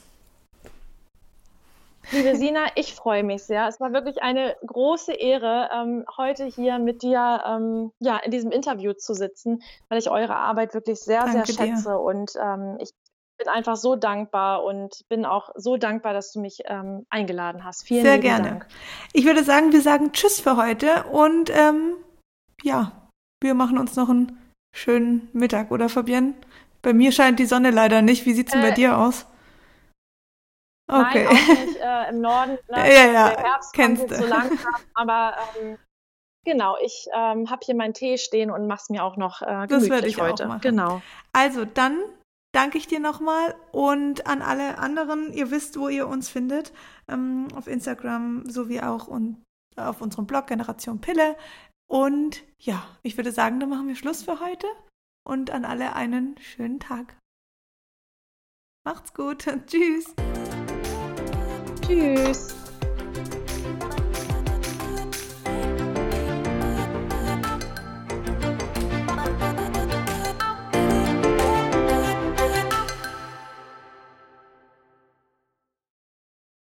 Liebe 2.12 2.36
Sina, 2.36 2.66
ich 2.76 2.94
freue 2.94 3.24
mich 3.24 3.42
sehr. 3.42 3.66
Es 3.66 3.80
war 3.80 3.92
wirklich 3.92 4.22
eine 4.22 4.56
große 4.64 5.12
Ehre, 5.12 5.70
ähm, 5.74 6.04
heute 6.16 6.44
hier 6.44 6.78
mit 6.78 7.02
dir 7.02 7.42
ähm, 7.46 7.92
ja, 7.98 8.16
in 8.18 8.30
diesem 8.30 8.52
Interview 8.52 8.92
zu 8.92 9.12
sitzen, 9.12 9.62
weil 9.88 9.98
ich 9.98 10.08
eure 10.08 10.36
Arbeit 10.36 10.72
wirklich 10.74 11.00
sehr, 11.00 11.24
Danke 11.24 11.52
sehr 11.52 11.66
schätze. 11.66 11.90
Dir. 11.90 12.00
Und 12.00 12.32
ähm, 12.40 12.78
ich 12.80 12.90
bin 13.38 13.48
einfach 13.48 13.76
so 13.76 13.96
dankbar 13.96 14.64
und 14.64 15.04
bin 15.08 15.26
auch 15.26 15.50
so 15.56 15.76
dankbar, 15.76 16.14
dass 16.14 16.32
du 16.32 16.40
mich 16.40 16.62
ähm, 16.66 17.06
eingeladen 17.10 17.64
hast. 17.64 17.84
Vielen 17.86 18.04
Sehr 18.04 18.18
gerne. 18.18 18.48
Dank. 18.48 18.66
Ich 19.12 19.26
würde 19.26 19.44
sagen, 19.44 19.72
wir 19.72 19.82
sagen 19.82 20.12
Tschüss 20.12 20.40
für 20.40 20.56
heute 20.56 21.04
und 21.10 21.50
ähm, 21.50 21.96
ja, 22.62 23.05
wir 23.42 23.54
machen 23.54 23.78
uns 23.78 23.96
noch 23.96 24.08
einen 24.08 24.38
schönen 24.74 25.28
Mittag, 25.32 25.70
oder 25.70 25.88
Fabienne? 25.88 26.34
Bei 26.82 26.92
mir 26.92 27.12
scheint 27.12 27.38
die 27.38 27.46
Sonne 27.46 27.70
leider 27.70 28.02
nicht. 28.02 28.26
Wie 28.26 28.32
sieht's 28.32 28.52
denn 28.52 28.62
äh, 28.62 28.68
bei 28.68 28.74
dir 28.74 28.96
aus? 28.98 29.26
Okay. 30.88 31.24
Nein, 31.24 31.36
auch 31.36 31.66
nicht 31.66 31.80
äh, 31.80 32.08
im 32.10 32.20
Norden. 32.20 32.58
Ne? 32.68 32.76
Ja, 32.76 33.06
ja, 33.12 33.28
Der 33.30 33.44
Herbst 33.44 33.72
kennst 33.72 34.10
du. 34.10 34.14
so 34.14 34.26
langsam, 34.26 34.74
aber 34.94 35.34
ähm, 35.60 35.78
Genau, 36.46 36.76
ich 36.80 37.08
ähm, 37.12 37.50
habe 37.50 37.60
hier 37.64 37.74
meinen 37.74 37.92
Tee 37.92 38.18
stehen 38.18 38.52
und 38.52 38.68
mache 38.68 38.82
es 38.82 38.88
mir 38.88 39.02
auch 39.02 39.16
noch 39.16 39.42
äh, 39.42 39.46
gemütlich 39.46 39.68
das 39.68 39.88
werde 39.88 40.06
ich 40.06 40.20
heute. 40.20 40.44
Auch 40.44 40.48
machen. 40.48 40.60
Genau. 40.60 41.02
Also 41.32 41.64
dann 41.64 41.98
danke 42.54 42.78
ich 42.78 42.86
dir 42.86 43.00
nochmal 43.00 43.56
und 43.72 44.28
an 44.28 44.42
alle 44.42 44.78
anderen, 44.78 45.32
ihr 45.32 45.50
wisst, 45.50 45.76
wo 45.76 45.88
ihr 45.88 46.06
uns 46.06 46.28
findet, 46.28 46.72
ähm, 47.08 47.48
auf 47.56 47.66
Instagram 47.66 48.48
sowie 48.48 48.80
auch 48.80 49.08
und 49.08 49.42
auf 49.74 50.00
unserem 50.00 50.28
Blog 50.28 50.46
Generation 50.46 51.00
Pille. 51.00 51.34
Und 51.88 52.42
ja, 52.58 52.84
ich 53.02 53.16
würde 53.16 53.32
sagen, 53.32 53.60
dann 53.60 53.68
machen 53.68 53.88
wir 53.88 53.96
Schluss 53.96 54.22
für 54.22 54.40
heute 54.40 54.66
und 55.24 55.50
an 55.50 55.64
alle 55.64 55.94
einen 55.94 56.36
schönen 56.38 56.80
Tag. 56.80 57.16
Macht's 58.84 59.14
gut. 59.14 59.44
Tschüss. 59.66 60.14
Tschüss. 61.82 62.65